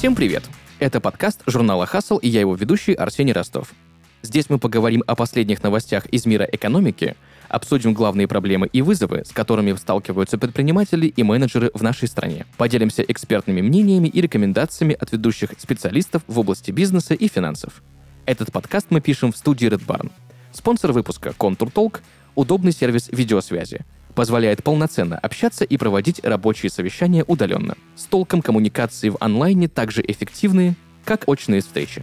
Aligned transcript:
Всем 0.00 0.14
привет! 0.14 0.44
Это 0.78 0.98
подкаст 0.98 1.42
журнала 1.46 1.84
«Хасл» 1.84 2.16
и 2.16 2.26
я 2.26 2.40
его 2.40 2.54
ведущий 2.54 2.94
Арсений 2.94 3.34
Ростов. 3.34 3.74
Здесь 4.22 4.48
мы 4.48 4.58
поговорим 4.58 5.04
о 5.06 5.14
последних 5.14 5.62
новостях 5.62 6.06
из 6.06 6.24
мира 6.24 6.48
экономики, 6.50 7.16
обсудим 7.50 7.92
главные 7.92 8.26
проблемы 8.26 8.66
и 8.72 8.80
вызовы, 8.80 9.26
с 9.26 9.32
которыми 9.32 9.74
сталкиваются 9.74 10.38
предприниматели 10.38 11.06
и 11.08 11.22
менеджеры 11.22 11.70
в 11.74 11.82
нашей 11.82 12.08
стране. 12.08 12.46
Поделимся 12.56 13.02
экспертными 13.02 13.60
мнениями 13.60 14.08
и 14.08 14.22
рекомендациями 14.22 14.96
от 14.98 15.12
ведущих 15.12 15.50
специалистов 15.58 16.22
в 16.26 16.38
области 16.38 16.70
бизнеса 16.70 17.12
и 17.12 17.28
финансов. 17.28 17.82
Этот 18.24 18.52
подкаст 18.52 18.86
мы 18.88 19.02
пишем 19.02 19.32
в 19.32 19.36
студии 19.36 19.68
Red 19.68 19.84
Barn. 19.84 20.10
Спонсор 20.50 20.92
выпуска 20.92 21.34
Contour 21.38 21.70
Talk– 21.70 22.00
удобный 22.34 22.72
сервис 22.72 23.10
видеосвязи. 23.12 23.84
Позволяет 24.20 24.62
полноценно 24.62 25.16
общаться 25.16 25.64
и 25.64 25.78
проводить 25.78 26.22
рабочие 26.22 26.68
совещания 26.68 27.24
удаленно. 27.26 27.74
С 27.96 28.04
толком 28.04 28.42
коммуникации 28.42 29.08
в 29.08 29.16
онлайне 29.18 29.66
также 29.66 30.04
эффективные, 30.06 30.76
как 31.06 31.26
очные 31.26 31.62
встречи. 31.62 32.02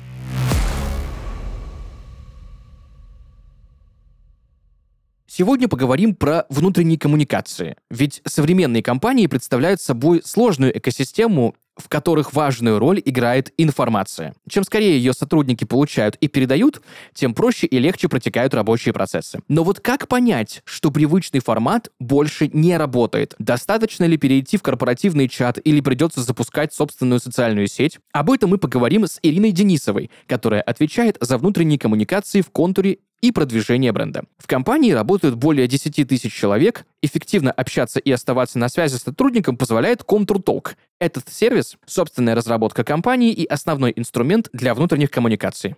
Сегодня 5.28 5.68
поговорим 5.68 6.16
про 6.16 6.48
внутренние 6.50 6.98
коммуникации. 6.98 7.76
Ведь 7.92 8.24
современные 8.26 8.82
компании 8.82 9.28
представляют 9.28 9.80
собой 9.80 10.24
сложную 10.26 10.76
экосистему 10.76 11.54
в 11.78 11.90
которых 11.90 12.34
важную 12.34 12.80
роль 12.80 13.02
играет 13.04 13.54
информация. 13.58 14.34
Чем 14.50 14.64
скорее 14.64 14.98
ее 14.98 15.14
сотрудники 15.14 15.66
получают 15.66 16.16
и 16.18 16.28
передают, 16.28 16.82
тем 17.14 17.34
проще 17.34 17.68
и 17.68 17.80
легче 17.80 18.10
протекают 18.10 18.54
рабочие 18.54 18.94
процессы. 18.94 19.40
Но 19.48 19.64
вот 19.64 19.80
как 19.80 20.08
понять, 20.08 20.62
что 20.66 20.92
привычный 20.92 21.40
формат 21.40 21.90
больше 22.00 22.50
не 22.52 22.78
работает? 22.78 23.36
Достаточно 23.40 24.06
ли 24.06 24.18
перейти 24.18 24.58
в 24.58 24.64
корпоративный 24.64 25.28
чат 25.28 25.60
или 25.64 25.82
придется 25.82 26.22
запускать 26.22 26.74
собственную 26.74 27.20
социальную 27.20 27.68
сеть? 27.68 28.00
Об 28.12 28.32
этом 28.32 28.52
мы 28.52 28.58
поговорим 28.58 29.06
с 29.06 29.20
Ириной 29.22 29.52
Денисовой, 29.52 30.10
которая 30.28 30.62
отвечает 30.62 31.18
за 31.22 31.38
внутренние 31.38 31.80
коммуникации 31.80 32.42
в 32.42 32.50
контуре 32.50 33.00
и 33.22 33.32
продвижение 33.32 33.92
бренда. 33.92 34.24
В 34.38 34.48
компании 34.48 34.92
работают 34.92 35.36
более 35.36 35.68
10 35.68 36.08
тысяч 36.08 36.34
человек. 36.34 36.86
Эффективно 37.02 37.52
общаться 37.52 38.00
и 38.00 38.12
оставаться 38.12 38.60
на 38.60 38.70
связи 38.70 38.96
с 38.96 39.04
сотрудником 39.04 39.58
позволяет 39.58 40.02
Contour 40.02 40.76
Этот 41.00 41.30
сервис— 41.30 41.78
собственная 41.86 42.36
разработка 42.36 42.84
компании 42.84 43.32
и 43.32 43.46
основной 43.46 43.94
инструмент 43.96 44.50
для 44.54 44.74
внутренних 44.74 45.12
коммуникаций. 45.12 45.76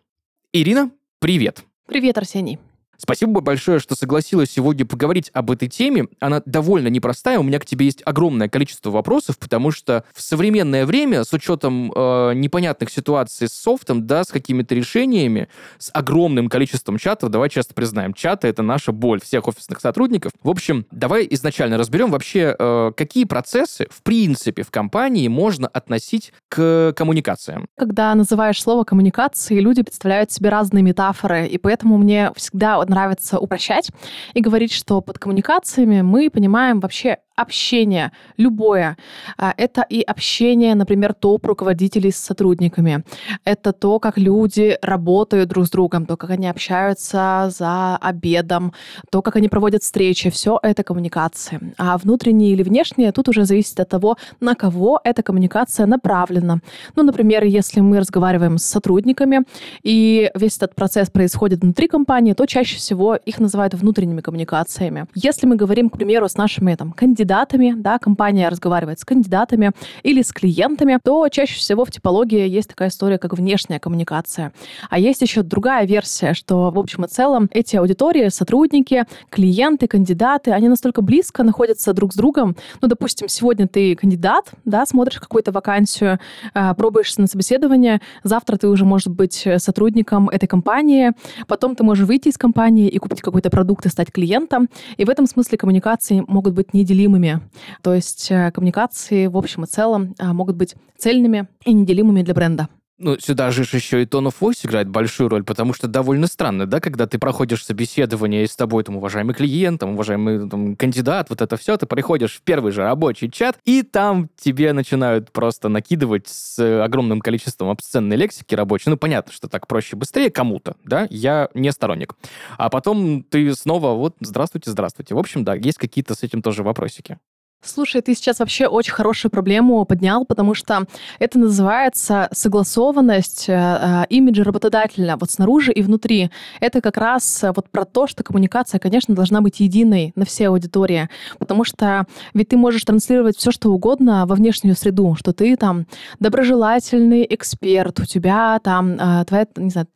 Ирина, 0.53 0.91
привет! 1.19 1.63
Привет, 1.87 2.17
Арсений. 2.17 2.59
Спасибо 3.01 3.39
большое, 3.39 3.79
что 3.79 3.95
согласилась 3.95 4.51
сегодня 4.51 4.85
поговорить 4.85 5.31
об 5.33 5.51
этой 5.51 5.69
теме. 5.69 6.07
Она 6.19 6.41
довольно 6.45 6.89
непростая. 6.89 7.39
У 7.39 7.43
меня 7.43 7.57
к 7.59 7.65
тебе 7.65 7.85
есть 7.85 8.01
огромное 8.05 8.49
количество 8.49 8.91
вопросов, 8.91 9.39
потому 9.39 9.71
что 9.71 10.03
в 10.13 10.21
современное 10.21 10.85
время, 10.85 11.23
с 11.23 11.31
учетом 11.31 11.93
э, 11.95 12.33
непонятных 12.35 12.91
ситуаций 12.91 13.47
с 13.47 13.53
софтом, 13.53 14.05
да, 14.05 14.25
с 14.25 14.27
какими-то 14.27 14.75
решениями, 14.75 15.47
с 15.77 15.89
огромным 15.93 16.49
количеством 16.49 16.97
чатов, 16.97 17.29
давай 17.29 17.49
часто 17.49 17.73
признаем, 17.73 18.13
чаты— 18.13 18.47
это 18.49 18.63
наша 18.63 18.91
боль 18.91 19.21
всех 19.21 19.47
офисных 19.47 19.79
сотрудников. 19.79 20.33
В 20.43 20.49
общем, 20.49 20.85
давай 20.91 21.25
изначально 21.31 21.77
разберем 21.77 22.11
вообще, 22.11 22.53
э, 22.59 22.91
какие 22.97 23.23
процессы, 23.23 23.87
в 23.89 24.03
принципе, 24.03 24.63
в 24.63 24.71
компании 24.71 25.29
можно 25.29 25.69
относить 25.69 26.33
к 26.49 26.93
коммуникациям. 26.97 27.67
Когда 27.77 28.13
называешь 28.13 28.61
слово 28.61 28.83
коммуникации, 28.83 29.59
люди 29.59 29.83
представляют 29.83 30.33
себе 30.33 30.49
разные 30.49 30.83
метафоры, 30.83 31.47
и 31.47 31.57
поэтому 31.57 31.97
мне 31.97 32.31
всегда 32.35 32.77
нравится 32.89 33.39
упрощать 33.39 33.91
и 34.33 34.41
говорить, 34.41 34.73
что 34.73 35.01
под 35.01 35.19
коммуникациями 35.19 36.01
мы 36.01 36.29
понимаем 36.29 36.79
вообще 36.79 37.19
общение, 37.41 38.11
любое. 38.37 38.97
А, 39.37 39.53
это 39.57 39.85
и 39.89 40.01
общение, 40.01 40.75
например, 40.75 41.13
топ-руководителей 41.13 42.11
с 42.11 42.17
сотрудниками. 42.17 43.03
Это 43.45 43.71
то, 43.71 43.99
как 43.99 44.17
люди 44.17 44.77
работают 44.81 45.49
друг 45.49 45.65
с 45.65 45.69
другом, 45.69 46.05
то, 46.05 46.17
как 46.17 46.31
они 46.31 46.47
общаются 46.47 47.49
за 47.49 47.97
обедом, 47.97 48.73
то, 49.11 49.21
как 49.21 49.35
они 49.35 49.47
проводят 49.47 49.83
встречи. 49.83 50.29
Все 50.29 50.59
это 50.61 50.83
коммуникации. 50.83 51.59
А 51.77 51.97
внутренние 51.97 52.51
или 52.51 52.63
внешние 52.63 53.11
тут 53.11 53.29
уже 53.29 53.45
зависит 53.45 53.79
от 53.79 53.89
того, 53.89 54.17
на 54.41 54.55
кого 54.55 54.99
эта 55.03 55.23
коммуникация 55.23 55.85
направлена. 55.85 56.59
Ну, 56.95 57.03
например, 57.03 57.43
если 57.43 57.81
мы 57.81 57.99
разговариваем 57.99 58.57
с 58.57 58.65
сотрудниками, 58.65 59.41
и 59.83 60.29
весь 60.35 60.57
этот 60.57 60.75
процесс 60.75 61.09
происходит 61.09 61.61
внутри 61.61 61.87
компании, 61.87 62.33
то 62.33 62.45
чаще 62.45 62.77
всего 62.77 63.15
их 63.15 63.39
называют 63.39 63.73
внутренними 63.73 64.21
коммуникациями. 64.21 65.05
Если 65.15 65.47
мы 65.47 65.55
говорим, 65.55 65.89
к 65.89 65.97
примеру, 65.97 66.27
с 66.27 66.35
нашими 66.37 66.75
там, 66.75 66.91
кандидатами, 66.91 67.28
кандидатами, 67.29 67.75
да, 67.77 67.99
компания 67.99 68.49
разговаривает 68.49 68.99
с 68.99 69.05
кандидатами 69.05 69.71
или 70.01 70.23
с 70.23 70.31
клиентами, 70.31 70.97
то 71.03 71.27
чаще 71.29 71.59
всего 71.59 71.85
в 71.85 71.91
типологии 71.91 72.47
есть 72.47 72.69
такая 72.69 72.89
история, 72.89 73.19
как 73.19 73.33
внешняя 73.33 73.79
коммуникация. 73.79 74.51
А 74.89 74.97
есть 74.97 75.21
еще 75.21 75.43
другая 75.43 75.85
версия, 75.85 76.33
что 76.33 76.71
в 76.71 76.79
общем 76.79 77.05
и 77.05 77.07
целом 77.07 77.47
эти 77.51 77.75
аудитории, 77.75 78.29
сотрудники, 78.29 79.05
клиенты, 79.29 79.87
кандидаты, 79.87 80.51
они 80.51 80.69
настолько 80.69 81.03
близко 81.03 81.43
находятся 81.43 81.93
друг 81.93 82.13
с 82.13 82.15
другом. 82.15 82.55
Ну, 82.81 82.87
допустим, 82.87 83.27
сегодня 83.27 83.67
ты 83.67 83.95
кандидат, 83.95 84.49
да, 84.65 84.87
смотришь 84.87 85.19
какую-то 85.19 85.51
вакансию, 85.51 86.19
а, 86.55 86.73
пробуешься 86.73 87.21
на 87.21 87.27
собеседование, 87.27 88.01
завтра 88.23 88.57
ты 88.57 88.67
уже, 88.67 88.85
может 88.85 89.09
быть, 89.09 89.47
сотрудником 89.57 90.29
этой 90.29 90.47
компании, 90.47 91.11
потом 91.47 91.75
ты 91.75 91.83
можешь 91.83 92.07
выйти 92.07 92.29
из 92.29 92.39
компании 92.39 92.87
и 92.87 92.97
купить 92.97 93.21
какой-то 93.21 93.51
продукт 93.51 93.85
и 93.85 93.89
стать 93.89 94.11
клиентом. 94.11 94.67
И 94.97 95.05
в 95.05 95.09
этом 95.09 95.27
смысле 95.27 95.59
коммуникации 95.59 96.23
могут 96.27 96.55
быть 96.55 96.73
неделимыми 96.73 97.18
неделимыми. 97.19 97.41
То 97.81 97.93
есть 97.93 98.31
э, 98.31 98.51
коммуникации 98.51 99.27
в 99.27 99.37
общем 99.37 99.63
и 99.63 99.67
целом 99.67 100.15
а, 100.17 100.33
могут 100.33 100.55
быть 100.55 100.75
цельными 100.97 101.47
и 101.65 101.73
неделимыми 101.73 102.23
для 102.23 102.33
бренда. 102.33 102.67
Ну, 103.01 103.17
сюда 103.17 103.49
же 103.51 103.61
еще 103.61 104.03
и 104.03 104.05
tone 104.05 104.27
of 104.27 104.35
voice 104.41 104.67
играет 104.67 104.89
большую 104.89 105.29
роль, 105.29 105.45
потому 105.45 105.73
что 105.73 105.87
довольно 105.87 106.27
странно, 106.27 106.65
да, 106.65 106.81
когда 106.81 107.07
ты 107.07 107.17
проходишь 107.17 107.63
собеседование, 107.63 108.43
и 108.43 108.47
с 108.47 108.57
тобой 108.57 108.83
там 108.83 108.97
уважаемый 108.97 109.33
клиент, 109.33 109.79
там, 109.79 109.91
уважаемый 109.93 110.49
там, 110.49 110.75
кандидат, 110.75 111.29
вот 111.29 111.41
это 111.41 111.55
все, 111.55 111.77
ты 111.77 111.85
приходишь 111.85 112.35
в 112.35 112.41
первый 112.41 112.73
же 112.73 112.81
рабочий 112.81 113.31
чат, 113.31 113.57
и 113.63 113.83
там 113.83 114.29
тебе 114.35 114.73
начинают 114.73 115.31
просто 115.31 115.69
накидывать 115.69 116.27
с 116.27 116.83
огромным 116.83 117.21
количеством 117.21 117.69
обсценной 117.69 118.17
лексики 118.17 118.53
рабочей. 118.53 118.89
Ну, 118.89 118.97
понятно, 118.97 119.31
что 119.31 119.47
так 119.47 119.65
проще 119.65 119.95
быстрее 119.95 120.29
кому-то, 120.29 120.75
да, 120.83 121.07
я 121.09 121.47
не 121.53 121.71
сторонник. 121.71 122.15
А 122.57 122.69
потом 122.69 123.23
ты 123.23 123.53
снова 123.55 123.93
вот 123.93 124.17
здравствуйте, 124.19 124.71
здравствуйте. 124.71 125.15
В 125.15 125.19
общем, 125.19 125.45
да, 125.45 125.55
есть 125.55 125.77
какие-то 125.77 126.15
с 126.15 126.23
этим 126.23 126.41
тоже 126.41 126.63
вопросики. 126.63 127.17
Слушай, 127.61 128.01
ты 128.01 128.15
сейчас 128.15 128.39
вообще 128.39 128.67
очень 128.67 128.93
хорошую 128.93 129.31
проблему 129.31 129.83
поднял, 129.83 130.23
потому 130.23 130.53
что 130.53 130.85
это 131.19 131.37
называется 131.37 132.29
согласованность 132.31 133.49
э, 133.49 133.53
э, 133.53 134.05
имиджа 134.07 134.45
работодателя 134.45 135.17
вот 135.19 135.29
снаружи 135.29 135.73
и 135.73 135.81
внутри. 135.81 136.31
Это 136.61 136.79
как 136.79 136.95
раз 136.95 137.43
э, 137.43 137.51
вот 137.53 137.69
про 137.69 137.83
то, 137.83 138.07
что 138.07 138.23
коммуникация, 138.23 138.79
конечно, 138.79 139.13
должна 139.13 139.41
быть 139.41 139.59
единой 139.59 140.13
на 140.15 140.23
все 140.23 140.47
аудитории, 140.47 141.09
потому 141.37 141.65
что 141.65 142.05
ведь 142.33 142.47
ты 142.47 142.55
можешь 142.55 142.85
транслировать 142.85 143.35
все, 143.35 143.51
что 143.51 143.71
угодно 143.71 144.25
во 144.25 144.35
внешнюю 144.35 144.77
среду, 144.77 145.15
что 145.19 145.33
ты 145.33 145.57
там 145.57 145.85
доброжелательный 146.21 147.27
эксперт, 147.29 147.99
у 147.99 148.05
тебя 148.05 148.57
там 148.63 148.93
э, 148.93 149.25
твоя, 149.25 149.45
не 149.57 149.69
знаю, 149.69 149.87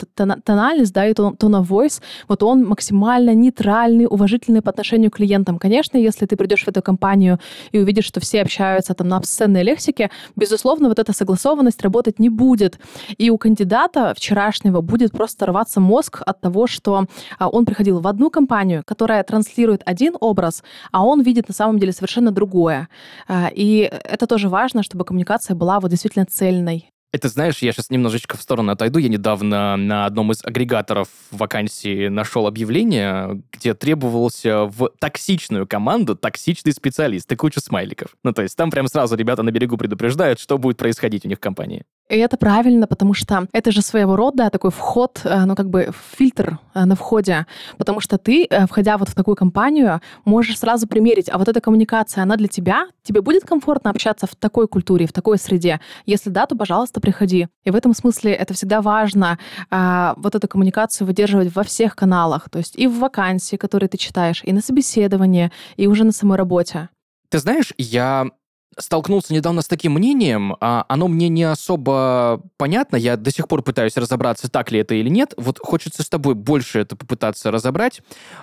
тональность, 0.43 0.93
да, 0.93 1.07
и 1.07 1.13
тон, 1.13 1.37
of 1.39 1.67
voice, 1.69 2.01
вот 2.27 2.43
он 2.43 2.65
максимально 2.65 3.33
нейтральный, 3.33 4.05
уважительный 4.05 4.61
по 4.61 4.69
отношению 4.69 5.11
к 5.11 5.15
клиентам. 5.15 5.59
Конечно, 5.59 5.97
если 5.97 6.25
ты 6.25 6.35
придешь 6.35 6.65
в 6.65 6.67
эту 6.67 6.81
компанию 6.81 7.39
и 7.71 7.79
увидишь, 7.79 8.05
что 8.05 8.19
все 8.19 8.41
общаются 8.41 8.93
там 8.93 9.07
на 9.07 9.17
обсценной 9.17 9.63
лексике, 9.63 10.09
безусловно, 10.35 10.89
вот 10.89 10.99
эта 10.99 11.13
согласованность 11.13 11.81
работать 11.81 12.19
не 12.19 12.29
будет. 12.29 12.79
И 13.17 13.29
у 13.29 13.37
кандидата 13.37 14.13
вчерашнего 14.15 14.81
будет 14.81 15.11
просто 15.11 15.45
рваться 15.45 15.79
мозг 15.79 16.21
от 16.25 16.41
того, 16.41 16.67
что 16.67 17.05
а, 17.39 17.49
он 17.49 17.65
приходил 17.65 17.99
в 17.99 18.07
одну 18.07 18.29
компанию, 18.29 18.83
которая 18.85 19.23
транслирует 19.23 19.81
один 19.85 20.15
образ, 20.19 20.63
а 20.91 21.03
он 21.03 21.21
видит 21.21 21.47
на 21.47 21.53
самом 21.53 21.79
деле 21.79 21.91
совершенно 21.91 22.31
другое. 22.31 22.87
А, 23.27 23.49
и 23.53 23.89
это 24.03 24.27
тоже 24.27 24.49
важно, 24.49 24.83
чтобы 24.83 25.05
коммуникация 25.05 25.55
была 25.55 25.79
вот 25.79 25.91
действительно 25.91 26.25
цельной. 26.25 26.92
Это, 27.13 27.29
знаешь, 27.29 27.59
я 27.59 27.71
сейчас 27.71 27.91
немножечко 27.91 28.37
в 28.37 28.41
сторону 28.41 28.71
отойду. 28.71 28.97
Я 28.97 29.07
недавно 29.07 29.77
на 29.77 30.07
одном 30.07 30.31
из 30.31 30.43
агрегаторов 30.43 31.09
вакансии 31.29 32.07
нашел 32.07 32.47
объявление, 32.47 33.43
где 33.51 33.75
требовался 33.75 34.65
в 34.65 34.89
токсичную 34.99 35.67
команду 35.67 36.15
токсичный 36.15 36.73
специалист 36.73 37.31
и 37.31 37.35
куча 37.35 37.59
смайликов. 37.59 38.15
Ну, 38.23 38.33
то 38.33 38.41
есть 38.41 38.57
там 38.57 38.71
прям 38.71 38.87
сразу 38.87 39.15
ребята 39.15 39.43
на 39.43 39.51
берегу 39.51 39.77
предупреждают, 39.77 40.39
что 40.39 40.57
будет 40.57 40.77
происходить 40.77 41.23
у 41.23 41.29
них 41.29 41.37
в 41.37 41.41
компании. 41.41 41.85
И 42.13 42.17
это 42.17 42.37
правильно, 42.37 42.85
потому 42.85 43.15
что 43.15 43.47
это 43.53 43.71
же 43.71 43.81
своего 43.81 44.15
рода 44.15 44.51
такой 44.51 44.69
вход, 44.69 45.21
э, 45.23 45.45
ну 45.45 45.55
как 45.55 45.69
бы 45.71 45.91
фильтр 46.15 46.59
э, 46.75 46.85
на 46.85 46.95
входе, 46.95 47.47
потому 47.79 48.01
что 48.01 48.19
ты, 48.19 48.45
э, 48.47 48.67
входя 48.67 48.99
вот 48.99 49.09
в 49.09 49.15
такую 49.15 49.35
компанию, 49.35 49.99
можешь 50.23 50.59
сразу 50.59 50.87
примерить, 50.87 51.27
а 51.27 51.39
вот 51.39 51.49
эта 51.49 51.59
коммуникация, 51.59 52.21
она 52.21 52.35
для 52.35 52.47
тебя? 52.47 52.85
Тебе 53.01 53.21
будет 53.21 53.45
комфортно 53.45 53.89
общаться 53.89 54.27
в 54.27 54.35
такой 54.35 54.67
культуре, 54.67 55.07
в 55.07 55.11
такой 55.11 55.39
среде? 55.39 55.79
Если 56.05 56.29
да, 56.29 56.45
то, 56.45 56.55
пожалуйста, 56.55 57.01
приходи. 57.01 57.47
И 57.63 57.71
в 57.71 57.75
этом 57.75 57.95
смысле 57.95 58.33
это 58.33 58.53
всегда 58.53 58.81
важно, 58.81 59.39
вот 59.71 60.35
эту 60.35 60.47
коммуникацию 60.47 61.07
выдерживать 61.07 61.55
во 61.55 61.63
всех 61.63 61.95
каналах, 61.95 62.49
то 62.49 62.59
есть 62.59 62.77
и 62.77 62.85
в 62.85 62.99
вакансии, 62.99 63.55
которые 63.55 63.89
ты 63.89 63.97
читаешь, 63.97 64.41
и 64.43 64.53
на 64.53 64.61
собеседовании, 64.61 65.51
и 65.77 65.87
уже 65.87 66.03
на 66.03 66.11
самой 66.11 66.37
работе. 66.37 66.89
Ты 67.29 67.39
знаешь, 67.39 67.73
я 67.77 68.27
столкнулся 68.77 69.33
недавно 69.33 69.61
с 69.61 69.67
таким 69.67 69.93
мнением, 69.93 70.55
а 70.59 70.85
оно 70.87 71.07
мне 71.07 71.29
не 71.29 71.43
особо 71.43 72.41
понятно, 72.57 72.95
я 72.95 73.17
до 73.17 73.31
сих 73.31 73.47
пор 73.47 73.61
пытаюсь 73.61 73.97
разобраться, 73.97 74.49
так 74.49 74.71
ли 74.71 74.79
это 74.79 74.95
или 74.95 75.09
нет. 75.09 75.33
Вот 75.37 75.59
хочется 75.59 76.03
с 76.03 76.09
тобой 76.09 76.35
больше 76.35 76.79
это 76.79 76.95
попытаться 76.95 77.51
разобрать. 77.51 78.01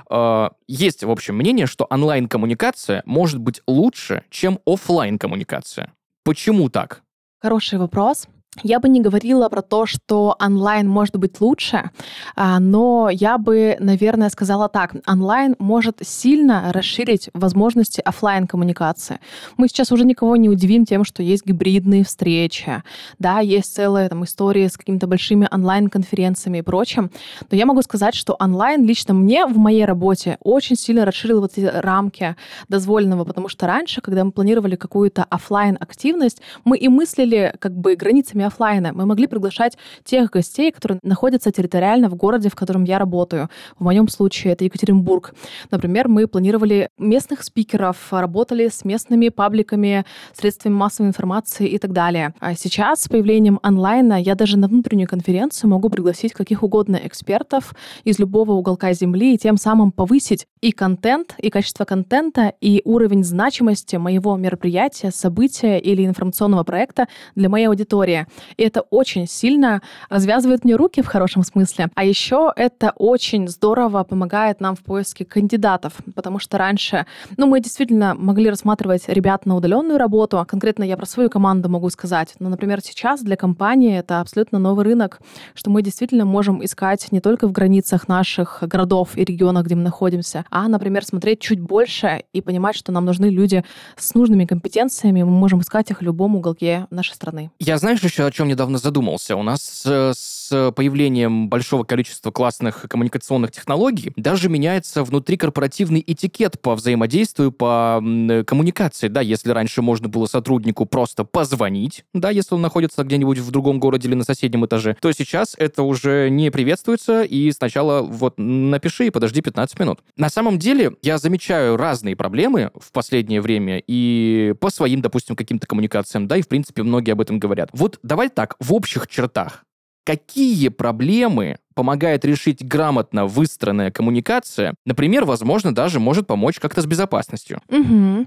А, 0.09 0.53
есть, 0.67 1.05
в 1.05 1.11
общем, 1.11 1.37
мнение, 1.37 1.67
что 1.67 1.87
онлайн-коммуникация 1.91 3.03
может 3.07 3.39
быть 3.39 3.63
лучше, 3.67 4.25
чем 4.31 4.59
офлайн 4.65 5.19
коммуникация 5.19 5.93
Почему 6.23 6.69
так? 6.69 7.03
Хороший 7.41 7.79
вопрос. 7.79 8.29
Я 8.65 8.81
бы 8.81 8.89
не 8.89 9.01
говорила 9.01 9.49
про 9.49 9.63
то, 9.63 9.87
что 9.87 10.35
онлайн 10.41 10.89
может 10.89 11.17
быть 11.17 11.41
лучше, 11.41 11.91
а, 12.35 12.59
но 12.59 13.09
я 13.09 13.39
бы, 13.39 13.77
наверное, 13.79 14.29
сказала 14.29 14.69
так. 14.69 14.97
Онлайн 15.07 15.55
может 15.61 15.99
сильно 16.03 16.73
расширить 16.73 17.31
возможности 17.33 18.01
офлайн 18.01 18.49
коммуникации. 18.49 19.21
Мы 19.57 19.69
сейчас 19.69 19.93
уже 19.93 20.05
никого 20.05 20.35
не 20.35 20.49
удивим 20.49 20.85
тем, 20.85 21.05
что 21.05 21.23
есть 21.23 21.47
гибридные 21.47 22.05
встречи, 22.05 22.83
да, 23.21 23.39
есть 23.39 23.73
целая 23.73 24.09
там 24.09 24.25
история 24.25 24.69
с 24.69 24.77
какими-то 24.77 25.07
большими 25.07 25.47
онлайн-конференциями 25.49 26.59
и 26.59 26.63
прочим. 26.63 27.13
Но 27.53 27.57
я 27.57 27.67
могу 27.67 27.83
сказать, 27.83 28.17
что 28.17 28.37
онлайн 28.41 28.85
лично 28.85 29.15
мне 29.15 29.47
в 29.47 29.59
моей 29.59 29.85
работе 29.85 30.39
очень 30.41 30.75
сильно 30.75 31.05
расширил 31.05 31.41
вот 31.41 31.53
эти 31.57 31.67
рамки 31.67 32.35
дозволенного, 32.69 33.25
потому 33.25 33.49
что 33.49 33.69
раньше, 33.69 34.01
когда 34.01 34.25
мы 34.25 34.33
планировали 34.33 34.75
какую-то 34.75 35.23
офлайн 35.23 35.77
активность 35.79 36.43
мы 36.65 36.77
и 36.77 36.89
мыслили 36.89 37.55
как 37.61 37.77
бы 37.77 37.95
границами 37.95 38.40
форматами 38.41 38.45
офлайна. 38.45 38.93
Мы 38.93 39.07
могли 39.07 39.27
приглашать 39.27 39.77
тех 40.05 40.31
гостей, 40.31 40.73
которые 40.73 40.99
находятся 41.03 41.51
территориально 41.51 42.09
в 42.09 42.15
городе, 42.15 42.49
в 42.49 42.55
котором 42.55 42.85
я 42.85 42.99
работаю. 42.99 43.49
В 43.79 43.85
моем 43.85 44.09
случае 44.09 44.53
это 44.53 44.65
Екатеринбург. 44.65 45.35
Например, 45.71 46.09
мы 46.09 46.27
планировали 46.27 46.89
местных 46.99 47.43
спикеров, 47.43 47.97
работали 48.13 48.69
с 48.69 48.85
местными 48.85 49.29
пабликами, 49.29 50.05
средствами 50.33 50.75
массовой 50.75 51.09
информации 51.09 51.69
и 51.69 51.79
так 51.79 51.93
далее. 51.93 52.33
А 52.41 52.55
сейчас 52.55 53.03
с 53.03 53.09
появлением 53.09 53.59
онлайна 53.63 54.21
я 54.21 54.35
даже 54.35 54.59
на 54.59 54.69
внутреннюю 54.69 55.09
конференцию 55.09 55.71
могу 55.71 55.91
пригласить 55.91 56.33
каких 56.33 56.63
угодно 56.63 57.01
экспертов 57.03 57.75
из 58.05 58.19
любого 58.19 58.53
уголка 58.53 58.93
Земли 58.93 59.35
и 59.35 59.39
тем 59.39 59.57
самым 59.57 59.93
повысить 59.93 60.47
и 60.61 60.73
контент, 60.73 61.35
и 61.39 61.51
качество 61.51 61.85
контента, 61.85 62.53
и 62.61 62.83
уровень 62.85 63.25
значимости 63.25 63.97
моего 63.97 64.37
мероприятия, 64.37 65.11
события 65.11 65.79
или 65.79 66.05
информационного 66.05 66.65
проекта 66.65 67.07
для 67.35 67.49
моей 67.49 67.67
аудитории. 67.67 68.27
И 68.57 68.63
это 68.63 68.83
очень 68.83 69.27
сильно 69.27 69.83
развязывает 70.09 70.65
мне 70.65 70.77
руки 70.77 71.03
в 71.03 71.07
хорошем 71.07 71.43
смысле. 71.43 71.89
А 71.95 72.05
еще 72.05 72.53
это 72.57 72.93
очень 72.97 73.49
здорово 73.49 74.05
помогает 74.05 74.61
нам 74.61 74.77
в 74.77 74.81
поиске 74.81 75.25
кандидатов, 75.25 75.95
потому 76.15 76.39
что 76.39 76.59
раньше, 76.59 77.07
ну, 77.37 77.47
мы 77.47 77.61
действительно 77.61 78.15
могли 78.15 78.51
рассматривать 78.51 79.09
ребят 79.09 79.47
на 79.47 79.57
удаленную 79.57 79.99
работу. 79.99 80.45
Конкретно 80.49 80.85
я 80.85 80.97
про 80.97 81.07
свою 81.07 81.31
команду 81.31 81.69
могу 81.69 81.91
сказать. 81.91 82.35
Но, 82.39 82.49
например, 82.49 82.81
сейчас 82.81 83.23
для 83.23 83.37
компании 83.37 83.99
это 83.99 84.21
абсолютно 84.21 84.59
новый 84.59 84.85
рынок, 84.85 85.21
что 85.55 85.71
мы 85.71 85.83
действительно 85.83 86.25
можем 86.25 86.65
искать 86.65 87.11
не 87.13 87.21
только 87.21 87.49
в 87.49 87.53
границах 87.53 88.09
наших 88.09 88.59
городов 88.63 89.17
и 89.17 89.25
регионах, 89.25 89.67
где 89.67 89.75
мы 89.75 89.83
находимся, 89.83 90.45
а, 90.51 90.69
например, 90.69 91.05
смотреть 91.05 91.41
чуть 91.41 91.61
больше 91.61 92.25
и 92.33 92.41
понимать, 92.41 92.77
что 92.77 92.93
нам 92.93 93.05
нужны 93.05 93.27
люди 93.27 93.65
с 93.97 94.15
нужными 94.15 94.45
компетенциями, 94.45 95.23
мы 95.23 95.31
можем 95.31 95.61
искать 95.61 95.91
их 95.91 96.01
в 96.01 96.03
любом 96.03 96.37
уголке 96.37 96.87
нашей 96.91 97.15
страны. 97.15 97.51
Я, 97.59 97.79
знаешь, 97.79 98.01
еще 98.01 98.20
о 98.27 98.31
чем 98.31 98.49
недавно 98.49 98.79
задумался. 98.79 99.37
У 99.37 99.43
нас 99.43 99.83
э, 99.85 100.13
с 100.51 100.73
появлением 100.73 101.49
большого 101.49 101.85
количества 101.85 102.33
классных 102.33 102.87
коммуникационных 102.89 103.53
технологий 103.53 104.13
даже 104.17 104.49
меняется 104.49 105.05
внутрикорпоративный 105.05 106.03
этикет 106.05 106.61
по 106.61 106.75
взаимодействию, 106.75 107.53
по 107.53 108.03
коммуникации. 108.47 109.09
Да, 109.09 109.21
если 109.21 109.51
раньше 109.51 109.81
можно 109.81 110.09
было 110.09 110.27
сотруднику 110.27 110.87
просто 110.87 111.25
позвонить, 111.25 112.05
да, 112.13 112.31
если 112.31 112.55
он 112.57 112.63
находится 112.63 113.05
где-нибудь 113.05 113.39
в 113.39 113.51
другом 113.53 113.79
городе 113.79 114.09
или 114.09 114.15
на 114.17 114.25
соседнем 114.25 114.67
этаже, 114.67 114.97
то 115.01 115.13
сейчас 115.13 115.55
это 115.57 115.85
уже 115.85 116.29
не 116.31 116.51
приветствуется, 116.51 117.23
и 117.23 117.53
сначала 117.53 118.03
вот 118.03 118.35
напиши 118.37 119.07
и 119.07 119.11
подожди 119.11 119.41
15 119.41 119.79
минут. 119.79 120.01
На 120.17 120.31
самом 120.31 120.59
деле 120.59 120.97
я 121.03 121.19
замечаю 121.19 121.77
разные 121.77 122.17
проблемы 122.17 122.73
в 122.75 122.91
последнее 122.91 123.41
время 123.41 123.83
и 123.87 124.55
по 124.61 124.71
своим, 124.71 125.01
допустим, 125.01 125.37
каким-то 125.37 125.69
коммуникациям, 125.69 126.27
да, 126.27 126.37
и 126.37 126.43
в 126.43 126.49
принципе 126.49 126.83
многие 126.83 127.13
об 127.13 127.21
этом 127.21 127.39
говорят. 127.39 127.71
Вот 127.73 128.01
давай 128.03 128.29
так, 128.29 128.57
в 128.59 128.75
общих 128.75 129.07
чертах, 129.07 129.65
какие 130.05 130.69
проблемы 130.69 131.59
помогает 131.75 132.25
решить 132.25 132.67
грамотно 132.67 133.27
выстроенная 133.27 133.91
коммуникация, 133.91 134.75
например, 134.85 135.25
возможно, 135.25 135.75
даже 135.75 136.01
может 136.01 136.27
помочь 136.27 136.59
как-то 136.59 136.83
с 136.83 136.87
безопасностью. 136.87 137.61
Угу. 137.69 138.27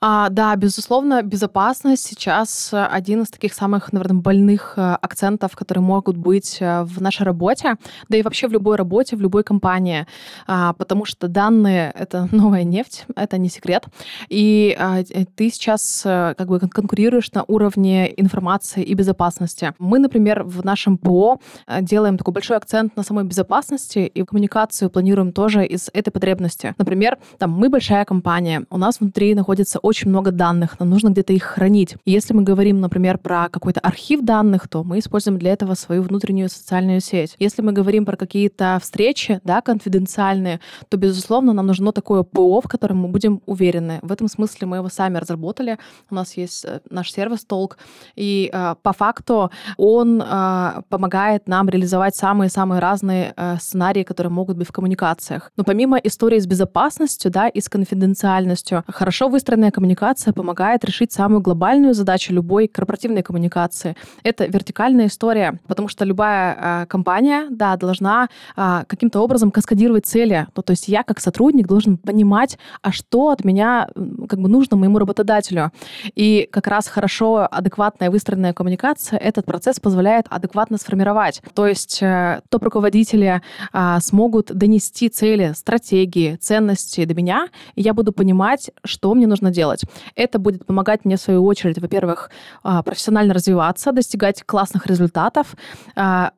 А, 0.00 0.28
да, 0.30 0.54
безусловно, 0.56 1.22
безопасность 1.22 2.06
сейчас 2.06 2.70
один 2.72 3.22
из 3.22 3.30
таких 3.30 3.54
самых, 3.54 3.92
наверное, 3.92 4.20
больных 4.20 4.74
э, 4.76 4.80
акцентов, 5.00 5.56
которые 5.56 5.82
могут 5.82 6.16
быть 6.16 6.58
э, 6.60 6.82
в 6.82 7.00
нашей 7.00 7.22
работе, 7.22 7.76
да 8.08 8.18
и 8.18 8.22
вообще 8.22 8.48
в 8.48 8.52
любой 8.52 8.76
работе, 8.76 9.16
в 9.16 9.20
любой 9.20 9.44
компании, 9.44 10.06
а, 10.46 10.72
потому 10.72 11.04
что 11.04 11.28
данные— 11.28 11.92
это 11.98 12.28
новая 12.32 12.64
нефть, 12.64 13.04
это 13.16 13.38
не 13.38 13.48
секрет, 13.48 13.86
и 14.28 14.76
а, 14.78 15.02
ты 15.36 15.50
сейчас 15.50 16.02
э, 16.04 16.34
как 16.36 16.48
бы 16.48 16.58
конкурируешь 16.58 17.32
на 17.32 17.44
уровне 17.46 18.12
информации 18.20 18.82
и 18.82 18.94
безопасности. 18.94 19.74
Мы, 19.78 19.98
например, 19.98 20.42
в 20.42 20.64
нашем 20.64 20.98
ПО 20.98 21.40
делаем 21.80 22.18
такой 22.18 22.34
большой 22.34 22.56
акцент 22.56 22.79
акцент 22.80 22.96
на 22.96 23.02
самой 23.02 23.24
безопасности 23.24 23.98
и 23.98 24.24
коммуникацию 24.24 24.90
планируем 24.90 25.32
тоже 25.32 25.66
из 25.66 25.90
этой 25.92 26.10
потребности. 26.10 26.74
Например, 26.78 27.18
там 27.38 27.50
мы 27.50 27.68
большая 27.68 28.04
компания, 28.04 28.64
у 28.70 28.78
нас 28.78 29.00
внутри 29.00 29.34
находится 29.34 29.78
очень 29.78 30.08
много 30.08 30.30
данных, 30.30 30.80
нам 30.80 30.88
нужно 30.90 31.10
где-то 31.10 31.32
их 31.32 31.42
хранить. 31.42 31.96
И 32.06 32.12
если 32.12 32.34
мы 32.34 32.42
говорим, 32.42 32.80
например, 32.80 33.18
про 33.18 33.48
какой-то 33.50 33.80
архив 33.80 34.22
данных, 34.22 34.68
то 34.68 34.82
мы 34.82 34.98
используем 34.98 35.38
для 35.38 35.52
этого 35.52 35.74
свою 35.74 36.02
внутреннюю 36.02 36.48
социальную 36.48 37.00
сеть. 37.00 37.36
Если 37.38 37.62
мы 37.62 37.72
говорим 37.72 38.04
про 38.04 38.16
какие-то 38.16 38.78
встречи, 38.80 39.40
да, 39.44 39.60
конфиденциальные, 39.60 40.60
то, 40.88 40.96
безусловно, 40.96 41.52
нам 41.52 41.66
нужно 41.66 41.92
такое 41.92 42.22
ПО, 42.22 42.60
в 42.60 42.68
котором 42.68 42.98
мы 42.98 43.08
будем 43.08 43.40
уверены. 43.46 43.98
В 44.02 44.12
этом 44.12 44.28
смысле 44.28 44.66
мы 44.66 44.76
его 44.76 44.88
сами 44.88 45.18
разработали. 45.18 45.78
У 46.10 46.14
нас 46.14 46.36
есть 46.38 46.64
э, 46.64 46.80
наш 46.90 47.12
сервис 47.12 47.44
Толк, 47.44 47.78
и 48.16 48.50
э, 48.52 48.74
по 48.82 48.92
факту 48.92 49.50
он 49.76 50.22
э, 50.22 50.82
помогает 50.88 51.48
нам 51.48 51.68
реализовать 51.68 52.16
самые-самые 52.16 52.69
разные 52.78 53.32
э, 53.36 53.56
сценарии, 53.58 54.04
которые 54.04 54.30
могут 54.30 54.56
быть 54.56 54.68
в 54.68 54.72
коммуникациях. 54.72 55.50
Но 55.56 55.64
помимо 55.64 55.96
истории 55.96 56.38
с 56.38 56.46
безопасностью, 56.46 57.30
да, 57.30 57.48
и 57.48 57.60
с 57.60 57.68
конфиденциальностью, 57.68 58.84
хорошо 58.86 59.28
выстроенная 59.28 59.70
коммуникация 59.70 60.32
помогает 60.32 60.84
решить 60.84 61.12
самую 61.12 61.40
глобальную 61.40 61.94
задачу 61.94 62.32
любой 62.32 62.68
корпоративной 62.68 63.22
коммуникации. 63.22 63.96
Это 64.22 64.46
вертикальная 64.46 65.06
история, 65.06 65.58
потому 65.66 65.88
что 65.88 66.04
любая 66.04 66.82
э, 66.82 66.86
компания, 66.86 67.46
да, 67.50 67.76
должна 67.76 68.28
э, 68.56 68.84
каким-то 68.86 69.20
образом 69.20 69.50
каскадировать 69.50 70.06
цели. 70.06 70.46
Ну, 70.54 70.62
то 70.62 70.72
есть 70.72 70.88
я 70.88 71.02
как 71.02 71.20
сотрудник 71.20 71.66
должен 71.66 71.96
понимать, 71.96 72.58
а 72.82 72.92
что 72.92 73.30
от 73.30 73.44
меня 73.44 73.88
как 74.28 74.38
бы 74.40 74.48
нужно 74.48 74.76
моему 74.76 74.98
работодателю. 74.98 75.72
И 76.14 76.48
как 76.52 76.66
раз 76.66 76.88
хорошо 76.88 77.48
адекватная 77.50 78.10
выстроенная 78.10 78.52
коммуникация 78.52 79.18
этот 79.18 79.46
процесс 79.46 79.80
позволяет 79.80 80.26
адекватно 80.28 80.76
сформировать. 80.78 81.42
То 81.54 81.66
есть 81.66 82.00
то 82.00 82.58
руководители 82.60 83.42
а, 83.72 84.00
смогут 84.00 84.52
донести 84.54 85.08
цели, 85.08 85.52
стратегии, 85.54 86.36
ценности 86.36 87.04
до 87.04 87.14
меня, 87.14 87.48
и 87.74 87.82
я 87.82 87.94
буду 87.94 88.12
понимать, 88.12 88.70
что 88.84 89.14
мне 89.14 89.26
нужно 89.26 89.50
делать. 89.50 89.82
Это 90.14 90.38
будет 90.38 90.66
помогать 90.66 91.04
мне, 91.04 91.16
в 91.16 91.20
свою 91.20 91.44
очередь, 91.44 91.78
во-первых, 91.78 92.30
а, 92.62 92.82
профессионально 92.82 93.34
развиваться, 93.34 93.92
достигать 93.92 94.42
классных 94.44 94.86
результатов, 94.86 95.54
а, 95.96 96.32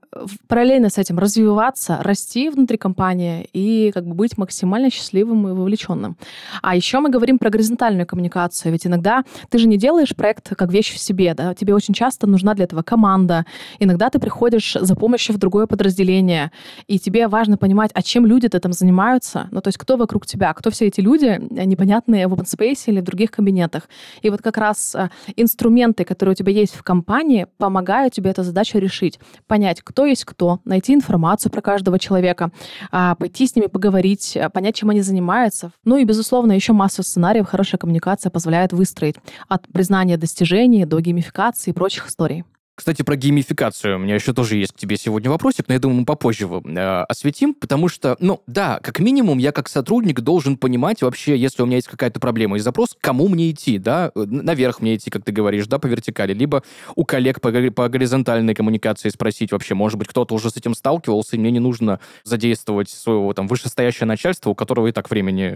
параллельно 0.49 0.91
с 0.91 0.99
этим 0.99 1.19
развиваться, 1.19 1.99
расти 2.03 2.51
внутри 2.51 2.77
компании 2.77 3.49
и 3.53 3.91
как 3.93 4.07
бы 4.07 4.15
быть 4.15 4.39
максимально 4.39 4.91
счастливым 4.91 5.49
и 5.49 5.53
вовлеченным. 5.53 6.17
А 6.63 6.77
еще 6.77 7.01
мы 7.01 7.11
говорим 7.11 7.39
про 7.39 7.51
горизонтальную 7.51 8.07
коммуникацию, 8.07 8.73
ведь 8.73 8.87
иногда 8.87 9.25
ты 9.49 9.59
же 9.59 9.69
не 9.69 9.77
делаешь 9.77 10.15
проект 10.15 10.55
как 10.55 10.73
вещь 10.73 10.95
в 10.95 10.99
себе, 10.99 11.35
да, 11.35 11.55
тебе 11.55 11.75
очень 11.75 11.95
часто 11.95 12.27
нужна 12.27 12.55
для 12.55 12.65
этого 12.65 12.83
команда, 12.83 13.47
иногда 13.79 14.11
ты 14.11 14.19
приходишь 14.19 14.77
за 14.79 14.95
помощью 14.95 15.35
в 15.35 15.39
другое 15.39 15.67
подразделение, 15.67 16.53
и 16.87 16.99
тебе 16.99 17.29
важно 17.29 17.57
понимать, 17.57 17.91
а 17.95 18.03
чем 18.03 18.27
люди 18.27 18.49
там 18.49 18.73
занимаются, 18.73 19.49
ну 19.51 19.61
то 19.61 19.69
есть 19.69 19.79
кто 19.79 19.97
вокруг 19.97 20.27
тебя, 20.27 20.53
кто 20.53 20.71
все 20.71 20.87
эти 20.87 21.01
люди, 21.01 21.27
э, 21.27 21.65
непонятные 21.65 22.29
в 22.29 22.35
open 22.35 22.45
space 22.45 22.85
или 22.87 23.01
в 23.01 23.05
других 23.05 23.31
кабинетах. 23.31 23.89
И 24.21 24.31
вот 24.31 24.43
как 24.43 24.59
раз 24.59 24.95
э, 24.95 25.09
инструменты, 25.37 26.05
которые 26.05 26.33
у 26.33 26.37
тебя 26.37 26.53
есть 26.53 26.75
в 26.75 26.83
компании, 26.83 27.47
помогают 27.59 28.15
тебе 28.15 28.31
эту 28.31 28.43
задачу 28.43 28.79
решить, 28.79 29.19
понять, 29.47 29.81
кто 29.83 30.02
кто 30.03 30.07
есть 30.07 30.25
кто, 30.25 30.59
найти 30.65 30.95
информацию 30.95 31.53
про 31.53 31.61
каждого 31.61 31.97
человека, 31.97 32.51
а, 32.91 33.15
пойти 33.15 33.47
с 33.47 33.55
ними 33.55 33.67
поговорить, 33.67 34.37
а, 34.37 34.51
понять, 34.51 34.75
чем 34.75 34.91
они 34.91 35.01
занимаются. 35.01 35.71
Ну 35.85 35.97
и, 35.97 36.05
безусловно, 36.05 36.51
еще 36.53 36.73
масса 36.73 37.05
сценариев 37.05 37.47
хорошая 37.47 37.79
коммуникация 37.79 38.31
позволяет 38.31 38.73
выстроить 38.73 39.15
от 39.49 39.69
признания 39.69 40.17
достижений 40.17 40.87
до 40.87 41.01
геймификации 41.01 41.71
и 41.71 41.73
прочих 41.73 42.09
историй. 42.09 42.45
Кстати, 42.83 43.03
про 43.03 43.15
геймификацию. 43.15 43.95
У 43.95 43.99
меня 44.01 44.17
еще 44.17 44.33
тоже 44.33 44.57
есть 44.57 44.73
к 44.73 44.77
тебе 44.77 44.97
сегодня 44.97 45.31
вопросик, 45.31 45.69
но 45.69 45.75
я 45.75 45.79
думаю, 45.79 46.01
мы 46.01 46.05
попозже 46.05 46.47
его 46.47 46.61
э, 46.65 47.05
осветим, 47.05 47.55
потому 47.55 47.87
что, 47.87 48.17
ну, 48.19 48.43
да, 48.49 48.81
как 48.83 48.99
минимум, 48.99 49.39
я 49.39 49.53
как 49.53 49.69
сотрудник 49.69 50.21
должен 50.21 50.57
понимать 50.57 51.01
вообще, 51.01 51.37
если 51.37 51.63
у 51.63 51.67
меня 51.67 51.77
есть 51.77 51.87
какая-то 51.87 52.19
проблема 52.19 52.57
и 52.57 52.59
запрос, 52.59 52.97
кому 53.01 53.29
мне 53.29 53.53
идти, 53.53 53.79
да, 53.79 54.11
наверх 54.17 54.81
мне 54.81 54.97
идти, 54.97 55.11
как 55.11 55.23
ты 55.23 55.31
говоришь, 55.31 55.69
да, 55.69 55.79
по 55.79 55.87
вертикали, 55.87 56.35
либо 56.35 56.65
у 56.97 57.05
коллег 57.05 57.41
по, 57.41 57.53
по 57.53 57.89
горизонтальной 57.89 58.57
коммуникации 58.57 59.11
спросить 59.11 59.53
вообще, 59.53 59.77
может 59.77 59.97
быть, 59.97 60.09
кто-то 60.09 60.35
уже 60.35 60.51
с 60.51 60.57
этим 60.57 60.75
сталкивался, 60.75 61.37
и 61.37 61.39
мне 61.39 61.53
не 61.53 61.61
нужно 61.61 62.01
задействовать 62.25 62.89
своего 62.89 63.33
там 63.33 63.47
вышестоящее 63.47 64.09
начальство, 64.09 64.51
у 64.51 64.57
которого 64.57 64.89
и 64.89 64.93
так 64.93 65.09
времени 65.09 65.55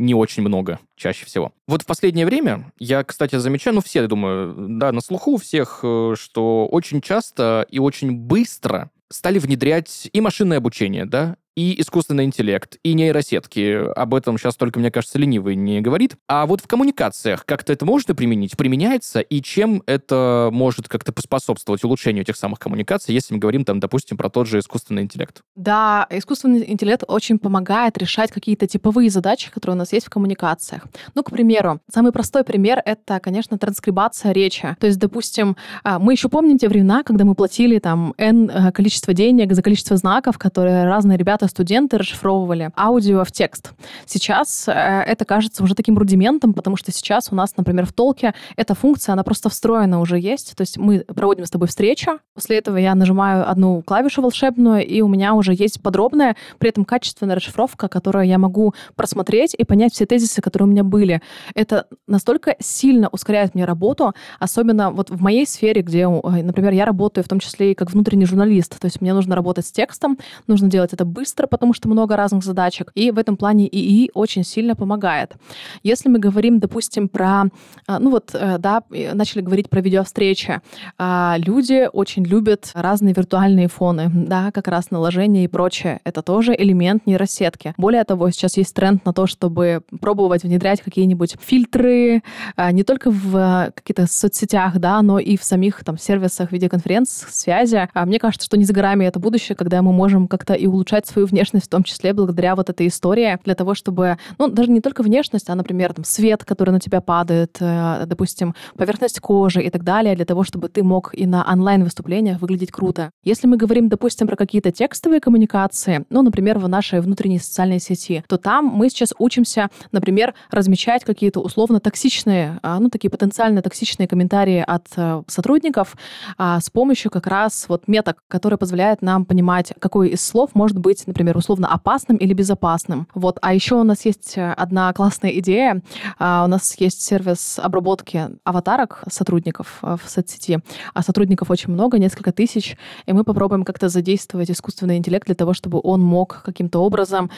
не 0.00 0.14
очень 0.14 0.42
много 0.42 0.80
чаще 0.96 1.26
всего. 1.26 1.52
Вот 1.68 1.82
в 1.82 1.86
последнее 1.86 2.26
время 2.26 2.72
я, 2.78 3.04
кстати, 3.04 3.36
замечаю, 3.36 3.74
ну 3.74 3.82
все, 3.82 4.00
я 4.02 4.08
думаю, 4.08 4.54
да, 4.78 4.92
на 4.92 5.00
слуху 5.00 5.32
у 5.32 5.36
всех, 5.36 5.80
э, 5.82 6.14
что 6.18 6.66
очень 6.66 7.00
часто 7.00 7.66
и 7.70 7.78
очень 7.78 8.12
быстро 8.12 8.90
стали 9.10 9.38
внедрять 9.38 10.08
и 10.12 10.20
машинное 10.20 10.58
обучение, 10.58 11.04
да, 11.04 11.36
и 11.60 11.78
искусственный 11.78 12.24
интеллект, 12.24 12.78
и 12.82 12.94
нейросетки. 12.94 13.92
Об 13.94 14.14
этом 14.14 14.38
сейчас 14.38 14.56
только, 14.56 14.78
мне 14.78 14.90
кажется, 14.90 15.18
ленивый 15.18 15.56
не 15.56 15.82
говорит. 15.82 16.16
А 16.26 16.46
вот 16.46 16.62
в 16.62 16.66
коммуникациях 16.66 17.44
как-то 17.44 17.74
это 17.74 17.84
можно 17.84 18.14
применить? 18.14 18.56
Применяется? 18.56 19.20
И 19.20 19.42
чем 19.42 19.82
это 19.84 20.48
может 20.52 20.88
как-то 20.88 21.12
поспособствовать 21.12 21.84
улучшению 21.84 22.22
этих 22.22 22.36
самых 22.36 22.60
коммуникаций, 22.60 23.14
если 23.14 23.34
мы 23.34 23.40
говорим, 23.40 23.66
там, 23.66 23.78
допустим, 23.78 24.16
про 24.16 24.30
тот 24.30 24.46
же 24.46 24.58
искусственный 24.58 25.02
интеллект? 25.02 25.42
Да, 25.54 26.06
искусственный 26.08 26.64
интеллект 26.66 27.04
очень 27.06 27.38
помогает 27.38 27.98
решать 27.98 28.32
какие-то 28.32 28.66
типовые 28.66 29.10
задачи, 29.10 29.50
которые 29.50 29.74
у 29.74 29.78
нас 29.78 29.92
есть 29.92 30.06
в 30.06 30.10
коммуникациях. 30.10 30.86
Ну, 31.14 31.22
к 31.22 31.30
примеру, 31.30 31.80
самый 31.92 32.10
простой 32.10 32.42
пример— 32.42 32.80
это, 32.86 33.20
конечно, 33.20 33.58
транскрибация 33.58 34.32
речи. 34.32 34.76
То 34.80 34.86
есть, 34.86 34.98
допустим, 34.98 35.58
а, 35.84 35.98
мы 35.98 36.14
еще 36.14 36.30
помним 36.30 36.56
те 36.56 36.68
времена, 36.68 37.02
когда 37.02 37.26
мы 37.26 37.34
платили 37.34 37.78
там 37.80 38.14
N 38.16 38.48
э, 38.48 38.72
количество 38.72 39.12
денег 39.12 39.52
за 39.52 39.60
количество 39.62 39.98
знаков, 39.98 40.38
которые 40.38 40.84
разные 40.84 41.18
ребята 41.18 41.49
студенты 41.50 41.98
расшифровывали 41.98 42.70
аудио 42.76 43.24
в 43.24 43.32
текст. 43.32 43.72
Сейчас 44.06 44.68
э, 44.68 44.72
это 44.72 45.24
кажется 45.24 45.62
уже 45.62 45.74
таким 45.74 45.98
рудиментом, 45.98 46.54
потому 46.54 46.76
что 46.76 46.92
сейчас 46.92 47.28
у 47.30 47.34
нас, 47.34 47.56
например, 47.56 47.84
в 47.86 47.92
толке 47.92 48.34
эта 48.56 48.74
функция, 48.74 49.12
она 49.12 49.22
просто 49.22 49.50
встроена 49.50 50.00
уже 50.00 50.18
есть. 50.18 50.56
То 50.56 50.62
есть 50.62 50.78
мы 50.78 51.00
проводим 51.00 51.44
с 51.44 51.50
тобой 51.50 51.68
встречу, 51.68 52.20
после 52.34 52.58
этого 52.58 52.76
я 52.76 52.94
нажимаю 52.94 53.48
одну 53.48 53.82
клавишу 53.82 54.22
волшебную, 54.22 54.86
и 54.86 55.00
у 55.02 55.08
меня 55.08 55.34
уже 55.34 55.52
есть 55.52 55.82
подробная, 55.82 56.36
при 56.58 56.70
этом 56.70 56.84
качественная 56.84 57.36
расшифровка, 57.36 57.88
которую 57.88 58.26
я 58.26 58.38
могу 58.38 58.74
просмотреть 58.94 59.54
и 59.54 59.64
понять 59.64 59.92
все 59.92 60.06
тезисы, 60.06 60.40
которые 60.40 60.68
у 60.68 60.70
меня 60.70 60.84
были. 60.84 61.20
Это 61.54 61.86
настолько 62.06 62.56
сильно 62.60 63.08
ускоряет 63.08 63.54
мне 63.54 63.64
работу, 63.64 64.14
особенно 64.38 64.90
вот 64.90 65.10
в 65.10 65.20
моей 65.20 65.46
сфере, 65.46 65.82
где, 65.82 66.08
например, 66.08 66.72
я 66.72 66.84
работаю 66.84 67.24
в 67.24 67.28
том 67.28 67.40
числе 67.40 67.72
и 67.72 67.74
как 67.74 67.90
внутренний 67.90 68.26
журналист. 68.26 68.78
То 68.78 68.86
есть 68.86 69.00
мне 69.00 69.12
нужно 69.12 69.34
работать 69.34 69.66
с 69.66 69.72
текстом, 69.72 70.18
нужно 70.46 70.68
делать 70.68 70.92
это 70.92 71.04
быстро, 71.04 71.29
быстро, 71.30 71.46
потому 71.46 71.74
что 71.74 71.88
много 71.88 72.16
разных 72.16 72.42
задачек. 72.42 72.90
И 72.96 73.12
в 73.12 73.18
этом 73.18 73.36
плане 73.36 73.68
ИИ 73.68 74.10
очень 74.14 74.44
сильно 74.44 74.74
помогает. 74.74 75.36
Если 75.84 76.08
мы 76.08 76.18
говорим, 76.18 76.58
допустим, 76.58 77.08
про, 77.08 77.44
а, 77.86 77.98
ну 78.00 78.10
вот, 78.10 78.30
э, 78.34 78.58
да, 78.58 78.82
начали 78.90 79.42
говорить 79.42 79.70
про 79.70 79.80
видеовстречи, 79.80 80.60
а, 80.98 81.36
люди 81.38 81.88
очень 81.92 82.24
любят 82.24 82.72
разные 82.74 83.14
виртуальные 83.14 83.68
фоны, 83.68 84.10
да, 84.12 84.50
как 84.50 84.66
раз 84.66 84.90
наложение 84.90 85.44
и 85.44 85.48
прочее. 85.48 86.00
Это 86.04 86.22
тоже 86.22 86.52
элемент 86.58 87.06
нейросетки. 87.06 87.74
Более 87.76 88.02
того, 88.02 88.30
сейчас 88.30 88.56
есть 88.56 88.74
тренд 88.74 89.04
на 89.06 89.12
то, 89.12 89.28
чтобы 89.28 89.82
пробовать 90.00 90.42
внедрять 90.42 90.80
какие-нибудь 90.80 91.36
фильтры 91.40 92.22
а, 92.56 92.72
не 92.72 92.82
только 92.82 93.12
в 93.12 93.72
каких-то 93.74 94.06
соцсетях, 94.08 94.78
да, 94.78 95.00
но 95.02 95.20
и 95.20 95.36
в 95.36 95.44
самих 95.44 95.84
там 95.84 95.96
сервисах 95.96 96.50
видеоконференц-связи. 96.50 97.88
Мне 97.94 98.18
кажется, 98.18 98.46
что 98.46 98.56
не 98.56 98.64
за 98.64 98.72
горами 98.72 99.04
это 99.04 99.20
будущее, 99.20 99.54
когда 99.54 99.80
мы 99.82 99.92
можем 99.92 100.26
как-то 100.26 100.54
и 100.54 100.66
улучшать 100.66 101.06
свою 101.06 101.19
внешность, 101.26 101.66
в 101.66 101.68
том 101.68 101.82
числе 101.82 102.12
благодаря 102.12 102.54
вот 102.54 102.70
этой 102.70 102.86
истории, 102.86 103.38
для 103.44 103.54
того, 103.54 103.74
чтобы, 103.74 104.18
ну, 104.38 104.48
даже 104.48 104.70
не 104.70 104.80
только 104.80 105.02
внешность, 105.02 105.48
а, 105.48 105.54
например, 105.54 105.92
там, 105.92 106.04
свет, 106.04 106.44
который 106.44 106.70
на 106.70 106.80
тебя 106.80 107.00
падает, 107.00 107.56
э, 107.60 108.04
допустим, 108.06 108.54
поверхность 108.76 109.20
кожи 109.20 109.62
и 109.62 109.70
так 109.70 109.84
далее, 109.84 110.14
для 110.16 110.24
того, 110.24 110.44
чтобы 110.44 110.68
ты 110.68 110.82
мог 110.82 111.14
и 111.14 111.26
на 111.26 111.44
онлайн-выступлениях 111.50 112.40
выглядеть 112.40 112.70
круто. 112.70 113.10
Если 113.24 113.46
мы 113.46 113.56
говорим, 113.56 113.88
допустим, 113.88 114.26
про 114.26 114.36
какие-то 114.36 114.72
текстовые 114.72 115.20
коммуникации, 115.20 116.04
ну, 116.10 116.22
например, 116.22 116.58
в 116.58 116.68
нашей 116.68 117.00
внутренней 117.00 117.38
социальной 117.38 117.80
сети, 117.80 118.24
то 118.28 118.36
там 118.36 118.66
мы 118.66 118.88
сейчас 118.90 119.12
учимся, 119.18 119.68
например, 119.92 120.34
размечать 120.50 121.04
какие-то 121.04 121.40
условно 121.40 121.80
токсичные, 121.80 122.58
а, 122.62 122.78
ну, 122.80 122.88
такие 122.90 123.10
потенциально 123.10 123.62
токсичные 123.62 124.08
комментарии 124.08 124.64
от 124.66 124.86
э, 124.96 125.22
сотрудников 125.26 125.96
а, 126.38 126.60
с 126.60 126.70
помощью 126.70 127.10
как 127.10 127.26
раз 127.26 127.66
вот 127.68 127.88
меток, 127.88 128.22
которые 128.28 128.58
позволяют 128.58 129.02
нам 129.02 129.24
понимать, 129.24 129.72
какой 129.78 130.10
из 130.10 130.24
слов 130.24 130.50
может 130.54 130.78
быть 130.78 131.06
например, 131.10 131.36
условно 131.36 131.66
опасным 131.66 132.16
или 132.16 132.32
безопасным. 132.32 133.08
Вот. 133.14 133.38
А 133.42 133.52
еще 133.52 133.74
у 133.74 133.82
нас 133.82 134.04
есть 134.06 134.38
э, 134.38 134.52
одна 134.52 134.92
классная 134.92 135.32
идея. 135.40 135.82
А, 136.18 136.44
у 136.44 136.48
нас 136.48 136.76
есть 136.78 137.02
сервис 137.02 137.58
обработки 137.58 138.28
аватарок 138.44 139.02
сотрудников 139.10 139.80
э, 139.82 139.96
в 140.02 140.08
соцсети. 140.08 140.60
А 140.94 141.02
сотрудников 141.02 141.50
очень 141.50 141.72
много, 141.72 141.98
несколько 141.98 142.32
тысяч. 142.32 142.76
И 143.06 143.12
мы 143.12 143.24
попробуем 143.24 143.64
как-то 143.64 143.88
задействовать 143.88 144.50
искусственный 144.50 144.98
интеллект 144.98 145.26
для 145.26 145.34
того, 145.34 145.52
чтобы 145.52 145.80
он 145.82 146.00
мог 146.00 146.42
каким-то 146.44 146.78
образом 146.78 147.30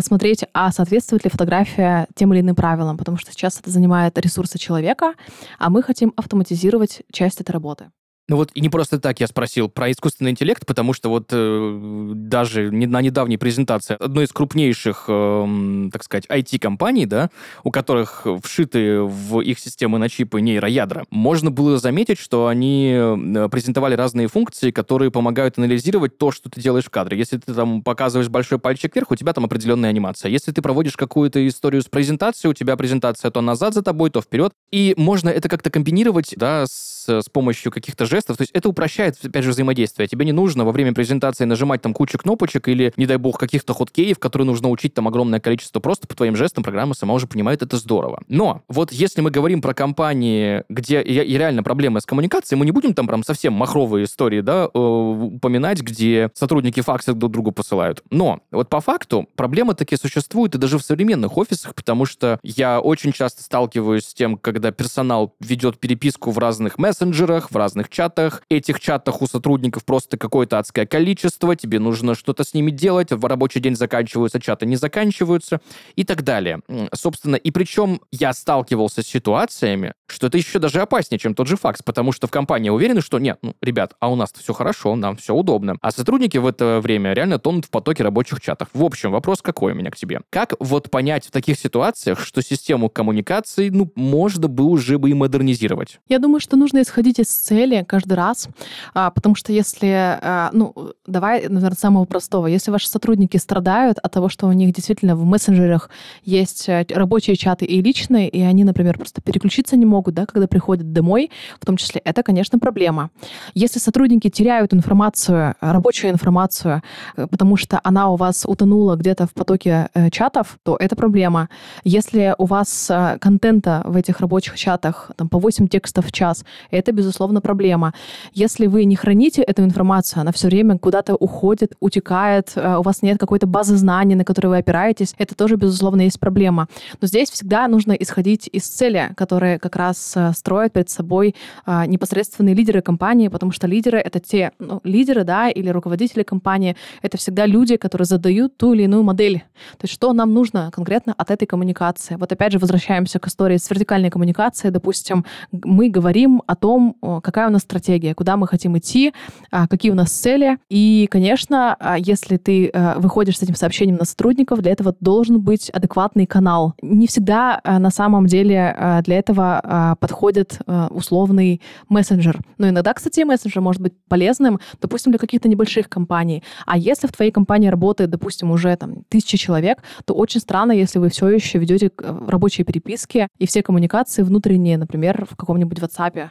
смотреть, 0.00 0.44
а 0.52 0.72
соответствует 0.72 1.24
ли 1.24 1.30
фотография 1.30 2.08
тем 2.14 2.34
или 2.34 2.40
иным 2.40 2.56
правилам. 2.56 2.98
Потому 2.98 3.16
что 3.16 3.32
сейчас 3.32 3.60
это 3.60 3.70
занимает 3.70 4.18
ресурсы 4.18 4.58
человека, 4.58 5.14
а 5.58 5.70
мы 5.70 5.82
хотим 5.82 6.12
автоматизировать 6.16 7.02
часть 7.12 7.40
этой 7.40 7.52
работы. 7.52 7.90
Ну 8.30 8.36
вот 8.36 8.52
и 8.54 8.60
не 8.60 8.68
просто 8.68 9.00
так 9.00 9.18
я 9.18 9.26
спросил 9.26 9.68
про 9.68 9.90
искусственный 9.90 10.30
интеллект, 10.30 10.64
потому 10.64 10.92
что 10.92 11.08
вот 11.08 11.30
э, 11.32 12.12
даже 12.14 12.70
на 12.70 13.02
недавней 13.02 13.38
презентации 13.38 13.96
одной 13.98 14.26
из 14.26 14.32
крупнейших, 14.32 15.06
э, 15.08 15.88
так 15.92 16.04
сказать, 16.04 16.26
IT-компаний, 16.26 17.06
да, 17.06 17.30
у 17.64 17.72
которых 17.72 18.28
вшиты 18.44 19.00
в 19.00 19.40
их 19.40 19.58
системы 19.58 19.98
на 19.98 20.08
чипы 20.08 20.40
нейроядра, 20.40 21.06
можно 21.10 21.50
было 21.50 21.76
заметить, 21.76 22.20
что 22.20 22.46
они 22.46 22.92
э, 22.94 23.48
презентовали 23.50 23.96
разные 23.96 24.28
функции, 24.28 24.70
которые 24.70 25.10
помогают 25.10 25.58
анализировать 25.58 26.16
то, 26.16 26.30
что 26.30 26.48
ты 26.48 26.60
делаешь 26.60 26.84
в 26.84 26.90
кадре. 26.90 27.18
Если 27.18 27.38
ты 27.38 27.52
там 27.52 27.82
показываешь 27.82 28.28
большой 28.28 28.60
пальчик 28.60 28.94
вверх, 28.94 29.10
у 29.10 29.16
тебя 29.16 29.32
там 29.32 29.44
определенная 29.44 29.90
анимация. 29.90 30.30
Если 30.30 30.52
ты 30.52 30.62
проводишь 30.62 30.96
какую-то 30.96 31.44
историю 31.48 31.82
с 31.82 31.86
презентацией, 31.86 32.52
у 32.52 32.54
тебя 32.54 32.76
презентация 32.76 33.32
то 33.32 33.40
назад 33.40 33.74
за 33.74 33.82
тобой, 33.82 34.10
то 34.10 34.20
вперед. 34.20 34.52
И 34.70 34.94
можно 34.96 35.30
это 35.30 35.48
как-то 35.48 35.68
комбинировать, 35.70 36.34
да, 36.36 36.66
с, 36.68 37.08
с 37.08 37.28
помощью 37.28 37.72
каких-то 37.72 38.06
жестов, 38.06 38.19
жестов. 38.20 38.36
То 38.36 38.42
есть 38.42 38.52
это 38.52 38.68
упрощает, 38.68 39.16
опять 39.22 39.44
же, 39.44 39.50
взаимодействие. 39.50 40.06
Тебе 40.06 40.24
не 40.24 40.32
нужно 40.32 40.64
во 40.64 40.72
время 40.72 40.92
презентации 40.92 41.44
нажимать 41.44 41.82
там 41.82 41.94
кучу 41.94 42.18
кнопочек 42.18 42.68
или, 42.68 42.92
не 42.96 43.06
дай 43.06 43.16
бог, 43.16 43.38
каких-то 43.38 43.74
хоткеев, 43.74 44.18
которые 44.18 44.46
нужно 44.46 44.68
учить 44.68 44.94
там 44.94 45.08
огромное 45.08 45.40
количество. 45.40 45.80
Просто 45.80 46.06
по 46.06 46.14
твоим 46.14 46.36
жестам 46.36 46.62
программа 46.62 46.94
сама 46.94 47.14
уже 47.14 47.26
понимает, 47.26 47.62
это 47.62 47.76
здорово. 47.76 48.22
Но 48.28 48.62
вот 48.68 48.92
если 48.92 49.20
мы 49.20 49.30
говорим 49.30 49.62
про 49.62 49.74
компании, 49.74 50.64
где 50.68 51.00
и, 51.02 51.38
реально 51.38 51.62
проблемы 51.62 52.00
с 52.00 52.06
коммуникацией, 52.06 52.58
мы 52.58 52.66
не 52.66 52.72
будем 52.72 52.94
там 52.94 53.06
прям 53.06 53.24
совсем 53.24 53.54
махровые 53.54 54.04
истории, 54.04 54.40
да, 54.40 54.68
э, 54.72 54.78
упоминать, 54.78 55.80
где 55.80 56.30
сотрудники 56.34 56.80
факсы 56.80 57.14
друг 57.14 57.32
другу 57.32 57.52
посылают. 57.52 58.02
Но 58.10 58.40
вот 58.50 58.68
по 58.68 58.80
факту 58.80 59.28
проблемы 59.36 59.74
такие 59.74 59.98
существуют 59.98 60.54
и 60.54 60.58
даже 60.58 60.78
в 60.78 60.82
современных 60.82 61.36
офисах, 61.36 61.74
потому 61.74 62.04
что 62.04 62.38
я 62.42 62.80
очень 62.80 63.12
часто 63.12 63.42
сталкиваюсь 63.42 64.04
с 64.04 64.14
тем, 64.14 64.36
когда 64.36 64.70
персонал 64.72 65.34
ведет 65.40 65.78
переписку 65.78 66.30
в 66.30 66.38
разных 66.38 66.78
мессенджерах, 66.78 67.50
в 67.50 67.56
разных 67.56 67.88
чатах, 67.88 68.09
чатах. 68.10 68.42
Этих 68.50 68.80
чатах 68.80 69.22
у 69.22 69.26
сотрудников 69.26 69.84
просто 69.84 70.16
какое-то 70.16 70.58
адское 70.58 70.86
количество, 70.86 71.54
тебе 71.54 71.78
нужно 71.78 72.14
что-то 72.14 72.44
с 72.44 72.54
ними 72.54 72.70
делать, 72.70 73.12
в 73.12 73.24
рабочий 73.24 73.60
день 73.60 73.76
заканчиваются, 73.76 74.40
чаты 74.40 74.66
не 74.66 74.76
заканчиваются 74.76 75.60
и 75.96 76.04
так 76.04 76.22
далее. 76.22 76.60
Собственно, 76.92 77.36
и 77.36 77.50
причем 77.50 78.00
я 78.10 78.32
сталкивался 78.32 79.02
с 79.02 79.06
ситуациями, 79.06 79.92
что 80.08 80.26
это 80.26 80.38
еще 80.38 80.58
даже 80.58 80.80
опаснее, 80.80 81.18
чем 81.18 81.34
тот 81.34 81.46
же 81.46 81.56
факс, 81.56 81.82
потому 81.82 82.12
что 82.12 82.26
в 82.26 82.30
компании 82.30 82.70
уверены, 82.70 83.00
что 83.00 83.18
нет, 83.18 83.38
ну, 83.42 83.54
ребят, 83.60 83.94
а 84.00 84.10
у 84.10 84.16
нас 84.16 84.32
все 84.36 84.52
хорошо, 84.52 84.96
нам 84.96 85.16
все 85.16 85.34
удобно. 85.34 85.76
А 85.80 85.90
сотрудники 85.90 86.38
в 86.38 86.46
это 86.46 86.80
время 86.82 87.12
реально 87.12 87.38
тонут 87.38 87.66
в 87.66 87.70
потоке 87.70 88.02
рабочих 88.02 88.40
чатов. 88.40 88.68
В 88.74 88.82
общем, 88.82 89.12
вопрос 89.12 89.42
какой 89.42 89.72
у 89.72 89.74
меня 89.74 89.90
к 89.90 89.96
тебе? 89.96 90.20
Как 90.30 90.54
вот 90.58 90.90
понять 90.90 91.26
в 91.26 91.30
таких 91.30 91.58
ситуациях, 91.58 92.20
что 92.20 92.42
систему 92.42 92.88
коммуникации, 92.88 93.68
ну, 93.68 93.90
можно 93.94 94.48
бы 94.48 94.64
уже 94.64 94.98
бы 94.98 95.10
и 95.10 95.14
модернизировать? 95.14 96.00
Я 96.08 96.18
думаю, 96.18 96.40
что 96.40 96.56
нужно 96.56 96.82
исходить 96.82 97.20
из 97.20 97.28
цели 97.28 97.84
каждый 97.90 98.12
раз, 98.12 98.48
а, 98.94 99.10
потому 99.10 99.34
что 99.34 99.52
если, 99.52 99.88
а, 100.22 100.50
ну, 100.52 100.92
давай, 101.06 101.48
наверное, 101.48 101.76
самого 101.76 102.04
простого, 102.04 102.46
если 102.46 102.70
ваши 102.70 102.88
сотрудники 102.88 103.36
страдают 103.36 103.98
от 103.98 104.12
того, 104.12 104.28
что 104.28 104.46
у 104.46 104.52
них 104.52 104.72
действительно 104.72 105.16
в 105.16 105.24
мессенджерах 105.24 105.90
есть 106.22 106.68
э, 106.68 106.86
рабочие 106.88 107.34
чаты 107.34 107.64
и 107.64 107.82
личные, 107.82 108.28
и 108.28 108.40
они, 108.42 108.62
например, 108.62 108.96
просто 108.96 109.20
переключиться 109.20 109.76
не 109.76 109.86
могут, 109.86 110.14
да, 110.14 110.26
когда 110.26 110.46
приходят 110.46 110.92
домой, 110.92 111.30
в 111.60 111.66
том 111.66 111.76
числе, 111.76 112.00
это, 112.04 112.22
конечно, 112.22 112.60
проблема. 112.60 113.10
Если 113.54 113.80
сотрудники 113.80 114.30
теряют 114.30 114.72
информацию, 114.72 115.56
рабочую 115.60 116.12
информацию, 116.12 116.82
э, 117.16 117.26
потому 117.26 117.56
что 117.56 117.80
она 117.82 118.10
у 118.10 118.16
вас 118.16 118.44
утонула 118.46 118.94
где-то 118.94 119.26
в 119.26 119.32
потоке 119.32 119.88
э, 119.94 120.10
чатов, 120.10 120.58
то 120.62 120.76
это 120.76 120.94
проблема. 120.94 121.48
Если 121.82 122.36
у 122.38 122.46
вас 122.46 122.90
контента 123.20 123.82
в 123.84 123.96
этих 123.96 124.20
рабочих 124.20 124.56
чатах 124.56 125.10
там, 125.16 125.28
по 125.28 125.40
8 125.40 125.66
текстов 125.66 126.06
в 126.06 126.12
час, 126.12 126.44
это, 126.70 126.92
безусловно, 126.92 127.40
проблема 127.40 127.79
проблема. 127.80 127.92
Если 128.32 128.66
вы 128.66 128.84
не 128.84 128.96
храните 128.96 129.42
эту 129.42 129.62
информацию, 129.62 130.20
она 130.20 130.32
все 130.32 130.48
время 130.48 130.78
куда-то 130.78 131.14
уходит, 131.14 131.72
утекает, 131.80 132.52
э, 132.56 132.76
у 132.76 132.82
вас 132.82 133.02
нет 133.02 133.18
какой-то 133.18 133.46
базы 133.46 133.76
знаний, 133.76 134.14
на 134.14 134.24
которую 134.24 134.50
вы 134.50 134.58
опираетесь, 134.58 135.14
это 135.18 135.34
тоже, 135.34 135.56
безусловно, 135.56 136.02
есть 136.02 136.20
проблема. 136.20 136.66
Но 137.00 137.08
здесь 137.08 137.30
всегда 137.30 137.68
нужно 137.68 137.92
исходить 137.92 138.48
из 138.52 138.64
цели, 138.68 139.10
которые 139.16 139.58
как 139.58 139.76
раз 139.76 140.16
э, 140.16 140.32
строят 140.34 140.72
перед 140.72 140.90
собой 140.90 141.34
а, 141.66 141.86
непосредственные 141.86 142.54
лидеры 142.54 142.82
компании, 142.82 143.28
потому 143.28 143.52
что 143.52 143.66
лидеры— 143.66 143.98
это 144.06 144.20
те 144.20 144.50
ну, 144.58 144.80
лидеры, 144.84 145.24
да, 145.24 145.48
или 145.48 145.70
руководители 145.70 146.22
компании, 146.22 146.76
это 147.02 147.16
всегда 147.16 147.46
люди, 147.46 147.76
которые 147.76 148.06
задают 148.06 148.56
ту 148.56 148.74
или 148.74 148.82
иную 148.82 149.02
модель. 149.02 149.42
То 149.78 149.84
есть 149.84 149.94
что 149.94 150.12
нам 150.12 150.34
нужно 150.34 150.70
конкретно 150.70 151.14
от 151.18 151.30
этой 151.30 151.46
коммуникации. 151.46 152.16
Вот 152.16 152.32
опять 152.32 152.52
же 152.52 152.58
возвращаемся 152.58 153.18
к 153.18 153.26
истории 153.26 153.56
с 153.56 153.70
вертикальной 153.70 154.10
коммуникацией. 154.10 154.72
Допустим, 154.72 155.24
мы 155.52 155.90
говорим 155.90 156.42
о 156.46 156.54
том, 156.56 156.96
какая 157.22 157.48
у 157.48 157.52
нас 157.52 157.64
стратегия, 157.70 158.14
куда 158.14 158.36
мы 158.36 158.48
хотим 158.48 158.76
идти, 158.76 159.12
а, 159.52 159.68
какие 159.68 159.92
у 159.92 159.94
нас 159.94 160.10
цели. 160.10 160.58
И, 160.68 161.06
конечно, 161.08 161.76
а, 161.78 161.96
если 161.98 162.36
ты 162.36 162.68
э, 162.72 162.98
выходишь 162.98 163.38
с 163.38 163.42
этим 163.42 163.54
сообщением 163.54 163.96
на 163.96 164.04
сотрудников, 164.04 164.60
для 164.60 164.72
этого 164.72 164.94
должен 164.98 165.40
быть 165.40 165.70
адекватный 165.70 166.26
канал. 166.26 166.74
Не 166.82 167.06
всегда 167.06 167.60
э, 167.62 167.78
на 167.78 167.90
самом 167.90 168.26
деле 168.26 168.74
э, 168.76 169.02
для 169.02 169.18
этого 169.18 169.96
подходит 170.00 170.58
условный 170.90 171.60
мессенджер. 171.88 172.38
Но 172.58 172.68
иногда, 172.68 172.92
кстати, 172.92 173.20
мессенджер 173.20 173.60
может 173.60 173.82
быть 173.82 173.92
полезным, 174.08 174.58
допустим, 174.80 175.12
для 175.12 175.18
каких-то 175.18 175.48
небольших 175.48 175.88
компаний. 175.88 176.42
А 176.66 176.76
если 176.76 177.06
в 177.06 177.12
твоей 177.12 177.30
компании 177.30 177.68
работает, 177.68 178.10
допустим, 178.10 178.50
уже 178.50 178.74
там 178.76 179.04
тысячи 179.08 179.36
человек, 179.36 179.82
то 180.04 180.14
очень 180.14 180.40
странно, 180.40 180.72
если 180.72 180.98
вы 180.98 181.08
все 181.08 181.28
еще 181.28 181.58
ведете 181.58 181.90
рабочие 181.98 182.64
переписки 182.64 183.28
и 183.38 183.46
все 183.46 183.62
коммуникации 183.62 184.22
внутренние, 184.22 184.78
например, 184.78 185.26
в 185.30 185.36
каком-нибудь 185.36 185.78
WhatsApp 185.78 186.30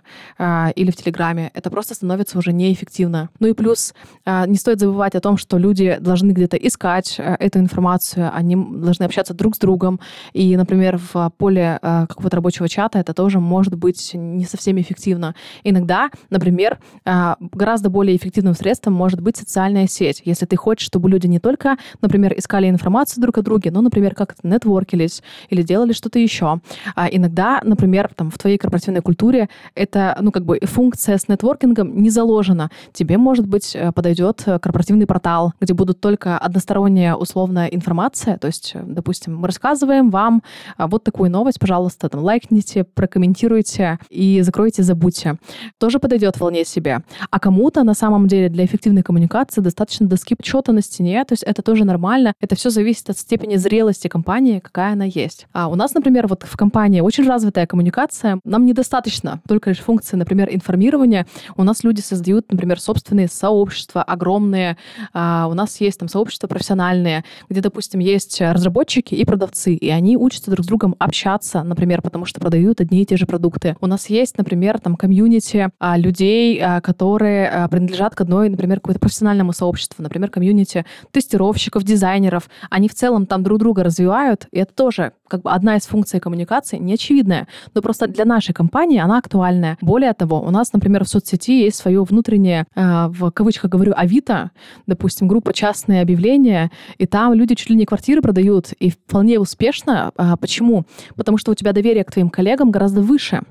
или 0.76 0.92
в 0.92 0.96
Телеграме. 1.30 1.52
Это 1.54 1.70
просто 1.70 1.96
становится 1.96 2.38
уже 2.38 2.54
неэффективно. 2.54 3.30
Ну 3.40 3.48
и 3.48 3.54
плюс 3.54 3.94
э, 4.26 4.46
не 4.48 4.56
стоит 4.56 4.80
забывать 4.80 5.16
о 5.16 5.20
том, 5.20 5.38
что 5.38 5.58
люди 5.58 5.98
должны 6.00 6.32
где-то 6.32 6.58
искать 6.58 7.16
э, 7.18 7.36
эту 7.40 7.60
информацию, 7.60 8.32
они 8.34 8.56
должны 8.56 9.04
общаться 9.04 9.34
друг 9.34 9.56
с 9.56 9.60
другом. 9.60 10.00
И, 10.34 10.58
например, 10.58 11.00
в 11.14 11.32
поле 11.38 11.80
э, 11.82 12.06
какого-то 12.08 12.36
рабочего 12.36 12.68
чата 12.68 13.00
это 13.00 13.14
тоже 13.14 13.40
может 13.40 13.76
быть 13.76 14.12
не 14.14 14.46
совсем 14.46 14.80
эффективно. 14.80 15.36
Иногда, 15.64 16.10
например, 16.30 16.80
э, 17.06 17.36
гораздо 17.40 17.90
более 17.90 18.16
эффективным 18.16 18.56
средством 18.56 18.94
может 18.94 19.22
быть 19.22 19.38
социальная 19.38 19.88
сеть. 19.88 20.22
Если 20.26 20.46
ты 20.46 20.56
хочешь, 20.56 20.86
чтобы 20.86 21.10
люди 21.10 21.28
не 21.28 21.40
только, 21.40 21.78
например, 22.02 22.34
искали 22.38 22.70
информацию 22.70 23.22
друг 23.22 23.38
о 23.38 23.42
друге, 23.42 23.72
но, 23.72 23.82
например, 23.82 24.16
как-то 24.16 24.48
нетворкились 24.48 25.24
или 25.50 25.62
делали 25.62 25.94
что-то 25.94 26.20
еще. 26.20 26.60
А 26.96 27.08
иногда, 27.12 27.62
например, 27.64 28.10
там, 28.16 28.32
в 28.32 28.38
твоей 28.38 28.58
корпоративной 28.58 29.02
культуре 29.02 29.50
это, 29.76 30.18
ну, 30.22 30.32
как 30.32 30.46
бы 30.46 30.60
функция 30.64 31.19
с 31.20 31.28
нетворкингом 31.28 32.02
не 32.02 32.10
заложена. 32.10 32.70
Тебе, 32.94 33.18
может 33.18 33.48
быть, 33.48 33.76
э, 33.76 33.92
подойдет 33.92 34.44
корпоративный 34.44 35.06
портал, 35.06 35.54
где 35.60 35.74
будут 35.74 36.00
только 36.00 36.38
односторонняя 36.38 37.16
условная 37.16 37.68
информация, 37.68 38.38
то 38.38 38.48
есть, 38.48 38.72
э, 38.74 38.84
допустим, 38.86 39.38
мы 39.38 39.48
рассказываем 39.48 40.10
вам 40.10 40.42
а, 40.78 40.88
вот 40.88 41.04
такую 41.04 41.30
новость, 41.30 41.60
пожалуйста, 41.60 42.10
там, 42.10 42.22
лайкните, 42.22 42.84
прокомментируйте 42.84 44.00
и 44.10 44.42
закройте, 44.42 44.84
забудьте. 44.84 45.38
Тоже 45.78 46.00
подойдет 46.00 46.40
волне 46.40 46.66
себе. 46.66 47.02
А 47.30 47.40
кому-то 47.40 47.84
на 47.84 47.94
самом 47.94 48.28
деле 48.28 48.50
для 48.50 48.66
эффективной 48.66 49.04
коммуникации 49.04 49.62
достаточно 49.62 50.08
доски 50.08 50.36
почета 50.36 50.72
на 50.72 50.82
стене, 50.82 51.24
то 51.26 51.34
есть 51.34 51.44
это 51.44 51.62
тоже 51.62 51.86
нормально. 51.86 52.34
Это 52.42 52.56
все 52.56 52.70
зависит 52.70 53.10
от 53.10 53.18
степени 53.18 53.58
зрелости 53.58 54.08
компании, 54.08 54.60
какая 54.60 54.94
она 54.94 55.06
есть. 55.06 55.48
А 55.54 55.68
у 55.68 55.76
нас, 55.76 55.94
например, 55.94 56.28
вот 56.28 56.44
в 56.44 56.58
компании 56.58 57.02
очень 57.02 57.28
развитая 57.28 57.68
коммуникация. 57.68 58.40
Нам 58.44 58.66
недостаточно 58.66 59.42
только 59.48 59.72
лишь 59.72 59.80
функции, 59.80 60.16
например, 60.16 60.50
информирования. 60.52 61.09
У 61.56 61.64
нас 61.64 61.84
люди 61.84 62.02
создают, 62.02 62.52
например, 62.52 62.80
собственные 62.80 63.28
сообщества 63.28 64.04
огромные. 64.04 64.78
А 65.14 65.48
у 65.50 65.54
нас 65.54 65.80
есть 65.82 66.00
там 66.00 66.08
сообщества 66.08 66.48
профессиональные, 66.48 67.24
где, 67.50 67.62
допустим, 67.62 68.00
есть 68.00 68.42
разработчики 68.42 69.16
и 69.16 69.26
продавцы, 69.26 69.74
и 69.74 69.90
они 69.90 70.18
учатся 70.18 70.52
друг 70.52 70.66
с 70.66 70.68
другом 70.68 70.96
общаться, 71.00 71.64
например, 71.64 72.02
потому 72.02 72.26
что 72.26 72.40
продают 72.40 72.82
одни 72.82 73.02
и 73.02 73.06
те 73.06 73.18
же 73.18 73.26
продукты. 73.26 73.76
У 73.82 73.88
нас 73.88 74.10
есть, 74.10 74.38
например, 74.38 74.80
там 74.80 74.96
комьюнити 74.96 75.70
а, 75.80 75.98
людей, 75.98 76.60
а, 76.62 76.82
которые 76.82 77.50
а, 77.50 77.68
принадлежат 77.68 78.16
к 78.16 78.22
одной, 78.22 78.50
например, 78.50 78.80
какому-то 78.80 79.00
профессиональному 79.00 79.54
сообществу, 79.54 80.04
например, 80.04 80.30
комьюнити 80.30 80.86
тестировщиков, 81.12 81.84
дизайнеров. 81.84 82.50
Они 82.70 82.88
в 82.88 82.96
целом 82.96 83.26
там 83.26 83.44
друг 83.44 83.60
друга 83.60 83.84
развивают, 83.84 84.48
и 84.52 84.60
это 84.60 84.74
тоже 84.74 85.14
как 85.28 85.42
бы 85.44 85.52
одна 85.52 85.78
из 85.78 85.84
функций 85.84 86.20
коммуникации, 86.20 86.78
неочевидная, 86.78 87.48
но 87.74 87.82
просто 87.82 88.08
для 88.08 88.26
нашей 88.26 88.54
компании 88.54 89.00
она 89.00 89.20
актуальная. 89.20 89.78
Более 89.82 90.14
того, 90.14 90.42
у 90.42 90.50
нас, 90.50 90.74
например, 90.74 90.99
в 91.04 91.10
соцсети 91.10 91.64
есть 91.64 91.78
свое 91.78 92.04
внутреннее, 92.04 92.66
э, 92.76 93.08
в 93.10 93.32
кавычках 93.32 93.72
говорю, 93.72 93.94
авито, 93.96 94.52
допустим, 94.88 95.28
группа 95.28 95.54
«Частные 95.54 96.02
объявления», 96.02 96.72
и 96.98 97.06
там 97.06 97.34
люди 97.34 97.56
чуть 97.56 97.70
ли 97.70 97.76
не 97.76 97.86
квартиры 97.86 98.22
продают, 98.22 98.74
и 98.74 98.90
вполне 98.90 99.40
успешно. 99.40 100.12
А 100.16 100.38
почему? 100.38 100.86
Потому 101.16 101.38
что 101.38 101.52
у 101.52 101.56
тебя 101.56 101.74
доверие 101.74 102.04
к 102.04 102.12
твоим 102.12 102.30
коллегам 102.30 102.72
гораздо 102.72 103.02
выше 103.02 103.42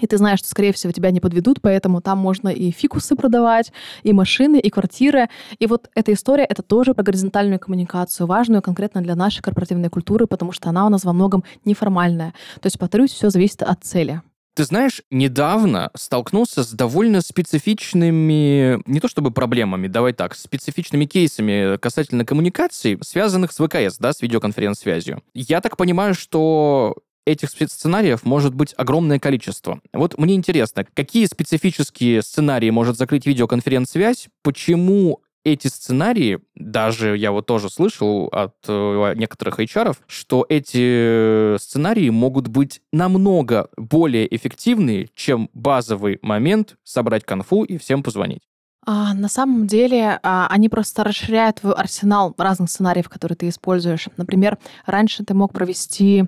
и 0.00 0.06
ты 0.06 0.16
знаешь, 0.16 0.38
что, 0.40 0.48
скорее 0.48 0.72
всего, 0.72 0.92
тебя 0.92 1.10
не 1.10 1.20
подведут, 1.20 1.60
поэтому 1.60 2.00
там 2.00 2.18
можно 2.18 2.48
и 2.48 2.70
фикусы 2.70 3.16
продавать, 3.16 3.72
и 4.02 4.12
машины, 4.12 4.58
и 4.58 4.70
квартиры. 4.70 5.28
И 5.58 5.66
вот 5.66 5.90
эта 5.94 6.12
история— 6.12 6.44
это 6.48 6.62
тоже 6.62 6.94
про 6.94 7.02
горизонтальную 7.02 7.58
коммуникацию, 7.58 8.26
важную 8.26 8.62
конкретно 8.62 9.00
для 9.00 9.16
нашей 9.16 9.42
корпоративной 9.42 9.88
культуры, 9.88 10.26
потому 10.26 10.52
что 10.52 10.68
она 10.68 10.86
у 10.86 10.88
нас 10.88 11.04
во 11.04 11.12
многом 11.12 11.44
неформальная. 11.64 12.34
То 12.60 12.66
есть, 12.66 12.78
повторюсь, 12.78 13.12
все 13.12 13.30
зависит 13.30 13.62
от 13.62 13.82
цели. 13.84 14.22
Ты 14.58 14.64
знаешь, 14.64 15.02
недавно 15.12 15.88
столкнулся 15.94 16.64
с 16.64 16.72
довольно 16.72 17.20
специфичными, 17.20 18.82
не 18.90 18.98
то 18.98 19.06
чтобы 19.06 19.30
проблемами, 19.30 19.86
давай 19.86 20.12
так, 20.12 20.34
специфичными 20.34 21.04
кейсами 21.04 21.76
касательно 21.76 22.24
коммуникаций, 22.24 22.98
связанных 23.02 23.52
с 23.52 23.64
ВКС, 23.64 23.98
да, 23.98 24.12
с 24.12 24.20
видеоконференц-связью. 24.20 25.22
Я 25.32 25.60
так 25.60 25.76
понимаю, 25.76 26.12
что 26.14 26.96
этих 27.24 27.50
сценариев 27.50 28.24
может 28.24 28.52
быть 28.52 28.74
огромное 28.76 29.20
количество. 29.20 29.80
Вот 29.92 30.18
мне 30.18 30.34
интересно, 30.34 30.84
какие 30.92 31.26
специфические 31.26 32.20
сценарии 32.22 32.70
может 32.70 32.96
закрыть 32.96 33.26
видеоконференц-связь, 33.26 34.26
почему 34.42 35.20
эти 35.52 35.68
сценарии, 35.68 36.40
даже 36.54 37.16
я 37.16 37.32
вот 37.32 37.46
тоже 37.46 37.70
слышал 37.70 38.28
от 38.32 38.54
э, 38.66 39.14
некоторых 39.16 39.60
HR, 39.60 39.96
что 40.06 40.46
эти 40.48 41.56
сценарии 41.58 42.10
могут 42.10 42.48
быть 42.48 42.80
намного 42.92 43.68
более 43.76 44.34
эффективны, 44.34 45.10
чем 45.14 45.50
базовый 45.52 46.18
момент 46.22 46.76
собрать 46.84 47.24
конфу 47.24 47.64
и 47.64 47.78
всем 47.78 48.02
позвонить. 48.02 48.47
А, 48.90 49.12
на 49.12 49.28
самом 49.28 49.66
деле 49.66 50.18
а, 50.22 50.46
они 50.48 50.70
просто 50.70 51.04
расширяют 51.04 51.56
твой 51.56 51.74
арсенал 51.74 52.34
разных 52.38 52.70
сценариев, 52.70 53.10
которые 53.10 53.36
ты 53.36 53.50
используешь. 53.50 54.08
Например, 54.16 54.56
раньше 54.86 55.24
ты 55.24 55.34
мог 55.34 55.52
провести 55.52 56.24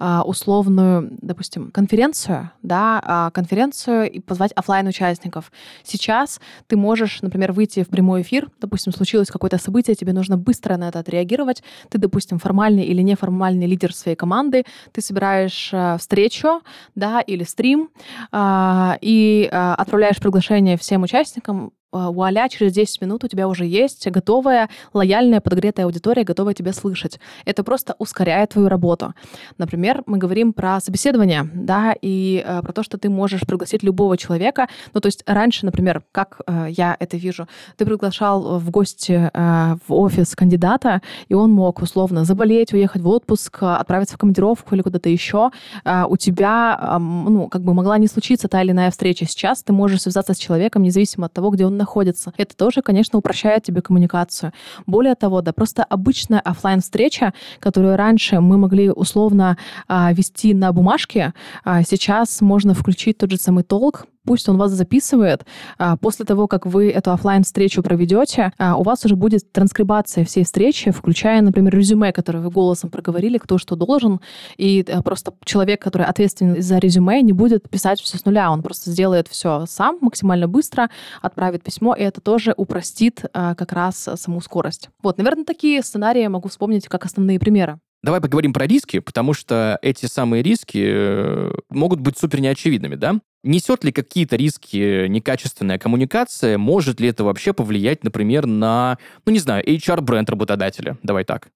а, 0.00 0.24
условную, 0.24 1.08
допустим, 1.22 1.70
конференцию, 1.70 2.50
да, 2.64 3.00
а, 3.04 3.30
конференцию 3.30 4.10
и 4.10 4.18
позвать 4.18 4.50
офлайн 4.56 4.88
участников. 4.88 5.52
Сейчас 5.84 6.40
ты 6.66 6.76
можешь, 6.76 7.22
например, 7.22 7.52
выйти 7.52 7.84
в 7.84 7.88
прямой 7.88 8.22
эфир, 8.22 8.48
допустим, 8.60 8.92
случилось 8.92 9.28
какое-то 9.28 9.58
событие, 9.58 9.94
тебе 9.94 10.12
нужно 10.12 10.36
быстро 10.36 10.76
на 10.76 10.88
это 10.88 10.98
отреагировать. 10.98 11.62
Ты, 11.90 11.98
допустим, 11.98 12.40
формальный 12.40 12.82
или 12.82 13.02
неформальный 13.02 13.68
лидер 13.68 13.94
своей 13.94 14.16
команды, 14.16 14.64
ты 14.90 15.00
собираешь 15.00 15.70
а, 15.72 15.96
встречу, 15.96 16.62
да, 16.96 17.20
или 17.20 17.44
стрим 17.44 17.88
а, 18.32 18.98
и 19.00 19.48
а, 19.52 19.76
отправляешь 19.76 20.16
приглашение 20.16 20.76
всем 20.76 21.04
участникам 21.04 21.70
вуаля, 21.92 22.48
через 22.48 22.72
10 22.72 23.00
минут 23.00 23.24
у 23.24 23.28
тебя 23.28 23.48
уже 23.48 23.64
есть 23.64 24.08
готовая, 24.08 24.68
лояльная, 24.92 25.40
подогретая 25.40 25.86
аудитория, 25.86 26.24
готовая 26.24 26.54
тебя 26.54 26.72
слышать. 26.72 27.18
Это 27.44 27.64
просто 27.64 27.94
ускоряет 27.98 28.50
твою 28.50 28.68
работу. 28.68 29.14
Например, 29.58 30.02
мы 30.06 30.18
говорим 30.18 30.52
про 30.52 30.80
собеседование, 30.80 31.48
да, 31.54 31.94
и 32.00 32.44
э, 32.46 32.62
про 32.62 32.72
то, 32.72 32.82
что 32.82 32.98
ты 32.98 33.08
можешь 33.08 33.42
пригласить 33.42 33.82
любого 33.82 34.16
человека. 34.16 34.68
Ну, 34.94 35.00
то 35.00 35.06
есть 35.06 35.22
раньше, 35.26 35.66
например, 35.66 36.02
как 36.12 36.40
э, 36.46 36.66
я 36.70 36.96
это 36.98 37.16
вижу, 37.16 37.48
ты 37.76 37.84
приглашал 37.84 38.58
в 38.58 38.70
гости 38.70 39.30
э, 39.32 39.76
в 39.86 39.92
офис 39.94 40.34
кандидата, 40.34 41.02
и 41.28 41.34
он 41.34 41.50
мог 41.50 41.82
условно 41.82 42.24
заболеть, 42.24 42.72
уехать 42.72 43.02
в 43.02 43.08
отпуск, 43.08 43.58
отправиться 43.62 44.14
в 44.16 44.18
командировку 44.18 44.74
или 44.74 44.82
куда-то 44.82 45.08
еще. 45.08 45.50
Э, 45.84 46.04
у 46.08 46.16
тебя, 46.16 46.78
э, 46.80 46.98
ну, 46.98 47.48
как 47.48 47.62
бы 47.62 47.74
могла 47.74 47.98
не 47.98 48.06
случиться 48.06 48.48
та 48.48 48.62
или 48.62 48.72
иная 48.72 48.90
встреча. 48.90 49.26
Сейчас 49.26 49.62
ты 49.62 49.72
можешь 49.72 50.02
связаться 50.02 50.34
с 50.34 50.38
человеком, 50.38 50.82
независимо 50.82 51.26
от 51.26 51.32
того, 51.32 51.50
где 51.50 51.66
он 51.66 51.76
находится. 51.80 52.32
Это 52.36 52.56
тоже, 52.56 52.82
конечно, 52.82 53.18
упрощает 53.18 53.64
тебе 53.64 53.82
коммуникацию. 53.82 54.52
Более 54.86 55.16
того, 55.16 55.40
да, 55.42 55.52
просто 55.52 55.82
обычная 55.82 56.40
офлайн 56.40 56.80
встреча 56.80 57.32
которую 57.58 57.96
раньше 57.96 58.40
мы 58.40 58.58
могли 58.58 58.90
условно 58.90 59.56
а, 59.88 60.12
вести 60.12 60.54
на 60.54 60.72
бумажке, 60.72 61.34
а, 61.64 61.82
сейчас 61.82 62.40
можно 62.40 62.74
включить 62.74 63.18
тот 63.18 63.30
же 63.30 63.36
самый 63.36 63.64
толк, 63.64 64.06
пусть 64.26 64.48
он 64.48 64.56
вас 64.56 64.72
записывает. 64.72 65.44
А, 65.78 65.96
после 65.96 66.24
того, 66.24 66.46
как 66.46 66.66
вы 66.66 66.90
эту 66.90 67.12
офлайн 67.12 67.42
встречу 67.42 67.82
проведете, 67.82 68.52
а, 68.58 68.76
у 68.76 68.82
вас 68.82 69.04
уже 69.04 69.16
будет 69.16 69.52
транскрибация 69.52 70.24
всей 70.24 70.44
встречи, 70.44 70.90
включая, 70.90 71.40
например, 71.42 71.74
резюме, 71.74 72.12
которое 72.12 72.40
вы 72.40 72.50
голосом 72.50 72.90
проговорили, 72.90 73.38
кто 73.38 73.58
что 73.58 73.76
должен, 73.76 74.20
и 74.56 74.84
э, 74.86 75.02
просто 75.02 75.32
человек, 75.44 75.82
который 75.82 76.06
ответственен 76.06 76.60
за 76.60 76.78
резюме, 76.78 77.22
не 77.22 77.32
будет 77.32 77.68
писать 77.68 78.00
все 78.00 78.18
с 78.18 78.24
нуля, 78.24 78.50
он 78.50 78.62
просто 78.62 78.90
сделает 78.90 79.28
все 79.28 79.64
сам 79.66 79.98
максимально 80.00 80.48
быстро, 80.48 80.90
отправит 81.22 81.62
письмо, 81.62 81.94
и 81.94 82.02
это 82.02 82.20
тоже 82.20 82.54
упростит 82.56 83.24
а, 83.32 83.54
как 83.54 83.72
раз 83.72 84.08
саму 84.14 84.40
скорость. 84.40 84.90
Вот, 85.02 85.18
наверное, 85.18 85.44
такие 85.44 85.82
сценарии 85.82 86.26
могу 86.26 86.48
вспомнить 86.48 86.86
как 86.88 87.04
основные 87.04 87.38
примеры. 87.38 87.78
Давай 88.02 88.20
поговорим 88.20 88.52
про 88.52 88.66
риски, 88.66 89.00
потому 89.00 89.34
что 89.34 89.78
эти 89.82 90.06
самые 90.06 90.42
риски 90.42 90.82
э, 90.82 91.52
могут 91.68 92.00
быть 92.00 92.16
супер 92.16 92.40
неочевидными, 92.40 92.94
да? 92.94 93.20
Несет 93.42 93.84
ли 93.84 93.92
какие-то 93.92 94.36
риски 94.36 95.06
некачественная 95.06 95.78
коммуникация? 95.78 96.58
Может 96.58 97.00
ли 97.00 97.08
это 97.08 97.24
вообще 97.24 97.52
повлиять, 97.52 98.04
например, 98.04 98.46
на, 98.46 98.98
ну 99.24 99.32
не 99.32 99.38
знаю, 99.38 99.64
HR-бренд 99.66 100.28
работодателя? 100.28 100.98
Давай 101.02 101.24
так. 101.24 101.48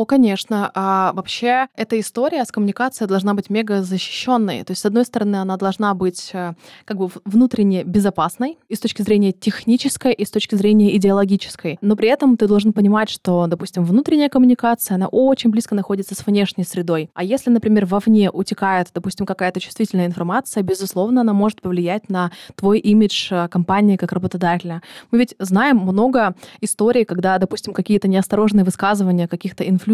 О, 0.00 0.06
конечно. 0.06 0.70
А 0.74 1.12
вообще 1.12 1.66
эта 1.76 2.00
история 2.00 2.42
с 2.46 2.50
коммуникацией 2.50 3.06
должна 3.06 3.34
быть 3.34 3.50
мега 3.50 3.82
защищенной. 3.82 4.64
То 4.64 4.70
есть, 4.70 4.80
с 4.80 4.86
одной 4.86 5.04
стороны, 5.04 5.36
она 5.36 5.58
должна 5.58 5.92
быть 5.92 6.30
э, 6.32 6.54
как 6.86 6.96
бы 6.96 7.10
внутренне 7.26 7.84
безопасной 7.84 8.56
и 8.70 8.74
с 8.76 8.80
точки 8.80 9.02
зрения 9.02 9.32
технической, 9.32 10.14
и 10.14 10.24
с 10.24 10.30
точки 10.30 10.54
зрения 10.54 10.96
идеологической. 10.96 11.76
Но 11.82 11.96
при 11.96 12.08
этом 12.08 12.38
ты 12.38 12.48
должен 12.48 12.72
понимать, 12.72 13.10
что, 13.10 13.46
допустим, 13.46 13.84
внутренняя 13.84 14.30
коммуникация, 14.30 14.94
она 14.94 15.06
очень 15.06 15.50
близко 15.50 15.74
находится 15.74 16.14
с 16.14 16.26
внешней 16.26 16.64
средой. 16.64 17.10
А 17.12 17.22
если, 17.22 17.50
например, 17.50 17.84
вовне 17.84 18.30
утекает, 18.30 18.88
допустим, 18.94 19.26
какая-то 19.26 19.60
чувствительная 19.60 20.06
информация, 20.06 20.62
безусловно, 20.62 21.20
она 21.20 21.34
может 21.34 21.60
повлиять 21.60 22.08
на 22.08 22.30
твой 22.54 22.78
имидж 22.78 23.28
э, 23.30 23.48
компании 23.48 23.98
как 23.98 24.12
работодателя. 24.12 24.80
Мы 25.10 25.18
ведь 25.18 25.34
знаем 25.38 25.76
много 25.76 26.34
историй, 26.62 27.04
когда, 27.04 27.36
допустим, 27.36 27.74
какие-то 27.74 28.08
неосторожные 28.08 28.64
высказывания 28.64 29.28
каких-то 29.28 29.68
инфлюенсеров 29.68 29.89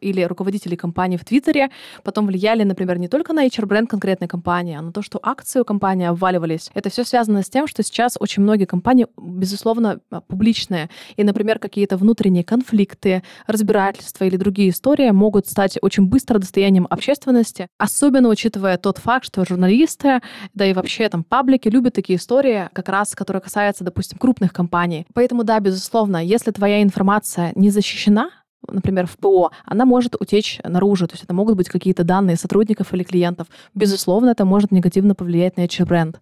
или 0.00 0.22
руководителей 0.22 0.76
компании 0.76 1.16
в 1.16 1.24
Твиттере 1.24 1.70
потом 2.02 2.26
влияли, 2.26 2.62
например, 2.62 2.98
не 2.98 3.08
только 3.08 3.32
на 3.32 3.46
HR-бренд 3.46 3.88
конкретной 3.88 4.28
компании, 4.28 4.76
а 4.76 4.82
на 4.82 4.92
то, 4.92 5.02
что 5.02 5.18
акции 5.22 5.60
у 5.60 5.64
компании 5.64 6.06
обваливались. 6.06 6.70
Это 6.74 6.90
все 6.90 7.04
связано 7.04 7.42
с 7.42 7.48
тем, 7.48 7.66
что 7.66 7.82
сейчас 7.82 8.16
очень 8.18 8.42
многие 8.42 8.64
компании, 8.64 9.06
безусловно, 9.16 10.00
а, 10.10 10.20
публичные. 10.20 10.90
И, 11.16 11.24
например, 11.24 11.58
какие-то 11.58 11.96
внутренние 11.96 12.44
конфликты, 12.44 13.22
разбирательства 13.46 14.24
или 14.24 14.36
другие 14.36 14.70
истории 14.70 15.10
могут 15.10 15.46
стать 15.46 15.78
очень 15.82 16.06
быстро 16.06 16.38
достоянием 16.38 16.86
общественности, 16.90 17.68
особенно 17.78 18.28
учитывая 18.28 18.76
тот 18.78 18.98
факт, 18.98 19.26
что 19.26 19.44
журналисты, 19.44 20.20
да 20.54 20.66
и 20.66 20.72
вообще 20.72 21.08
там 21.08 21.24
паблики 21.24 21.68
любят 21.68 21.94
такие 21.94 22.18
истории, 22.18 22.68
как 22.72 22.88
раз, 22.88 23.14
которые 23.14 23.42
касаются, 23.42 23.84
допустим, 23.84 24.18
крупных 24.18 24.52
компаний. 24.52 25.06
Поэтому, 25.14 25.44
да, 25.44 25.60
безусловно, 25.60 26.24
если 26.24 26.50
твоя 26.50 26.82
информация 26.82 27.52
не 27.54 27.70
защищена, 27.70 28.30
например, 28.70 29.06
в 29.06 29.16
ПО, 29.16 29.50
она 29.64 29.84
может 29.84 30.16
утечь 30.20 30.60
наружу. 30.64 31.06
То 31.06 31.14
есть 31.14 31.24
это 31.24 31.34
могут 31.34 31.56
быть 31.56 31.68
какие-то 31.68 32.04
данные 32.04 32.36
сотрудников 32.36 32.92
или 32.94 33.02
клиентов. 33.02 33.48
Безусловно, 33.74 34.30
это 34.30 34.44
может 34.44 34.72
негативно 34.72 35.14
повлиять 35.14 35.56
на 35.56 35.64
HR-бренд. 35.64 36.20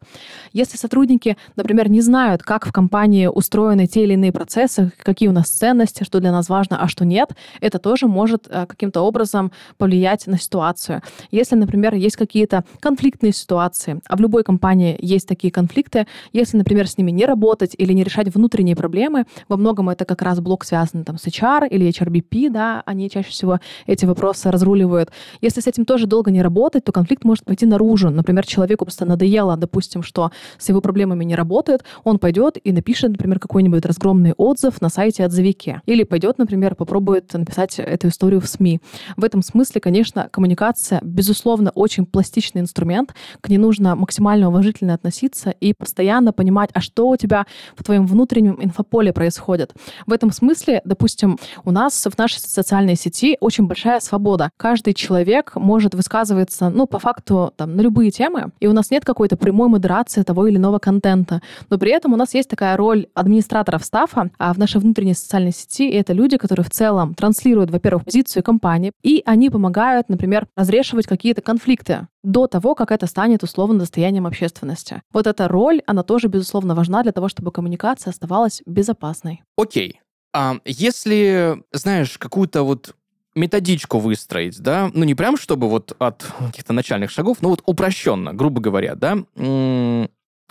Если 0.52 0.76
сотрудники, 0.76 1.36
например, 1.56 1.90
не 1.90 2.00
знают, 2.00 2.42
как 2.42 2.66
в 2.66 2.72
компании 2.72 3.26
устроены 3.26 3.86
те 3.86 4.04
или 4.04 4.14
иные 4.14 4.32
процессы, 4.32 4.92
какие 5.02 5.28
у 5.28 5.32
нас 5.32 5.48
ценности, 5.48 6.04
что 6.04 6.20
для 6.20 6.32
нас 6.32 6.48
важно, 6.48 6.80
а 6.80 6.88
что 6.88 7.04
нет, 7.04 7.30
это 7.60 7.78
тоже 7.78 8.06
может 8.06 8.46
э, 8.48 8.66
каким-то 8.66 9.02
образом 9.02 9.52
повлиять 9.78 10.26
на 10.26 10.38
ситуацию. 10.38 11.02
Если, 11.30 11.56
например, 11.56 11.94
есть 11.94 12.16
какие-то 12.16 12.64
конфликтные 12.80 13.32
ситуации, 13.32 14.00
а 14.08 14.16
в 14.16 14.20
любой 14.20 14.44
компании 14.44 14.96
есть 15.00 15.28
такие 15.28 15.52
конфликты, 15.52 16.06
если, 16.32 16.56
например, 16.56 16.88
с 16.88 16.98
ними 16.98 17.10
не 17.10 17.26
работать 17.26 17.74
или 17.76 17.92
не 17.92 18.04
решать 18.04 18.34
внутренние 18.34 18.76
проблемы, 18.76 19.24
во 19.48 19.56
многом 19.56 19.88
это 19.88 20.04
как 20.04 20.22
раз 20.22 20.40
блок 20.40 20.64
связан 20.64 21.04
там, 21.04 21.18
с 21.18 21.26
HR 21.26 21.68
или 21.68 21.88
HRBP, 21.88 22.33
Да, 22.34 22.82
они 22.86 23.08
чаще 23.10 23.30
всего 23.30 23.60
эти 23.86 24.04
вопросы 24.04 24.50
разруливают. 24.50 25.10
Если 25.40 25.60
с 25.60 25.66
этим 25.66 25.84
тоже 25.84 26.06
долго 26.06 26.30
не 26.30 26.42
работать, 26.42 26.84
то 26.84 26.92
конфликт 26.92 27.24
может 27.24 27.44
пойти 27.44 27.66
наружу. 27.66 28.10
Например, 28.10 28.46
человеку 28.46 28.84
просто 28.84 29.04
надоело, 29.04 29.56
допустим, 29.56 30.02
что 30.02 30.30
с 30.58 30.68
его 30.68 30.80
проблемами 30.80 31.24
не 31.24 31.34
работает, 31.34 31.84
он 32.04 32.18
пойдет 32.18 32.58
и 32.62 32.72
напишет, 32.72 33.12
например, 33.12 33.38
какой-нибудь 33.38 33.84
разгромный 33.86 34.34
отзыв 34.36 34.80
на 34.80 34.88
сайте 34.88 35.24
отзывики. 35.24 35.80
Или 35.86 36.04
пойдет, 36.04 36.38
например, 36.38 36.74
попробует 36.74 37.32
написать 37.32 37.78
эту 37.78 38.08
историю 38.08 38.40
в 38.40 38.46
СМИ. 38.46 38.80
В 39.16 39.24
этом 39.24 39.42
смысле, 39.42 39.80
конечно, 39.80 40.28
коммуникация, 40.30 41.00
безусловно, 41.02 41.70
очень 41.74 42.06
пластичный 42.06 42.60
инструмент. 42.60 43.14
К 43.40 43.48
ней 43.48 43.58
нужно 43.58 43.96
максимально 43.96 44.48
уважительно 44.48 44.94
относиться 44.94 45.50
и 45.50 45.72
постоянно 45.72 46.32
понимать, 46.32 46.70
а 46.72 46.80
что 46.80 47.08
у 47.08 47.16
тебя 47.16 47.46
в 47.76 47.84
твоем 47.84 48.06
внутреннем 48.06 48.58
инфополе 48.60 49.12
происходит. 49.12 49.74
В 50.06 50.12
этом 50.12 50.30
смысле, 50.30 50.80
допустим, 50.84 51.38
у 51.64 51.70
нас 51.70 52.06
в 52.06 52.16
нашей 52.24 52.40
социальной 52.40 52.96
сети 52.96 53.36
очень 53.40 53.66
большая 53.66 54.00
свобода. 54.00 54.50
Каждый 54.56 54.94
человек 54.94 55.52
может 55.56 55.94
высказываться, 55.94 56.70
ну, 56.70 56.86
по 56.86 56.98
факту, 56.98 57.52
там, 57.56 57.76
на 57.76 57.82
любые 57.82 58.10
темы, 58.10 58.50
и 58.60 58.66
у 58.66 58.72
нас 58.72 58.90
нет 58.90 59.04
какой-то 59.04 59.36
прямой 59.36 59.68
модерации 59.68 60.22
того 60.22 60.46
или 60.46 60.56
иного 60.56 60.78
контента. 60.78 61.42
Но 61.68 61.76
при 61.76 61.90
этом 61.90 62.14
у 62.14 62.16
нас 62.16 62.32
есть 62.32 62.48
такая 62.48 62.76
роль 62.76 63.08
администраторов 63.14 63.84
стафа 63.84 64.30
а 64.38 64.54
в 64.54 64.58
нашей 64.58 64.80
внутренней 64.80 65.14
социальной 65.14 65.52
сети, 65.52 65.90
это 65.90 66.14
люди, 66.14 66.38
которые 66.38 66.64
в 66.64 66.70
целом 66.70 67.14
транслируют, 67.14 67.70
во-первых, 67.70 68.04
позицию 68.04 68.42
компании, 68.42 68.92
и 69.02 69.22
они 69.26 69.50
помогают, 69.50 70.08
например, 70.08 70.46
разрешивать 70.56 71.06
какие-то 71.06 71.42
конфликты 71.42 72.08
до 72.22 72.46
того, 72.46 72.74
как 72.74 72.90
это 72.90 73.06
станет 73.06 73.42
условно 73.42 73.78
достоянием 73.80 74.26
общественности. 74.26 75.02
Вот 75.12 75.26
эта 75.26 75.46
роль, 75.46 75.82
она 75.86 76.02
тоже, 76.02 76.28
безусловно, 76.28 76.74
важна 76.74 77.02
для 77.02 77.12
того, 77.12 77.28
чтобы 77.28 77.52
коммуникация 77.52 78.12
оставалась 78.12 78.62
безопасной. 78.64 79.42
Окей. 79.58 80.00
А 80.34 80.56
если, 80.64 81.62
знаешь, 81.70 82.18
какую-то 82.18 82.64
вот 82.64 82.96
методичку 83.36 84.00
выстроить, 84.00 84.58
да, 84.58 84.90
ну 84.92 85.04
не 85.04 85.14
прям 85.14 85.36
чтобы 85.36 85.68
вот 85.68 85.94
от 86.00 86.24
каких-то 86.38 86.72
начальных 86.72 87.10
шагов, 87.10 87.38
но 87.40 87.50
вот 87.50 87.62
упрощенно, 87.66 88.34
грубо 88.34 88.60
говоря, 88.60 88.96
да, 88.96 89.14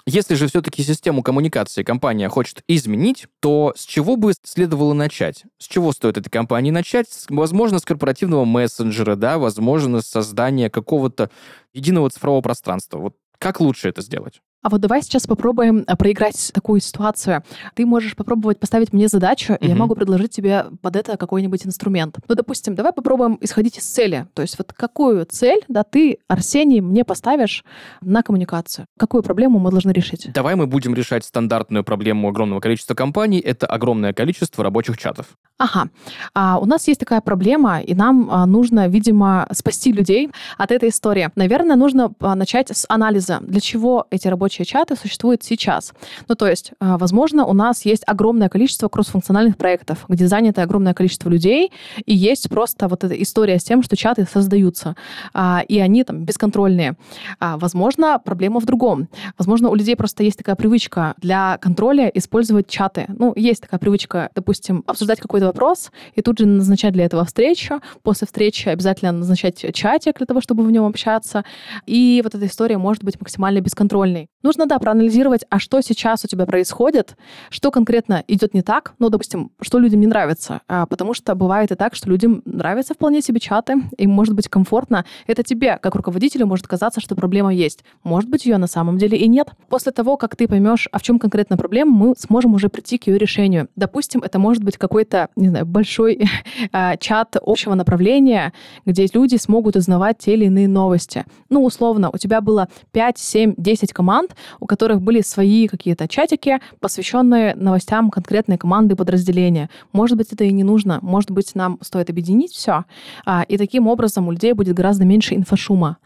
если 0.05 0.35
же 0.35 0.47
все-таки 0.47 0.83
систему 0.83 1.21
коммуникации 1.21 1.83
компания 1.83 2.29
хочет 2.29 2.61
изменить, 2.67 3.27
то 3.41 3.73
с 3.75 3.85
чего 3.85 4.15
бы 4.15 4.33
следовало 4.43 4.93
начать? 4.93 5.43
С 5.57 5.67
чего 5.67 5.91
стоит 5.91 6.17
этой 6.17 6.29
компании 6.29 6.71
начать? 6.71 7.07
Возможно, 7.29 7.79
с 7.79 7.85
корпоративного 7.85 8.45
мессенджера, 8.45 9.15
да, 9.15 9.37
возможно, 9.37 10.01
с 10.01 10.07
создания 10.07 10.69
какого-то 10.69 11.29
единого 11.73 12.09
цифрового 12.09 12.41
пространства. 12.41 12.99
Вот 12.99 13.15
как 13.37 13.59
лучше 13.59 13.89
это 13.89 14.01
сделать? 14.01 14.41
А 14.63 14.69
вот 14.69 14.79
давай 14.79 15.01
сейчас 15.01 15.27
попробуем 15.27 15.83
э, 15.85 15.95
проиграть 15.97 16.51
такую 16.53 16.79
ситуацию. 16.79 17.43
Ты 17.75 17.85
можешь 17.85 18.15
попробовать 18.15 18.59
поставить 18.59 18.93
мне 18.93 19.09
задачу, 19.09 19.57
и 19.59 19.67
я 19.67 19.75
могу 19.75 19.93
предложить 19.93 20.31
тебе 20.31 20.65
под 20.81 20.95
это 20.95 21.17
какой-нибудь 21.17 21.67
инструмент. 21.67 22.17
Ну, 22.29 22.35
допустим, 22.35 22.73
давай 22.73 22.93
попробуем 22.93 23.37
исходить 23.41 23.77
из 23.77 23.83
цели. 23.83 24.25
То 24.33 24.41
есть 24.41 24.57
вот 24.57 24.71
какую 24.71 25.25
цель, 25.25 25.61
да, 25.67 25.83
ты, 25.83 26.19
Арсений, 26.29 26.79
мне 26.79 27.03
поставишь 27.03 27.65
на 27.99 28.23
коммуникацию? 28.23 28.85
Какую 28.97 29.21
проблему 29.21 29.59
мы 29.59 29.69
должны 29.69 29.91
решить? 29.91 30.31
Давай 30.33 30.55
мы 30.55 30.65
будем 30.65 30.95
решать 30.95 31.25
стандартную 31.25 31.83
проблему 31.83 32.29
огромного 32.29 32.61
количества 32.61 32.95
компаний. 32.95 33.39
Это 33.39 33.67
огромное 33.67 34.13
количество 34.13 34.63
рабочих 34.63 34.97
чатов. 34.97 35.37
Ага. 35.57 35.89
А, 36.33 36.57
у 36.59 36.65
нас 36.65 36.87
есть 36.87 36.99
такая 36.99 37.21
проблема, 37.21 37.79
и 37.79 37.93
нам 37.93 38.29
а, 38.31 38.45
нужно, 38.45 38.87
видимо, 38.87 39.47
спасти 39.51 39.91
людей 39.91 40.29
от 40.57 40.71
этой 40.71 40.89
истории. 40.89 41.29
Наверное, 41.35 41.75
нужно 41.75 42.11
а, 42.19 42.35
начать 42.35 42.69
с 42.69 42.85
анализа, 42.89 43.39
для 43.41 43.61
чего 43.61 44.07
эти 44.09 44.27
рабочие 44.27 44.52
рабочие 44.53 44.65
чаты 44.65 44.95
существуют 44.95 45.43
сейчас. 45.43 45.93
Ну, 46.27 46.35
то 46.35 46.47
есть, 46.47 46.73
а, 46.79 46.97
возможно, 46.97 47.45
у 47.45 47.53
нас 47.53 47.85
есть 47.85 48.03
огромное 48.05 48.49
количество 48.49 48.87
кроссфункциональных 48.87 49.57
проектов, 49.57 50.05
где 50.07 50.27
занято 50.27 50.61
огромное 50.61 50.93
количество 50.93 51.29
людей, 51.29 51.71
и 52.05 52.13
есть 52.13 52.49
просто 52.49 52.87
вот 52.87 53.03
эта 53.03 53.15
история 53.21 53.57
с 53.57 53.63
тем, 53.63 53.81
что 53.83 53.95
чаты 53.95 54.27
создаются, 54.31 54.95
а, 55.33 55.63
и 55.67 55.79
они 55.79 56.03
там 56.03 56.25
бесконтрольные. 56.25 56.95
А, 57.39 57.57
возможно, 57.57 58.19
проблема 58.23 58.59
в 58.59 58.65
другом. 58.65 59.07
Возможно, 59.37 59.69
у 59.69 59.75
людей 59.75 59.95
просто 59.95 60.23
есть 60.23 60.37
такая 60.37 60.55
привычка 60.55 61.13
для 61.17 61.57
контроля 61.57 62.11
использовать 62.13 62.67
чаты. 62.67 63.05
Ну, 63.07 63.33
есть 63.35 63.61
такая 63.61 63.79
привычка, 63.79 64.29
допустим, 64.35 64.83
обсуждать 64.87 65.19
какой-то 65.19 65.47
вопрос 65.47 65.91
и 66.15 66.21
тут 66.21 66.39
же 66.39 66.45
назначать 66.45 66.93
для 66.93 67.05
этого 67.05 67.25
встречу. 67.25 67.81
После 68.03 68.27
встречи 68.27 68.69
обязательно 68.69 69.11
назначать 69.11 69.65
чатик 69.73 70.17
для 70.17 70.25
того, 70.25 70.41
чтобы 70.41 70.63
в 70.63 70.71
нем 70.71 70.85
общаться. 70.85 71.43
И 71.87 72.21
вот 72.23 72.35
эта 72.35 72.45
история 72.45 72.77
может 72.77 73.03
быть 73.03 73.19
максимально 73.19 73.61
бесконтрольной. 73.61 74.27
Нужно, 74.43 74.65
да, 74.65 74.77
проанализировать, 74.77 75.45
а 75.49 75.57
что 75.57 75.79
сейчас 75.79 76.25
у 76.25 76.27
тебя 76.27 76.45
происходит, 76.45 77.15
что 77.49 77.71
конкретно 77.71 78.25
идет 78.27 78.53
не 78.53 78.61
так, 78.61 78.93
ну, 78.99 79.09
допустим, 79.09 79.51
что 79.61 79.79
людям 79.79 80.01
не 80.01 80.07
нравится. 80.07 80.59
А, 80.67 80.85
потому 80.85 81.13
что 81.13 81.33
бывает 81.33 81.71
и 81.71 81.75
так, 81.75 81.95
что 81.95 82.09
людям 82.09 82.41
нравятся 82.43 82.93
вполне 82.93 83.21
себе 83.21 83.39
чаты, 83.39 83.75
им 83.97 84.11
может 84.11 84.35
быть 84.35 84.49
комфортно. 84.49 85.05
Это 85.27 85.43
тебе, 85.43 85.77
как 85.77 85.95
руководителю, 85.95 86.45
может 86.45 86.67
казаться, 86.67 86.99
что 86.99 87.15
проблема 87.15 87.53
есть. 87.53 87.85
Может 88.03 88.29
быть, 88.29 88.45
ее 88.45 88.57
на 88.57 88.67
самом 88.67 88.97
деле 88.97 89.17
и 89.17 89.29
нет. 89.29 89.47
После 89.69 89.93
того, 89.93 90.17
как 90.17 90.35
ты 90.35 90.45
поймешь, 90.49 90.89
а 90.91 90.99
в 90.99 91.03
чем 91.03 91.19
конкретно 91.19 91.55
проблема, 91.55 91.91
мы 91.91 92.13
сможем 92.17 92.53
уже 92.53 92.67
прийти 92.67 92.97
к 92.97 93.07
ее 93.07 93.17
решению. 93.17 93.69
Допустим, 93.77 94.21
это 94.21 94.39
может 94.39 94.61
быть 94.61 94.77
какой-то, 94.77 95.29
не 95.37 95.47
знаю, 95.47 95.65
большой 95.65 96.27
а, 96.73 96.97
чат 96.97 97.37
общего 97.41 97.75
направления, 97.75 98.51
где 98.85 99.07
люди 99.13 99.37
смогут 99.37 99.77
узнавать 99.77 100.17
те 100.17 100.33
или 100.33 100.45
иные 100.45 100.67
новости. 100.67 101.23
Ну, 101.49 101.63
условно, 101.63 102.09
у 102.11 102.17
тебя 102.17 102.41
было 102.41 102.67
5, 102.91 103.17
7, 103.17 103.53
10 103.57 103.93
команд, 103.93 104.32
у 104.59 104.65
которых 104.65 105.01
были 105.01 105.21
свои 105.21 105.67
какие-то 105.67 106.07
чатики, 106.07 106.59
посвященные 106.79 107.55
новостям 107.55 108.09
конкретной 108.09 108.57
команды 108.57 108.95
подразделения. 108.95 109.69
Может 109.91 110.17
быть, 110.17 110.31
это 110.31 110.43
и 110.43 110.51
не 110.51 110.63
нужно. 110.63 110.99
Может 111.01 111.31
быть, 111.31 111.55
нам 111.55 111.77
стоит 111.81 112.09
объединить 112.09 112.53
все. 112.53 112.85
А, 113.25 113.43
и 113.47 113.57
таким 113.57 113.87
образом 113.87 114.27
у 114.27 114.31
людей 114.31 114.53
будет 114.53 114.75
гораздо 114.75 115.05
меньше 115.05 115.35
инфошума. 115.35 115.97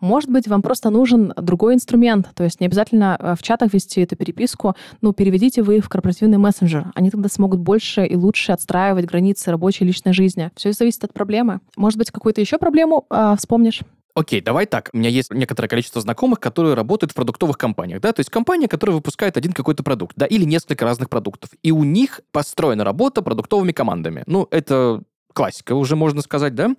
Может 0.00 0.30
быть, 0.30 0.46
вам 0.46 0.62
просто 0.62 0.90
нужен 0.90 1.32
другой 1.36 1.74
инструмент. 1.74 2.28
То 2.34 2.44
есть 2.44 2.60
не 2.60 2.66
обязательно 2.66 3.16
э, 3.18 3.34
в 3.36 3.42
чатах 3.42 3.74
вести 3.74 4.00
эту 4.00 4.16
переписку. 4.16 4.74
Ну, 5.00 5.12
переведите 5.12 5.62
вы 5.62 5.80
в 5.80 5.88
корпоративный 5.88 6.38
мессенджер. 6.38 6.92
Они 6.94 7.10
тогда 7.10 7.28
смогут 7.28 7.60
больше 7.60 8.06
и 8.06 8.16
лучше 8.16 8.52
отстраивать 8.52 9.06
границы 9.06 9.50
рабочей 9.50 9.84
и 9.84 9.88
личной 9.88 10.12
жизни. 10.12 10.50
Все 10.54 10.72
зависит 10.72 11.04
от 11.04 11.12
проблемы. 11.12 11.60
Может 11.76 11.98
быть, 11.98 12.10
какую-то 12.10 12.40
еще 12.40 12.58
проблему 12.58 13.06
э, 13.10 13.34
вспомнишь? 13.38 13.82
Окей, 14.18 14.40
давай 14.40 14.66
так. 14.66 14.90
У 14.92 14.98
меня 14.98 15.10
есть 15.10 15.32
некоторое 15.32 15.68
количество 15.68 16.00
знакомых, 16.00 16.40
которые 16.40 16.74
работают 16.74 17.12
в 17.12 17.14
продуктовых 17.14 17.56
компаниях, 17.56 18.00
да, 18.00 18.12
то 18.12 18.18
есть 18.18 18.30
компания, 18.30 18.66
которая 18.66 18.96
выпускает 18.96 19.36
один 19.36 19.52
какой-то 19.52 19.84
продукт, 19.84 20.16
да, 20.16 20.26
или 20.26 20.42
несколько 20.42 20.84
разных 20.84 21.08
продуктов. 21.08 21.50
И 21.62 21.70
у 21.70 21.84
них 21.84 22.20
построена 22.32 22.82
работа 22.82 23.22
продуктовыми 23.22 23.70
командами. 23.70 24.24
Ну, 24.26 24.48
это 24.50 25.04
классика, 25.32 25.76
уже 25.76 25.94
можно 25.94 26.20
сказать, 26.20 26.56
да? 26.56 26.74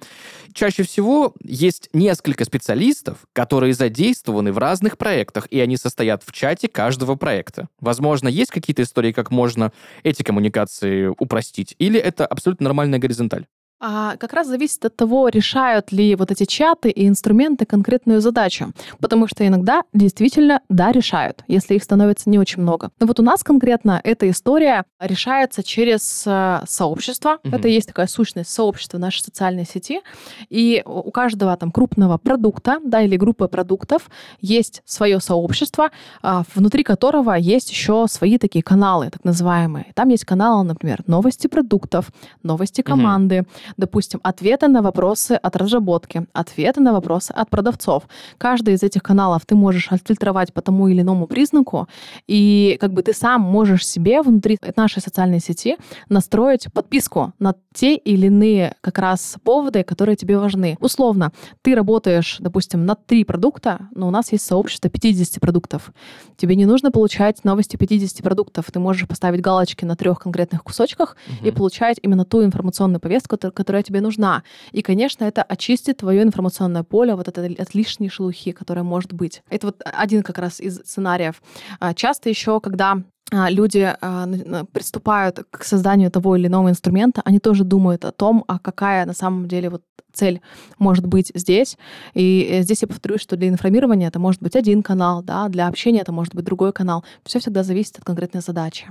Чаще 0.52 0.84
всего 0.84 1.34
есть 1.41 1.88
несколько 1.93 2.43
специалистов, 2.43 3.19
которые 3.32 3.73
задействованы 3.73 4.52
в 4.52 4.58
разных 4.58 4.97
проектах, 4.97 5.47
и 5.49 5.62
они 5.62 5.78
состоят 5.78 6.23
в 6.25 6.34
чате 6.34 6.67
каждого 6.67 7.15
проекта. 7.15 7.69
Возможно, 7.80 8.28
есть 8.28 8.52
какие-то 8.52 8.82
истории, 8.82 9.13
как 9.13 9.32
можно 9.32 9.71
эти 10.04 10.23
коммуникации 10.23 11.06
упростить, 11.08 11.73
или 11.80 11.97
это 11.97 12.25
абсолютно 12.25 12.65
нормальная 12.65 12.99
горизонталь? 12.99 13.45
А 13.82 14.18
как 14.18 14.34
раз 14.34 14.48
зависит 14.48 14.84
от 14.84 14.96
того, 14.96 15.30
решают 15.30 15.94
ли 15.94 16.15
вот 16.15 16.32
эти 16.32 16.44
чаты 16.44 16.89
и 16.89 17.08
инструменты 17.08 17.65
конкретную 17.65 18.20
задачу. 18.20 18.74
Потому 19.00 19.28
что 19.28 19.48
иногда 19.48 19.84
действительно, 19.94 20.62
да, 20.68 20.92
решают, 20.92 21.44
если 21.48 21.76
их 21.76 21.84
становится 21.84 22.30
не 22.30 22.38
очень 22.38 22.62
много. 22.62 22.92
Но 23.00 23.08
вот 23.08 23.20
у 23.22 23.24
нас 23.24 23.42
конкретно 23.42 24.02
эта 24.04 24.30
история 24.30 24.84
решается 25.00 25.63
через 25.63 26.24
э, 26.28 26.62
сообщество. 26.68 27.39
Угу. 27.44 27.56
Это 27.56 27.68
есть 27.70 27.88
такая 27.88 28.08
сущность 28.08 28.50
сообщества 28.50 28.98
нашей 28.98 29.22
социальной 29.22 29.65
сети. 29.65 30.02
И 30.50 30.84
у 30.86 31.12
каждого 31.12 31.56
там 31.56 31.72
крупного 31.72 32.18
продукта, 32.18 32.80
да, 32.84 33.02
или 33.02 33.15
группы 33.15 33.48
продуктов 33.48 34.10
есть 34.42 34.82
свое 34.86 35.22
сообщество, 35.22 35.89
э, 36.22 36.44
внутри 36.54 36.84
которого 36.84 37.32
есть 37.32 37.72
еще 37.72 38.08
свои 38.10 38.38
такие 38.38 38.62
каналы, 38.62 39.10
так 39.10 39.24
называемые. 39.24 39.86
Там 39.96 40.10
есть 40.10 40.26
каналы, 40.26 40.65
например, 40.65 41.02
новости 41.08 41.48
продуктов, 41.48 42.08
новости 42.44 42.82
команды, 42.82 43.42
угу 43.42 43.68
Допустим, 43.77 44.19
ответы 44.23 44.67
на 44.67 44.82
вопросы 44.82 45.34
от 45.34 45.55
разработки, 45.55 46.25
ответы 46.34 46.82
на 46.82 46.93
вопросы 46.93 47.32
от 47.32 47.49
продавцов. 47.49 48.03
Каждый 48.38 48.73
из 48.73 48.84
этих 48.84 49.03
каналов 49.03 49.45
ты 49.45 49.55
можешь 49.55 49.91
отфильтровать 49.91 50.53
по 50.53 50.62
тому 50.62 50.88
или 50.88 51.01
иному 51.01 51.27
признаку, 51.27 51.88
и 52.27 52.77
как 52.79 52.93
бы 52.93 53.03
ты 53.03 53.13
сам 53.13 53.41
можешь 53.41 53.88
себе 53.88 54.21
внутри 54.21 54.58
нашей 54.75 55.01
социальной 55.01 55.39
сети 55.39 55.77
настроить 56.10 56.71
подписку 56.73 57.34
на 57.39 57.55
те 57.73 57.95
или 57.95 58.27
иные 58.27 58.75
как 58.82 58.99
раз 58.99 59.38
поводы, 59.43 59.84
которые 59.84 60.15
тебе 60.15 60.38
важны. 60.38 60.77
Условно, 60.79 61.32
ты 61.62 61.75
работаешь, 61.75 62.38
допустим, 62.39 62.86
на 62.86 62.95
три 62.95 63.23
продукта, 63.23 63.88
но 63.95 64.08
у 64.08 64.12
нас 64.12 64.32
есть 64.32 64.45
сообщество 64.45 64.89
50 64.89 65.39
продуктов. 65.39 65.91
Тебе 66.38 66.55
не 66.55 66.65
нужно 66.65 66.91
получать 66.91 67.43
новости 67.43 67.77
50 67.77 68.23
продуктов. 68.23 68.71
Ты 68.71 68.79
можешь 68.79 69.08
поставить 69.08 69.41
галочки 69.41 69.86
на 69.86 69.95
трех 69.95 70.19
конкретных 70.19 70.63
кусочках 70.63 71.15
угу. 71.27 71.47
и 71.47 71.51
получать 71.51 71.97
именно 72.01 72.25
ту 72.25 72.43
информационную 72.43 72.99
повестку, 72.99 73.38
которая 73.60 73.84
тебе 73.84 74.00
нужна. 74.00 74.43
И, 74.72 74.82
конечно, 74.82 75.26
это 75.26 75.43
очистит 75.43 75.98
твое 75.98 76.24
информационное 76.24 76.84
поле 76.84 77.13
вот 77.13 77.28
от, 77.28 77.38
от 77.38 77.76
лишней 77.76 78.10
шелухи, 78.10 78.54
которая 78.54 78.86
может 78.86 79.12
быть. 79.12 79.43
Это 79.50 79.67
вот 79.67 79.82
один 79.84 80.24
как 80.24 80.38
раз 80.38 80.62
из 80.62 80.78
сценариев. 80.78 81.41
А, 81.82 81.93
часто 81.93 82.30
еще, 82.30 82.62
когда 82.62 83.04
а, 83.34 83.50
люди 83.50 83.93
а, 84.02 84.28
приступают 84.72 85.45
к 85.52 85.65
созданию 85.65 86.10
того 86.10 86.38
или 86.38 86.48
иного 86.48 86.69
инструмента, 86.69 87.22
они 87.26 87.39
тоже 87.39 87.65
думают 87.65 88.06
о 88.06 88.13
том, 88.13 88.45
а 88.48 88.60
какая 88.60 89.06
на 89.06 89.13
самом 89.13 89.50
деле 89.50 89.69
вот 89.69 89.82
цель 90.13 90.39
может 90.78 91.06
быть 91.06 91.34
здесь. 91.36 91.78
И 92.13 92.48
э, 92.50 92.62
здесь 92.62 92.82
я 92.82 92.88
повторюсь, 92.88 93.22
что 93.22 93.36
для 93.36 93.50
информирования 93.50 94.08
это 94.08 94.19
может 94.19 94.41
быть 94.41 94.56
один 94.56 94.84
канал, 94.84 95.22
да, 95.22 95.50
для 95.50 95.67
общения 95.67 96.00
это 96.00 96.13
может 96.13 96.34
быть 96.34 96.45
другой 96.45 96.72
канал. 96.72 97.04
Все 97.26 97.39
всегда 97.39 97.63
зависит 97.63 97.98
от 97.98 98.06
конкретной 98.06 98.41
задачи. 98.41 98.88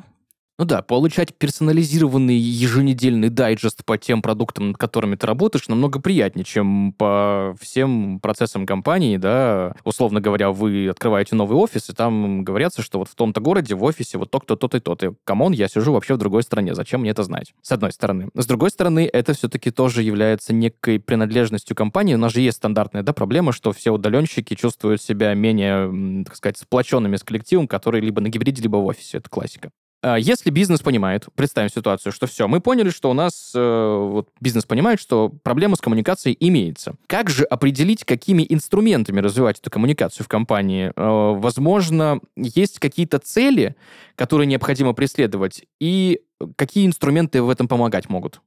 Ну 0.60 0.64
да, 0.64 0.82
получать 0.82 1.36
персонализированный 1.36 2.34
еженедельный 2.34 3.28
дайджест 3.28 3.84
по 3.84 3.96
тем 3.96 4.22
продуктам, 4.22 4.68
над 4.68 4.76
которыми 4.76 5.14
ты 5.14 5.24
работаешь, 5.24 5.68
намного 5.68 6.00
приятнее, 6.00 6.44
чем 6.44 6.92
по 6.94 7.54
всем 7.60 8.18
процессам 8.18 8.66
компании, 8.66 9.18
да. 9.18 9.76
Условно 9.84 10.20
говоря, 10.20 10.50
вы 10.50 10.88
открываете 10.88 11.36
новый 11.36 11.56
офис, 11.56 11.88
и 11.90 11.92
там 11.92 12.42
говорятся, 12.42 12.82
что 12.82 12.98
вот 12.98 13.08
в 13.08 13.14
том-то 13.14 13.40
городе 13.40 13.76
в 13.76 13.84
офисе 13.84 14.18
вот 14.18 14.32
то-то, 14.32 14.56
то-то 14.56 14.78
и 14.78 14.80
то-то. 14.80 15.14
Come 15.22 15.39
on, 15.39 15.52
я 15.52 15.68
сижу 15.68 15.92
вообще 15.92 16.14
в 16.14 16.18
другой 16.18 16.42
стране, 16.42 16.74
зачем 16.74 17.02
мне 17.02 17.10
это 17.10 17.22
знать? 17.22 17.54
С 17.62 17.70
одной 17.70 17.92
стороны. 17.92 18.28
С 18.34 18.44
другой 18.44 18.70
стороны, 18.70 19.08
это 19.12 19.34
все-таки 19.34 19.70
тоже 19.70 20.02
является 20.02 20.52
некой 20.52 20.98
принадлежностью 20.98 21.76
компании. 21.76 22.14
У 22.16 22.18
нас 22.18 22.32
же 22.32 22.40
есть 22.40 22.56
стандартная, 22.56 23.04
да, 23.04 23.12
проблема, 23.12 23.52
что 23.52 23.70
все 23.70 23.92
удаленщики 23.92 24.54
чувствуют 24.54 25.00
себя 25.00 25.34
менее, 25.34 26.24
так 26.24 26.34
сказать, 26.34 26.58
сплоченными 26.58 27.14
с 27.14 27.22
коллективом, 27.22 27.68
который 27.68 28.00
либо 28.00 28.20
на 28.20 28.28
гибриде, 28.28 28.60
либо 28.60 28.78
в 28.78 28.86
офисе. 28.86 29.18
Это 29.18 29.30
классика. 29.30 29.70
А, 30.00 30.16
если 30.16 30.50
бизнес 30.50 30.80
понимает, 30.80 31.26
представим 31.34 31.70
ситуацию, 31.70 32.12
что 32.12 32.26
все, 32.26 32.46
мы 32.46 32.60
поняли, 32.60 32.90
что 32.90 33.10
у 33.10 33.14
нас 33.14 33.52
э, 33.54 33.58
вот 33.58 34.28
бизнес 34.40 34.64
понимает, 34.64 35.00
что 35.00 35.28
проблема 35.42 35.76
с 35.76 35.80
коммуникацией 35.80 36.36
имеется. 36.38 36.94
Как 37.08 37.30
же 37.30 37.44
определить, 37.44 38.04
какими 38.04 38.46
инструментами 38.48 39.20
развивать 39.20 39.58
эту 39.58 39.70
коммуникацию 39.70 40.24
в 40.24 40.28
компании? 40.28 40.92
Э, 40.94 41.38
возможно, 41.38 42.20
есть 42.36 42.78
какие-то 42.78 43.18
цели, 43.18 43.74
которые 44.14 44.46
необходимо 44.46 44.92
преследовать, 44.92 45.64
и 45.80 46.20
какие 46.56 46.86
инструменты 46.86 47.42
в 47.42 47.50
этом 47.50 47.66
помогать 47.66 48.08
могут? 48.08 48.40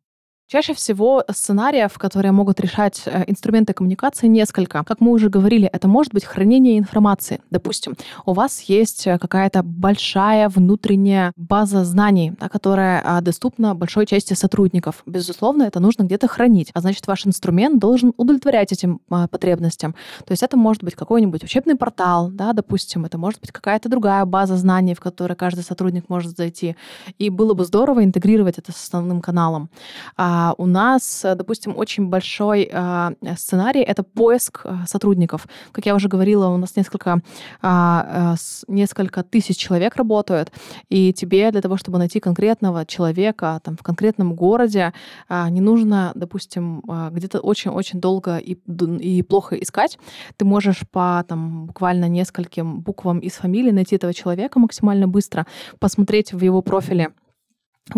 Чаще 0.51 0.73
всего 0.73 1.23
сценариев, 1.31 1.97
которые 1.97 2.33
могут 2.33 2.59
решать 2.59 3.03
э, 3.05 3.23
инструменты 3.27 3.71
коммуникации, 3.71 4.27
несколько. 4.27 4.83
Как 4.83 4.99
мы 4.99 5.11
уже 5.13 5.29
говорили, 5.29 5.69
это 5.71 5.87
может 5.87 6.13
быть 6.13 6.25
хранение 6.25 6.77
информации. 6.77 7.39
Допустим, 7.51 7.93
у 8.25 8.33
вас 8.33 8.59
есть 8.63 9.07
э, 9.07 9.17
какая-то 9.17 9.63
большая 9.63 10.49
внутренняя 10.49 11.31
база 11.37 11.85
знаний, 11.85 12.33
которая 12.51 13.01
а, 13.05 13.21
доступна 13.21 13.75
большой 13.75 14.05
части 14.05 14.33
сотрудников. 14.33 15.03
Безусловно, 15.05 15.63
это 15.63 15.79
нужно 15.79 16.03
где-то 16.03 16.27
хранить. 16.27 16.69
А 16.73 16.81
значит, 16.81 17.07
ваш 17.07 17.25
инструмент 17.25 17.79
должен 17.79 18.11
удовлетворять 18.17 18.73
этим 18.73 18.99
а, 19.09 19.29
потребностям. 19.29 19.95
То 20.25 20.33
есть 20.33 20.43
это 20.43 20.57
может 20.57 20.83
быть 20.83 20.95
какой-нибудь 20.95 21.45
учебный 21.45 21.75
портал, 21.75 22.29
да, 22.29 22.51
допустим, 22.51 23.05
это 23.05 23.17
может 23.17 23.39
быть 23.39 23.53
какая-то 23.53 23.87
другая 23.87 24.25
база 24.25 24.57
знаний, 24.57 24.95
в 24.95 24.99
которой 24.99 25.35
каждый 25.35 25.63
сотрудник 25.63 26.09
может 26.09 26.35
зайти. 26.35 26.75
И 27.19 27.29
было 27.29 27.53
бы 27.53 27.63
здорово 27.63 28.03
интегрировать 28.03 28.57
это 28.57 28.73
с 28.73 28.83
основным 28.83 29.21
каналом. 29.21 29.69
А 30.17 30.40
а 30.41 30.55
у 30.57 30.65
нас, 30.65 31.23
э, 31.23 31.35
допустим, 31.35 31.77
очень 31.77 32.07
большой 32.07 32.69
а, 32.73 33.13
сценарий— 33.37 33.81
это 33.91 34.03
поиск 34.03 34.61
э, 34.63 34.75
сотрудников. 34.87 35.47
Как 35.71 35.85
я 35.85 35.93
уже 35.93 36.07
говорила, 36.07 36.47
у 36.47 36.57
нас 36.57 36.75
несколько, 36.75 37.21
а, 37.61 38.35
э, 38.35 38.71
несколько 38.73 39.23
тысяч 39.23 39.57
человек 39.57 39.95
работают, 39.95 40.51
и 40.89 41.13
тебе 41.13 41.51
для 41.51 41.61
того, 41.61 41.77
чтобы 41.77 41.99
найти 41.99 42.19
конкретного 42.19 42.85
человека 42.85 43.59
там, 43.63 43.77
в 43.77 43.83
конкретном 43.83 44.33
городе, 44.35 44.93
не 45.29 45.61
нужно, 45.61 46.11
допустим, 46.15 46.83
где-то 47.11 47.39
очень-очень 47.39 47.99
долго 47.99 48.37
и, 48.37 48.57
и 48.99 49.21
плохо 49.23 49.55
искать. 49.55 49.99
Ты 50.37 50.45
можешь 50.45 50.81
по 50.91 51.23
там, 51.27 51.65
буквально 51.67 52.09
нескольким 52.09 52.81
буквам 52.81 53.19
из 53.19 53.33
фамилии 53.33 53.71
найти 53.71 53.95
этого 53.95 54.13
человека 54.13 54.59
максимально 54.59 55.07
быстро, 55.07 55.45
посмотреть 55.79 56.33
в 56.33 56.41
его 56.41 56.61
профиле, 56.61 57.11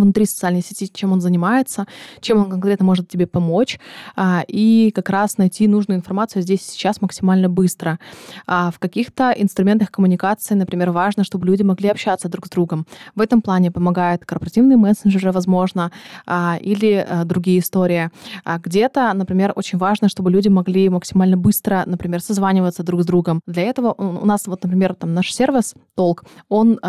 внутри 0.01 0.25
социальной 0.25 0.61
сети, 0.61 0.89
чем 0.91 1.11
он 1.11 1.21
занимается, 1.21 1.85
чем 2.21 2.39
он 2.39 2.49
конкретно 2.49 2.85
может 2.85 3.07
тебе 3.09 3.27
помочь, 3.27 3.79
а, 4.15 4.43
и 4.47 4.91
как 4.93 5.09
раз 5.09 5.37
найти 5.37 5.67
нужную 5.67 5.97
информацию 5.97 6.41
здесь 6.41 6.61
сейчас 6.61 7.01
максимально 7.01 7.49
быстро. 7.49 7.99
А 8.47 8.71
в 8.71 8.79
каких-то 8.79 9.31
инструментах 9.31 9.91
коммуникации, 9.91 10.55
например, 10.55 10.91
важно, 10.91 11.23
чтобы 11.23 11.47
люди 11.47 11.63
могли 11.63 11.89
общаться 11.89 12.29
друг 12.29 12.47
с 12.47 12.49
другом. 12.49 12.85
В 13.15 13.21
этом 13.21 13.41
плане 13.41 13.71
помогают 13.71 14.25
корпоративные 14.25 14.77
мессенджеры, 14.77 15.31
возможно, 15.31 15.91
а, 16.25 16.57
или 16.61 17.05
а, 17.07 17.25
другие 17.25 17.59
истории. 17.59 18.09
Где-то, 18.45 19.13
например, 19.13 19.53
очень 19.55 19.77
важно, 19.77 20.09
чтобы 20.09 20.31
люди 20.31 20.47
могли 20.47 20.89
максимально 20.89 21.37
быстро, 21.37 21.83
например, 21.85 22.21
созваниваться 22.21 22.83
друг 22.83 23.03
с 23.03 23.05
другом. 23.05 23.41
Для 23.47 23.63
этого 23.63 23.93
у 23.93 24.25
нас, 24.25 24.47
вот, 24.47 24.63
например, 24.63 24.95
там 24.95 25.13
наш 25.13 25.33
сервис 25.33 25.75
Толк, 25.95 26.23
он 26.49 26.79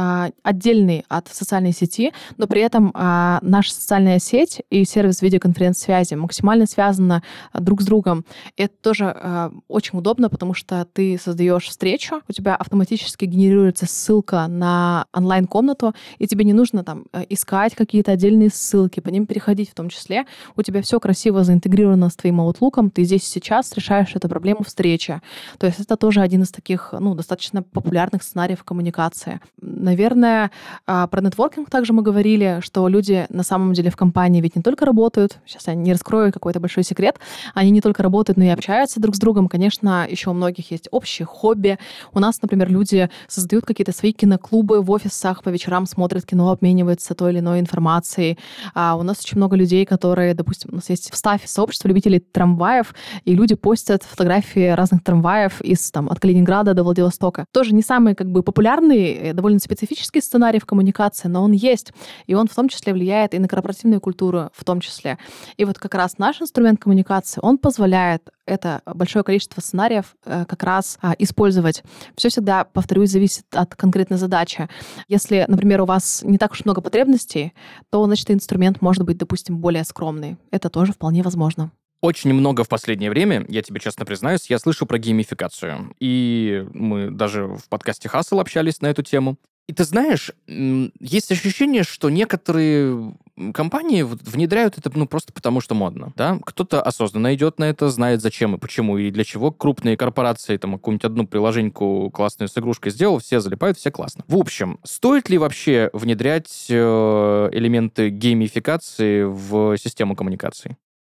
отдельный 0.42 1.04
от 1.08 1.28
социальной 1.28 1.72
сети, 1.72 2.12
но 2.36 2.46
при 2.46 2.62
этом 2.62 2.93
а, 2.94 3.38
наша 3.42 3.72
социальная 3.72 4.18
сеть 4.18 4.62
и 4.70 4.84
сервис 4.84 5.20
видеоконференц-связи 5.20 6.14
максимально 6.14 6.66
связаны 6.66 7.22
а, 7.52 7.60
друг 7.60 7.82
с 7.82 7.84
другом. 7.84 8.24
И 8.56 8.62
это 8.62 8.74
тоже 8.80 9.06
а, 9.06 9.52
очень 9.68 9.98
удобно, 9.98 10.30
потому 10.30 10.54
что 10.54 10.86
ты 10.92 11.18
создаешь 11.22 11.68
встречу, 11.68 12.22
у 12.28 12.32
тебя 12.32 12.54
автоматически 12.54 13.24
генерируется 13.24 13.86
ссылка 13.86 14.46
на 14.46 15.06
онлайн-комнату, 15.12 15.94
и 16.18 16.26
тебе 16.26 16.44
не 16.44 16.52
нужно 16.52 16.84
там 16.84 17.04
э, 17.12 17.24
искать 17.28 17.74
какие-то 17.74 18.12
отдельные 18.12 18.50
ссылки, 18.50 19.00
по 19.00 19.08
ним 19.08 19.26
переходить 19.26 19.70
в 19.70 19.74
том 19.74 19.88
числе. 19.88 20.24
У 20.56 20.62
тебя 20.62 20.82
все 20.82 21.00
красиво 21.00 21.44
заинтегрировано 21.44 22.10
с 22.10 22.16
твоим 22.16 22.40
Outlook, 22.40 22.90
ты 22.90 23.04
здесь 23.04 23.24
сейчас 23.24 23.72
решаешь 23.74 24.14
эту 24.14 24.28
проблему 24.28 24.62
встречи. 24.64 25.20
То 25.58 25.66
есть 25.66 25.80
это 25.80 25.96
тоже 25.96 26.20
один 26.20 26.42
из 26.42 26.50
таких, 26.50 26.94
ну, 26.98 27.14
достаточно 27.14 27.62
популярных 27.62 28.22
сценариев 28.22 28.62
коммуникации. 28.64 29.40
Наверное, 29.60 30.50
а, 30.86 31.06
про 31.06 31.20
нетворкинг 31.20 31.70
также 31.70 31.92
мы 31.92 32.02
говорили, 32.02 32.60
что 32.60 32.73
люди 32.76 33.26
на 33.28 33.42
самом 33.42 33.72
деле 33.72 33.90
в 33.90 33.96
компании 33.96 34.40
ведь 34.40 34.56
не 34.56 34.62
только 34.62 34.84
работают, 34.84 35.38
сейчас 35.46 35.66
я 35.66 35.74
не 35.74 35.92
раскрою 35.92 36.32
какой-то 36.32 36.60
большой 36.60 36.84
секрет, 36.84 37.18
они 37.54 37.70
не 37.70 37.80
только 37.80 38.02
работают, 38.02 38.36
но 38.36 38.44
и 38.44 38.48
общаются 38.48 39.00
друг 39.00 39.16
с 39.16 39.18
другом. 39.18 39.48
Конечно, 39.48 40.06
еще 40.08 40.30
у 40.30 40.32
многих 40.34 40.70
есть 40.70 40.88
общие 40.90 41.26
хобби. 41.26 41.78
У 42.12 42.20
нас, 42.20 42.40
например, 42.42 42.70
люди 42.70 43.08
создают 43.28 43.64
какие-то 43.64 43.92
свои 43.92 44.12
киноклубы 44.12 44.82
в 44.82 44.90
офисах, 44.90 45.42
по 45.42 45.48
вечерам 45.48 45.86
смотрят 45.86 46.26
кино, 46.26 46.50
обмениваются 46.50 47.14
той 47.14 47.32
или 47.32 47.38
иной 47.40 47.60
информацией. 47.60 48.38
А 48.74 48.96
у 48.96 49.02
нас 49.02 49.20
очень 49.20 49.38
много 49.38 49.56
людей, 49.56 49.84
которые, 49.86 50.34
допустим, 50.34 50.70
у 50.72 50.76
нас 50.76 50.90
есть 50.90 51.12
в 51.12 51.16
стафе 51.16 51.48
сообщество 51.48 51.88
любителей 51.88 52.20
трамваев, 52.20 52.94
и 53.24 53.34
люди 53.34 53.54
постят 53.54 54.02
фотографии 54.02 54.68
разных 54.68 55.02
трамваев 55.02 55.60
из, 55.60 55.90
там, 55.90 56.08
от 56.10 56.20
Калининграда 56.20 56.74
до 56.74 56.82
Владивостока. 56.82 57.46
Тоже 57.52 57.74
не 57.74 57.82
самый 57.82 58.14
как 58.14 58.30
бы 58.30 58.42
популярный, 58.42 59.12
э, 59.12 59.32
довольно 59.32 59.58
специфический 59.58 60.20
сценарий 60.20 60.58
в 60.58 60.66
коммуникации, 60.66 61.28
но 61.28 61.42
он 61.42 61.52
есть. 61.52 61.92
И 62.26 62.34
он 62.34 62.48
в 62.48 62.54
том 62.54 62.63
числе 62.68 62.92
влияет 62.92 63.34
и 63.34 63.38
на 63.38 63.48
корпоративную 63.48 64.00
культуру 64.00 64.50
в 64.54 64.64
том 64.64 64.80
числе. 64.80 65.18
И 65.56 65.64
вот 65.64 65.78
как 65.78 65.94
раз 65.94 66.18
наш 66.18 66.40
инструмент 66.40 66.80
коммуникации, 66.80 67.40
он 67.42 67.58
позволяет 67.58 68.30
это 68.46 68.82
большое 68.86 69.24
количество 69.24 69.60
сценариев 69.60 70.16
э, 70.24 70.44
как 70.46 70.62
раз 70.62 70.98
а, 71.00 71.14
использовать. 71.18 71.82
Все 72.16 72.28
всегда, 72.28 72.64
повторюсь, 72.64 73.10
зависит 73.10 73.46
от 73.52 73.74
конкретной 73.74 74.18
задачи. 74.18 74.68
Если, 75.08 75.44
например, 75.48 75.82
у 75.82 75.86
вас 75.86 76.22
не 76.22 76.38
так 76.38 76.52
уж 76.52 76.64
много 76.64 76.80
потребностей, 76.80 77.54
то, 77.90 78.04
значит, 78.04 78.30
инструмент 78.30 78.82
может 78.82 79.04
быть, 79.04 79.16
допустим, 79.16 79.58
более 79.58 79.84
скромный. 79.84 80.36
Это 80.50 80.68
тоже 80.68 80.92
вполне 80.92 81.22
возможно. 81.22 81.70
Очень 82.04 82.34
много 82.34 82.64
в 82.64 82.68
последнее 82.68 83.08
время, 83.08 83.46
я 83.48 83.62
тебе 83.62 83.80
честно 83.80 84.04
признаюсь, 84.04 84.50
я 84.50 84.58
слышу 84.58 84.84
про 84.84 84.98
геймификацию. 84.98 85.94
И 86.00 86.66
мы 86.74 87.10
даже 87.10 87.46
в 87.46 87.66
подкасте 87.70 88.10
Хасл 88.10 88.40
общались 88.40 88.82
на 88.82 88.88
эту 88.88 89.02
тему. 89.02 89.38
И 89.66 89.72
ты 89.72 89.84
знаешь, 89.84 90.30
есть 90.46 91.32
ощущение, 91.32 91.84
что 91.84 92.10
некоторые 92.10 93.16
компании 93.54 94.02
внедряют 94.02 94.76
это 94.76 94.90
ну, 94.94 95.06
просто 95.06 95.32
потому, 95.32 95.60
что 95.60 95.74
модно. 95.74 96.12
Да? 96.16 96.38
Кто-то 96.44 96.82
осознанно 96.82 97.34
идет 97.34 97.58
на 97.58 97.64
это, 97.64 97.88
знает 97.88 98.20
зачем 98.20 98.54
и 98.54 98.58
почему, 98.58 98.98
и 98.98 99.10
для 99.10 99.24
чего. 99.24 99.50
Крупные 99.50 99.96
корпорации 99.96 100.58
там 100.58 100.74
какую-нибудь 100.74 101.04
одну 101.04 101.26
приложеньку 101.26 102.10
классную 102.10 102.48
с 102.48 102.58
игрушкой 102.58 102.92
сделал, 102.92 103.18
все 103.18 103.40
залипают, 103.40 103.78
все 103.78 103.90
классно. 103.90 104.24
В 104.28 104.36
общем, 104.36 104.78
стоит 104.84 105.30
ли 105.30 105.38
вообще 105.38 105.88
внедрять 105.94 106.66
э, 106.68 107.48
элементы 107.52 108.10
геймификации 108.10 109.24
в 109.24 109.78
систему 109.78 110.14
коммуникации? 110.14 110.76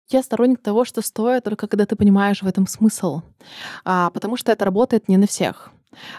Я 0.08 0.22
сторонник 0.22 0.62
того, 0.62 0.84
что 0.84 1.02
стоит, 1.02 1.42
только 1.42 1.66
когда 1.66 1.84
ты 1.84 1.96
понимаешь 1.96 2.42
в 2.42 2.46
этом 2.46 2.68
смысл. 2.68 3.22
А, 3.84 4.10
потому 4.10 4.36
что 4.36 4.52
это 4.52 4.64
работает 4.64 5.08
не 5.08 5.16
на 5.16 5.26
всех. 5.26 5.72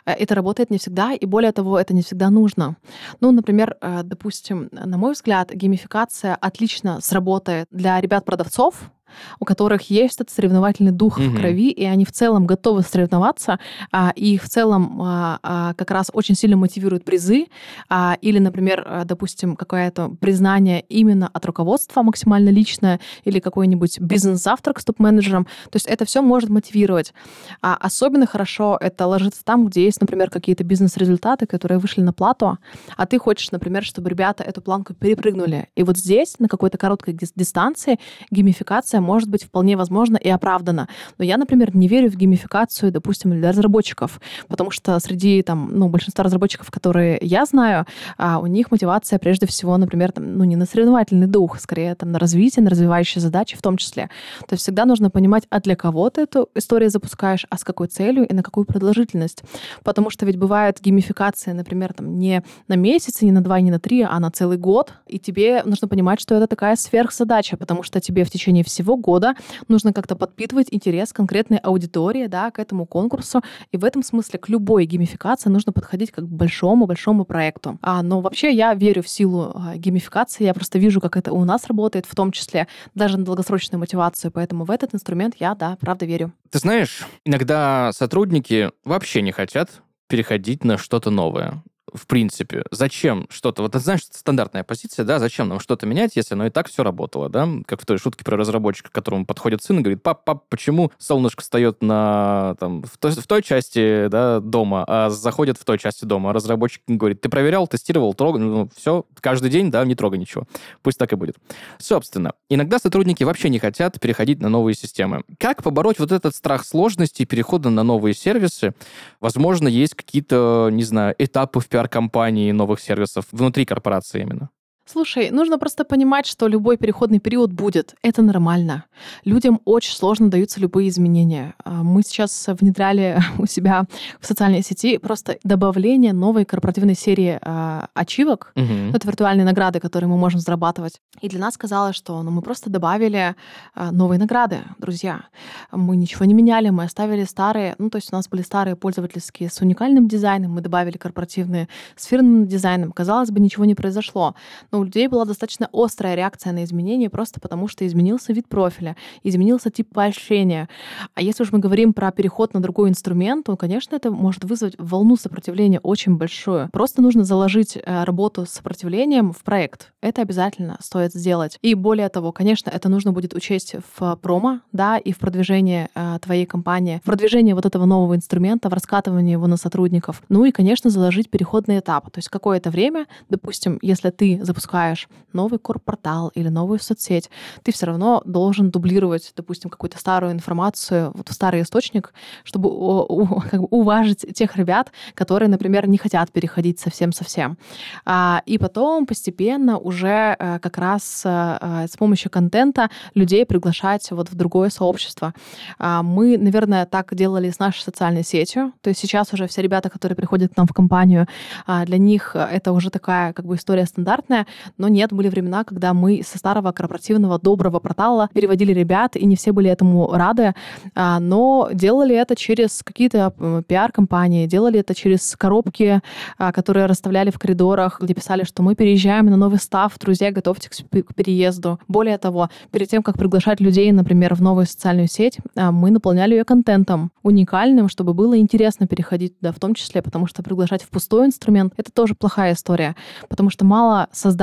Э, 0.06 0.12
это 0.12 0.36
работает 0.36 0.70
не 0.70 0.78
всегда, 0.78 1.14
и 1.14 1.26
более 1.26 1.52
того, 1.52 1.80
это 1.80 1.94
не 1.94 2.02
всегда 2.02 2.30
нужно. 2.30 2.78
Ну, 3.20 3.32
например, 3.32 3.78
э, 3.82 4.02
допустим, 4.04 4.70
на 4.72 4.98
мой 4.98 5.14
взгляд, 5.14 5.52
геймификация 5.52 6.36
отлично 6.36 7.02
сработает 7.02 7.68
для 7.72 8.00
ребят-продавцов, 8.02 8.92
у 9.40 9.46
которых 9.46 9.90
есть 9.90 10.22
этот 10.22 10.34
соревновательный 10.34 10.92
дух 10.92 11.18
угу. 11.18 11.28
в 11.28 11.36
крови, 11.36 11.72
и 11.72 11.84
они 11.86 12.06
в 12.06 12.12
целом 12.12 12.46
готовы 12.46 12.82
соревноваться, 12.84 13.60
а, 13.92 14.12
и 14.16 14.38
в 14.38 14.48
целом 14.50 15.02
а, 15.02 15.40
а, 15.44 15.74
как 15.74 15.92
раз 15.92 16.10
очень 16.14 16.36
сильно 16.36 16.58
мотивируют 16.58 17.04
призы, 17.04 17.48
а, 17.90 18.18
или, 18.22 18.40
например, 18.40 18.84
а, 18.86 19.06
допустим, 19.06 19.56
какое-то 19.56 20.10
признание 20.20 20.82
именно 20.82 21.30
от 21.34 21.46
руководства 21.46 22.02
максимально 22.02 22.50
личное, 22.50 23.00
или 23.24 23.40
какой-нибудь 23.40 24.00
бизнес-завтрак 24.00 24.80
с 24.80 24.86
топ-менеджером. 24.86 25.46
То 25.46 25.76
есть 25.76 25.86
это 25.88 26.06
все 26.06 26.22
может 26.22 26.50
мотивировать. 26.50 27.14
А 27.62 27.76
особенно 27.76 28.26
хорошо 28.26 28.78
это 28.80 29.06
ложится 29.06 29.44
там, 29.44 29.68
где 29.68 29.84
есть, 29.84 30.02
например, 30.02 30.30
какие-то 30.30 30.64
бизнес-результаты, 30.64 31.46
которые 31.46 31.80
вышли 31.80 32.02
на 32.02 32.14
плату, 32.14 32.58
а 32.96 33.06
ты 33.06 33.20
хочешь, 33.20 33.52
например, 33.52 33.84
чтобы 33.84 34.10
ребята 34.10 34.44
эту 34.44 34.62
планку 34.62 34.94
перепрыгнули. 34.94 35.70
И 35.76 35.84
вот 35.84 35.98
здесь, 35.98 36.40
на 36.40 36.48
какой-то 36.48 36.78
короткой 36.78 37.18
дистанции, 37.36 38.00
геймификация 38.32 38.97
может 39.02 39.30
быть 39.30 39.44
вполне 39.44 39.78
возможно 39.78 40.18
и 40.18 40.30
оправдано. 40.30 40.88
Но 41.18 41.26
я, 41.26 41.38
например, 41.38 41.76
не 41.76 41.88
верю 41.88 42.10
в 42.10 42.16
геймификацию, 42.16 42.92
допустим, 42.92 43.32
для 43.32 43.50
разработчиков, 43.50 44.20
потому 44.48 44.72
что 44.72 45.00
среди 45.00 45.42
там, 45.42 45.70
ну, 45.74 45.90
большинства 45.90 46.24
разработчиков, 46.24 46.72
которые 46.72 47.18
я 47.22 47.46
знаю, 47.46 47.86
а, 48.18 48.40
у 48.40 48.48
них 48.48 48.72
мотивация 48.72 49.20
прежде 49.20 49.48
всего, 49.48 49.78
например, 49.78 50.12
там, 50.12 50.38
ну, 50.38 50.44
не 50.44 50.56
на 50.56 50.66
соревновательный 50.66 51.28
дух, 51.28 51.60
скорее 51.60 51.96
там 51.96 52.12
на 52.12 52.20
развитие, 52.20 52.64
на 52.64 52.70
развивающие 52.70 53.22
задачи 53.22 53.58
в 53.58 53.62
том 53.62 53.78
числе. 53.78 54.10
То 54.48 54.54
есть 54.54 54.64
всегда 54.64 54.86
нужно 54.86 55.10
понимать, 55.10 55.44
а 55.50 55.60
для 55.60 55.76
кого 55.76 56.10
ты 56.10 56.22
эту 56.22 56.50
историю 56.56 56.90
запускаешь, 56.90 57.46
а 57.50 57.58
с 57.58 57.64
какой 57.64 57.88
целью 57.88 58.28
и 58.28 58.34
на 58.34 58.44
какую 58.44 58.66
продолжительность. 58.66 59.44
Потому 59.84 60.10
что 60.10 60.26
ведь 60.26 60.38
бывает 60.38 60.80
геймификация, 60.82 61.54
например, 61.54 61.94
там 61.94 62.18
не 62.18 62.44
на 62.68 62.76
месяц, 62.76 63.22
не 63.22 63.32
на 63.32 63.42
два, 63.42 63.60
не 63.60 63.72
на 63.72 63.80
три, 63.80 64.02
а 64.02 64.20
на 64.20 64.32
целый 64.32 64.58
год. 64.58 64.94
И 65.08 65.20
тебе 65.20 65.64
нужно 65.66 65.88
понимать, 65.88 66.20
что 66.20 66.36
это 66.36 66.48
такая 66.48 66.76
сверхзадача, 66.76 67.58
потому 67.58 67.84
что 67.84 68.00
тебе 68.00 68.24
в 68.24 68.32
течение 68.32 68.64
всего 68.64 68.87
года 68.96 69.36
нужно 69.68 69.94
как-то 69.94 70.16
подпитывать 70.16 70.68
интерес 70.72 71.14
конкретной 71.14 71.58
аудитории 71.58 72.28
да, 72.28 72.52
к 72.52 72.60
этому 72.60 72.86
конкурсу. 72.86 73.42
И 73.72 73.78
в 73.78 73.84
этом 73.84 74.04
смысле 74.04 74.40
к 74.40 74.50
любой 74.50 74.86
геймификации 74.86 75.50
нужно 75.50 75.72
подходить 75.72 76.12
как 76.12 76.26
к 76.26 76.28
большому-большому 76.28 77.26
проекту. 77.26 77.78
А, 77.82 78.02
но 78.04 78.22
вообще 78.22 78.52
я 78.52 78.74
верю 78.74 79.04
в 79.04 79.10
силу 79.10 79.52
а, 79.56 79.76
геймификации. 79.76 80.46
Я 80.46 80.54
просто 80.54 80.80
вижу, 80.80 81.02
как 81.02 81.18
это 81.18 81.34
у 81.34 81.44
нас 81.44 81.68
работает, 81.68 82.06
в 82.06 82.16
том 82.16 82.32
числе 82.32 82.68
даже 82.96 83.18
на 83.18 83.26
долгосрочную 83.26 83.80
мотивацию. 83.80 84.32
Поэтому 84.32 84.66
в 84.66 84.72
этот 84.72 84.94
инструмент 84.96 85.36
я, 85.40 85.56
да, 85.56 85.78
правда 85.80 86.06
верю. 86.06 86.32
Ты 86.50 86.60
знаешь, 86.60 87.06
иногда 87.26 87.92
сотрудники 87.94 88.72
вообще 88.86 89.22
не 89.22 89.32
хотят 89.32 89.70
переходить 90.08 90.64
на 90.64 90.78
что-то 90.78 91.10
новое 91.10 91.62
в 91.94 92.08
принципе, 92.08 92.64
зачем 92.72 93.28
что-то, 93.30 93.62
вот 93.62 93.76
знаешь, 93.76 94.02
стандартная 94.12 94.64
позиция, 94.64 95.06
да, 95.06 95.20
зачем 95.20 95.48
нам 95.48 95.60
что-то 95.60 95.86
менять, 95.86 96.16
если 96.16 96.34
оно 96.34 96.48
и 96.48 96.50
так 96.50 96.68
все 96.68 96.84
работало, 96.84 97.30
да, 97.30 97.48
как 97.66 97.82
в 97.82 97.86
той 97.86 97.98
шутке 97.98 98.24
про 98.24 98.38
разработчика, 98.38 98.90
к 98.90 98.94
которому 98.94 99.26
подходит 99.26 99.64
сын 99.64 99.80
и 99.80 99.82
говорит, 99.82 100.04
пап, 100.04 100.26
пап, 100.26 100.46
почему 100.50 100.92
солнышко 100.98 101.42
встает 101.42 101.82
на, 101.82 102.56
там, 102.60 102.84
в 102.84 102.98
той, 102.98 103.12
в 103.12 103.28
той 103.28 103.42
части, 103.42 104.08
да, 104.08 104.40
дома, 104.40 104.84
а 104.88 105.10
заходит 105.10 105.58
в 105.58 105.66
той 105.66 105.78
части 105.78 106.06
дома, 106.06 106.32
а 106.32 106.34
разработчик 106.34 106.82
говорит, 106.88 107.22
ты 107.22 107.30
проверял, 107.30 107.68
тестировал, 107.68 108.14
трогал, 108.14 108.40
ну, 108.40 108.70
все, 108.76 109.06
каждый 109.20 109.50
день, 109.50 109.72
да, 109.72 109.86
не 109.86 109.96
трогай 109.96 110.20
ничего, 110.20 110.46
пусть 110.82 110.98
так 110.98 111.14
и 111.14 111.16
будет. 111.16 111.38
Собственно, 111.78 112.34
иногда 112.50 112.80
сотрудники 112.80 113.24
вообще 113.24 113.50
не 113.50 113.60
хотят 113.60 114.00
переходить 114.00 114.42
на 114.42 114.50
новые 114.50 114.76
системы. 114.76 115.24
Как 115.40 115.64
побороть 115.64 116.00
вот 116.00 116.12
этот 116.12 116.36
страх 116.36 116.66
сложности 116.66 117.26
перехода 117.26 117.70
на 117.70 117.84
новые 117.84 118.14
сервисы? 118.14 118.74
Возможно, 119.20 119.68
есть 119.68 119.96
какие-то, 119.96 120.70
не 120.72 120.84
знаю, 120.84 121.16
этапы 121.18 121.60
в 121.60 121.68
пиар-компании 121.78 122.52
новых 122.54 122.80
сервисов 122.80 123.26
внутри 123.32 123.66
корпорации 123.66 124.22
именно? 124.22 124.50
Слушай, 124.90 125.32
нужно 125.32 125.60
просто 125.60 125.84
понимать, 125.84 126.26
что 126.26 126.48
любой 126.48 126.78
переходный 126.78 127.20
период 127.20 127.52
будет. 127.52 127.96
Это 128.04 128.22
нормально. 128.22 128.86
Людям 129.26 129.60
очень 129.66 129.94
сложно 129.94 130.30
даются 130.30 130.62
любые 130.62 130.88
изменения. 130.88 131.56
А, 131.66 131.84
мы 131.84 132.04
сейчас 132.04 132.48
внедряли 132.48 133.20
у 133.38 133.46
себя 133.48 133.84
в 134.22 134.26
социальной 134.26 134.64
сети 134.64 134.98
просто 134.98 135.40
добавление 135.44 136.14
новой 136.14 136.46
корпоративной 136.46 136.96
серии 136.96 137.38
э, 137.42 137.82
ачивок. 137.94 138.54
Угу. 138.56 138.96
Это 138.96 139.08
виртуальные 139.08 139.44
награды, 139.44 139.82
которые 139.82 140.08
мы 140.08 140.18
можем 140.18 140.40
зарабатывать. 140.40 141.02
И 141.20 141.28
для 141.28 141.40
нас 141.40 141.58
казалось, 141.58 141.96
что 141.98 142.24
ну, 142.24 142.32
мы 142.32 142.42
просто 142.42 142.70
добавили 142.70 143.36
э, 143.76 143.92
новые 143.92 144.20
награды, 144.20 144.60
друзья. 144.80 145.26
Мы 145.74 145.98
ничего 145.98 146.24
не 146.24 146.34
меняли, 146.34 146.70
мы 146.70 146.86
оставили 146.86 147.26
старые. 147.26 147.76
Ну, 147.78 147.90
то 147.90 147.98
есть 147.98 148.14
у 148.14 148.16
нас 148.16 148.30
были 148.30 148.42
старые 148.42 148.78
пользовательские 148.78 149.50
с 149.50 149.60
уникальным 149.60 150.08
дизайном, 150.08 150.54
мы 150.54 150.62
добавили 150.62 150.98
корпоративные 150.98 151.68
с 151.98 152.06
фирменным 152.06 152.48
дизайном. 152.48 152.94
Казалось 152.94 153.32
бы, 153.32 153.42
ничего 153.42 153.66
не 153.66 153.76
произошло. 153.76 154.34
Но 154.72 154.77
у 154.78 154.84
людей 154.84 155.08
была 155.08 155.26
достаточно 155.26 155.70
острая 155.74 156.16
реакция 156.16 156.54
на 156.54 156.64
изменения, 156.64 157.10
просто 157.10 157.40
потому 157.40 157.68
что 157.68 157.86
изменился 157.86 158.34
вид 158.34 158.48
профиля, 158.48 158.96
изменился 159.24 159.70
тип 159.70 159.94
поощрения. 159.94 160.70
А 161.16 161.22
если 161.22 161.44
уж 161.44 161.52
мы 161.52 161.60
говорим 161.60 161.94
про 161.94 162.12
переход 162.12 162.54
на 162.54 162.62
другой 162.62 162.90
инструмент, 162.90 163.46
то, 163.46 163.58
конечно, 163.58 163.96
это 163.96 164.12
может 164.12 164.44
вызвать 164.44 164.76
волну 164.78 165.16
сопротивления 165.16 165.80
очень 165.80 166.18
большую. 166.18 166.70
Просто 166.72 167.02
нужно 167.02 167.24
заложить 167.24 167.78
э, 167.78 168.04
работу 168.04 168.46
с 168.46 168.50
сопротивлением 168.50 169.32
в 169.32 169.44
проект. 169.44 169.94
Это 170.02 170.22
обязательно 170.22 170.78
стоит 170.82 171.14
сделать. 171.14 171.58
И 171.62 171.74
более 171.74 172.10
того, 172.10 172.32
конечно, 172.32 172.70
это 172.70 172.90
нужно 172.90 173.12
будет 173.12 173.34
учесть 173.34 173.76
в 173.98 174.16
промо, 174.22 174.60
да, 174.72 174.98
и 174.98 175.12
в 175.12 175.18
продвижении 175.18 175.90
э, 175.96 176.20
твоей 176.22 176.46
компании, 176.46 177.00
в 177.04 177.06
продвижении 177.06 177.54
вот 177.54 177.66
этого 177.66 177.86
нового 177.86 178.16
инструмента, 178.16 178.70
в 178.70 178.74
раскатывании 178.74 179.34
его 179.34 179.48
на 179.48 179.58
сотрудников. 179.58 180.22
Ну 180.30 180.46
и, 180.46 180.52
конечно, 180.52 180.90
заложить 180.90 181.30
переходный 181.30 181.80
этап. 181.80 182.12
То 182.12 182.20
есть 182.20 182.30
какое-то 182.30 182.70
время, 182.70 183.08
допустим, 183.30 183.80
если 183.82 184.10
ты 184.10 184.40
запускаешь 184.44 184.67
запускаешь 184.68 185.08
новый 185.34 185.60
корпортал 185.60 186.32
или 186.36 186.50
новую 186.50 186.80
соцсеть, 186.80 187.30
ты 187.64 187.72
все 187.72 187.86
равно 187.86 188.22
должен 188.26 188.72
дублировать, 188.72 189.34
допустим, 189.36 189.70
какую-то 189.70 189.98
старую 190.00 190.32
информацию 190.32 191.12
вот 191.14 191.30
в 191.30 191.34
старый 191.34 191.62
источник, 191.62 192.14
чтобы 192.44 192.70
как 193.52 193.62
бы 193.62 193.68
уважить 193.70 194.26
тех 194.34 194.58
ребят, 194.58 194.92
которые, 195.14 195.50
например, 195.50 195.88
не 195.88 195.98
хотят 195.98 196.32
переходить 196.32 196.80
совсем-совсем. 196.80 197.58
А, 198.06 198.42
и 198.46 198.58
потом 198.58 199.06
постепенно 199.06 199.78
уже 199.78 200.36
э, 200.40 200.60
как 200.60 200.78
раз 200.78 201.24
э, 201.26 201.58
э, 201.62 201.88
с 201.88 201.98
помощью 201.98 202.32
контента 202.32 202.90
людей 203.16 203.46
приглашать 203.46 204.12
вот 204.12 204.30
в 204.32 204.36
другое 204.36 204.70
сообщество. 204.70 205.34
А, 205.78 206.02
мы, 206.02 206.38
наверное, 206.38 206.86
так 206.86 207.14
делали 207.16 207.50
с 207.50 207.60
нашей 207.60 207.84
социальной 207.84 208.24
сетью. 208.24 208.74
То 208.82 208.90
есть 208.90 209.00
сейчас 209.00 209.34
уже 209.34 209.46
все 209.48 209.62
ребята, 209.62 209.90
которые 209.90 210.16
приходят 210.16 210.54
к 210.54 210.58
нам 210.58 210.68
в 210.68 210.74
компанию, 210.74 211.28
а, 211.68 211.86
для 211.86 211.98
них 211.98 212.36
это 212.36 212.72
уже 212.72 212.90
такая 212.90 213.34
как 213.34 213.46
бы 213.46 213.56
история 213.56 213.86
стандартная, 213.86 214.48
но 214.78 214.88
нет, 214.88 215.12
были 215.12 215.30
времена, 215.30 215.64
когда 215.64 215.94
мы 215.94 216.22
со 216.26 216.38
старого 216.38 216.72
корпоративного 216.72 217.40
доброго 217.40 217.80
портала 217.80 218.30
переводили 218.34 218.74
ребят, 218.74 219.16
и 219.16 219.26
не 219.26 219.36
все 219.36 219.52
были 219.52 219.70
этому 219.70 220.12
рады, 220.12 220.54
но 220.96 221.70
делали 221.74 222.16
это 222.16 222.36
через 222.36 222.82
какие-то 222.84 223.64
пиар-компании, 223.68 224.48
делали 224.48 224.80
это 224.80 224.96
через 224.96 225.36
коробки, 225.36 226.02
которые 226.38 226.86
расставляли 226.86 227.32
в 227.32 227.40
коридорах, 227.40 228.02
где 228.02 228.14
писали, 228.14 228.44
что 228.44 228.64
мы 228.64 228.76
переезжаем 228.76 229.28
на 229.28 229.38
новый 229.38 229.60
став, 229.60 229.98
друзья, 230.00 230.32
готовьтесь 230.32 230.84
к 230.90 231.16
переезду. 231.16 231.80
Более 231.88 232.18
того, 232.18 232.50
перед 232.72 232.90
тем, 232.90 233.04
как 233.04 233.18
приглашать 233.18 233.60
людей, 233.60 233.92
например, 233.92 234.36
в 234.36 234.42
новую 234.42 234.66
социальную 234.66 235.08
сеть, 235.08 235.38
а, 235.56 235.72
мы 235.72 235.92
наполняли 235.92 236.36
ее 236.36 236.44
контентом 236.44 237.12
уникальным, 237.24 237.90
чтобы 237.90 238.14
было 238.14 238.38
интересно 238.38 238.88
переходить 238.88 239.38
туда 239.40 239.52
в 239.52 239.60
том 239.60 239.74
числе, 239.74 240.02
потому 240.02 240.28
что 240.28 240.44
приглашать 240.44 240.84
в 240.84 240.90
пустой 240.90 241.28
инструмент— 241.28 241.74
это 241.78 241.92
тоже 241.92 242.16
плохая 242.16 242.54
история, 242.54 242.96
потому 243.30 243.50
что 243.50 243.66
мало 243.66 244.08
создать 244.12 244.38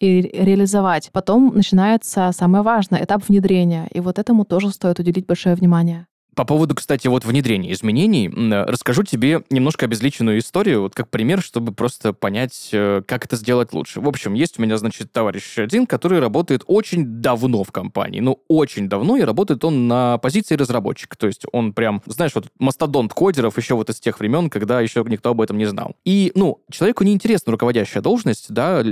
и 0.00 0.20
реализовать. 0.20 1.10
Потом 1.12 1.52
начинается 1.54 2.30
самое 2.32 2.62
важное— 2.62 3.02
этап 3.04 3.28
внедрения, 3.28 3.88
и 3.92 4.00
вот 4.00 4.18
этому 4.18 4.44
тоже 4.44 4.70
стоит 4.70 4.98
уделить 4.98 5.26
большое 5.26 5.54
внимание. 5.54 6.06
По 6.38 6.44
поводу, 6.44 6.76
кстати, 6.76 7.08
вот 7.08 7.24
внедрения 7.24 7.72
изменений, 7.72 8.30
расскажу 8.68 9.02
тебе 9.02 9.42
немножко 9.50 9.86
обезличенную 9.86 10.38
историю, 10.38 10.82
вот 10.82 10.94
как 10.94 11.10
пример, 11.10 11.42
чтобы 11.42 11.72
просто 11.72 12.12
понять, 12.12 12.68
э, 12.70 13.02
как 13.04 13.24
это 13.24 13.34
сделать 13.34 13.72
лучше. 13.72 14.00
В 14.00 14.06
общем, 14.06 14.34
есть 14.34 14.56
у 14.56 14.62
меня, 14.62 14.76
значит, 14.76 15.10
товарищ 15.10 15.58
один, 15.58 15.84
который 15.84 16.20
работает 16.20 16.62
очень 16.68 17.04
давно 17.20 17.64
в 17.64 17.72
компании, 17.72 18.20
ну, 18.20 18.40
очень 18.46 18.88
давно, 18.88 19.16
и 19.16 19.22
работает 19.22 19.64
он 19.64 19.88
на 19.88 20.18
позиции 20.18 20.54
разработчика. 20.54 21.18
То 21.18 21.26
есть 21.26 21.42
он 21.50 21.72
прям, 21.72 22.02
знаешь, 22.06 22.36
вот 22.36 22.46
мастодонт 22.60 23.12
кодеров 23.14 23.58
еще 23.58 23.74
вот 23.74 23.90
из 23.90 23.98
тех 23.98 24.20
времен, 24.20 24.48
когда 24.48 24.80
еще 24.80 25.04
никто 25.08 25.30
об 25.30 25.40
этом 25.40 25.58
не 25.58 25.66
знал. 25.66 25.96
И, 26.04 26.30
ну, 26.36 26.60
человеку 26.70 27.02
неинтересна 27.02 27.50
руководящая 27.50 28.00
должность, 28.00 28.52
да, 28.52 28.84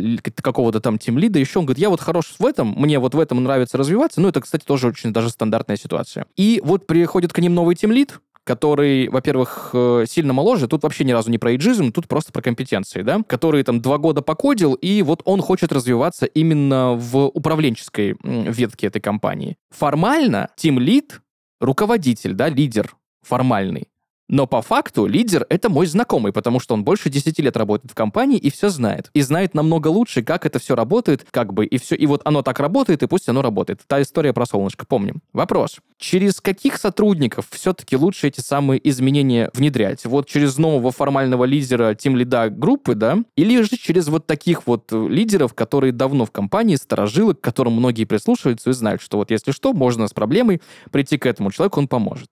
какого-то 0.43 0.81
там 0.81 0.99
тимлида, 0.99 1.39
еще 1.39 1.61
он 1.61 1.67
говорит, 1.67 1.81
я 1.81 1.91
вот 1.91 2.01
хорош 2.01 2.35
в 2.41 2.45
этом, 2.45 2.75
мне 2.77 2.99
вот 2.99 3.15
в 3.15 3.21
этом 3.21 3.41
нравится 3.45 3.79
развиваться, 3.79 4.21
ну, 4.21 4.27
это, 4.27 4.41
кстати, 4.41 4.65
тоже 4.65 4.89
очень 4.89 5.13
даже 5.13 5.31
стандартная 5.31 5.77
ситуация. 5.77 6.27
И 6.37 6.61
вот 6.65 6.89
приходит 6.89 7.36
к 7.37 7.39
ним 7.39 7.55
новый 7.55 7.77
тимлид, 7.77 8.19
который, 8.45 9.11
во-первых, 9.11 9.69
э, 9.75 10.07
сильно 10.09 10.33
моложе, 10.33 10.69
тут 10.69 10.85
вообще 10.85 11.05
ни 11.05 11.13
разу 11.13 11.31
не 11.31 11.37
про 11.37 11.53
эйджизм, 11.53 11.93
тут 11.93 12.09
просто 12.09 12.33
про 12.33 12.41
компетенции, 12.41 13.03
да, 13.03 13.21
который 13.27 13.63
там 13.63 13.83
два 13.83 13.99
года 13.99 14.23
покодил, 14.23 14.73
и 14.73 15.03
вот 15.03 15.21
он 15.27 15.43
хочет 15.43 15.71
развиваться 15.71 16.25
именно 16.25 16.95
в 16.95 17.27
управленческой 17.27 18.17
ветке 18.23 18.87
этой 18.87 19.03
компании. 19.03 19.59
Формально 19.69 20.49
тимлид 20.57 21.21
руководитель, 21.61 22.33
да, 22.33 22.49
лидер 22.49 22.97
формальный. 23.23 23.89
Но 24.29 24.47
по 24.47 24.61
факту 24.61 25.07
лидер— 25.07 25.47
это 25.49 25.69
мой 25.69 25.87
знакомый, 25.87 26.33
потому 26.33 26.59
что 26.59 26.75
он 26.75 26.85
больше 26.85 27.11
10 27.11 27.39
лет 27.39 27.57
работает 27.57 27.93
в 27.93 27.95
компании 27.95 28.39
и 28.39 28.51
все 28.51 28.69
знает. 28.71 29.11
И 29.15 29.23
знает 29.23 29.55
намного 29.55 29.89
лучше, 29.89 30.23
как 30.23 30.47
это 30.47 30.59
все 30.59 30.75
работает, 30.75 31.27
как 31.31 31.53
бы, 31.53 31.65
и 31.65 31.79
все. 31.79 31.95
И 31.95 32.07
вот 32.07 32.23
оно 32.25 32.43
так 32.43 32.59
работает, 32.59 33.03
и 33.03 33.07
пусть 33.07 33.29
оно 33.29 33.43
работает. 33.43 33.81
Та 33.87 34.03
история 34.03 34.33
про 34.33 34.47
солнышко, 34.47 34.85
помним. 34.85 35.23
Вопрос. 35.33 35.79
Через 35.99 36.41
каких 36.41 36.77
сотрудников 36.77 37.47
все-таки 37.51 37.97
лучше 37.97 38.29
эти 38.29 38.41
самые 38.41 38.87
изменения 38.89 39.51
внедрять? 39.55 40.05
Вот 40.05 40.29
через 40.29 40.59
нового 40.59 40.91
формального 40.91 41.45
лидера, 41.45 41.95
тим 41.95 42.17
лида 42.17 42.51
группы, 42.51 42.95
да? 42.95 43.19
Или 43.37 43.63
же 43.63 43.69
через 43.69 44.09
вот 44.09 44.27
таких 44.27 44.67
вот 44.67 44.91
лидеров, 44.93 45.55
которые 45.55 45.93
давно 45.93 46.25
в 46.25 46.33
компании, 46.33 46.75
сторожилы, 46.75 47.35
к 47.35 47.41
которым 47.41 47.75
многие 47.75 48.05
прислушиваются 48.05 48.71
и 48.71 48.73
знают, 48.73 49.01
что 49.01 49.19
вот 49.19 49.31
если 49.31 49.53
что, 49.53 49.73
можно 49.73 50.09
с 50.09 50.13
проблемой 50.13 50.61
прийти 50.91 51.17
к 51.17 51.27
этому 51.27 51.53
человеку, 51.53 51.79
он 51.79 51.89
поможет. 51.89 52.29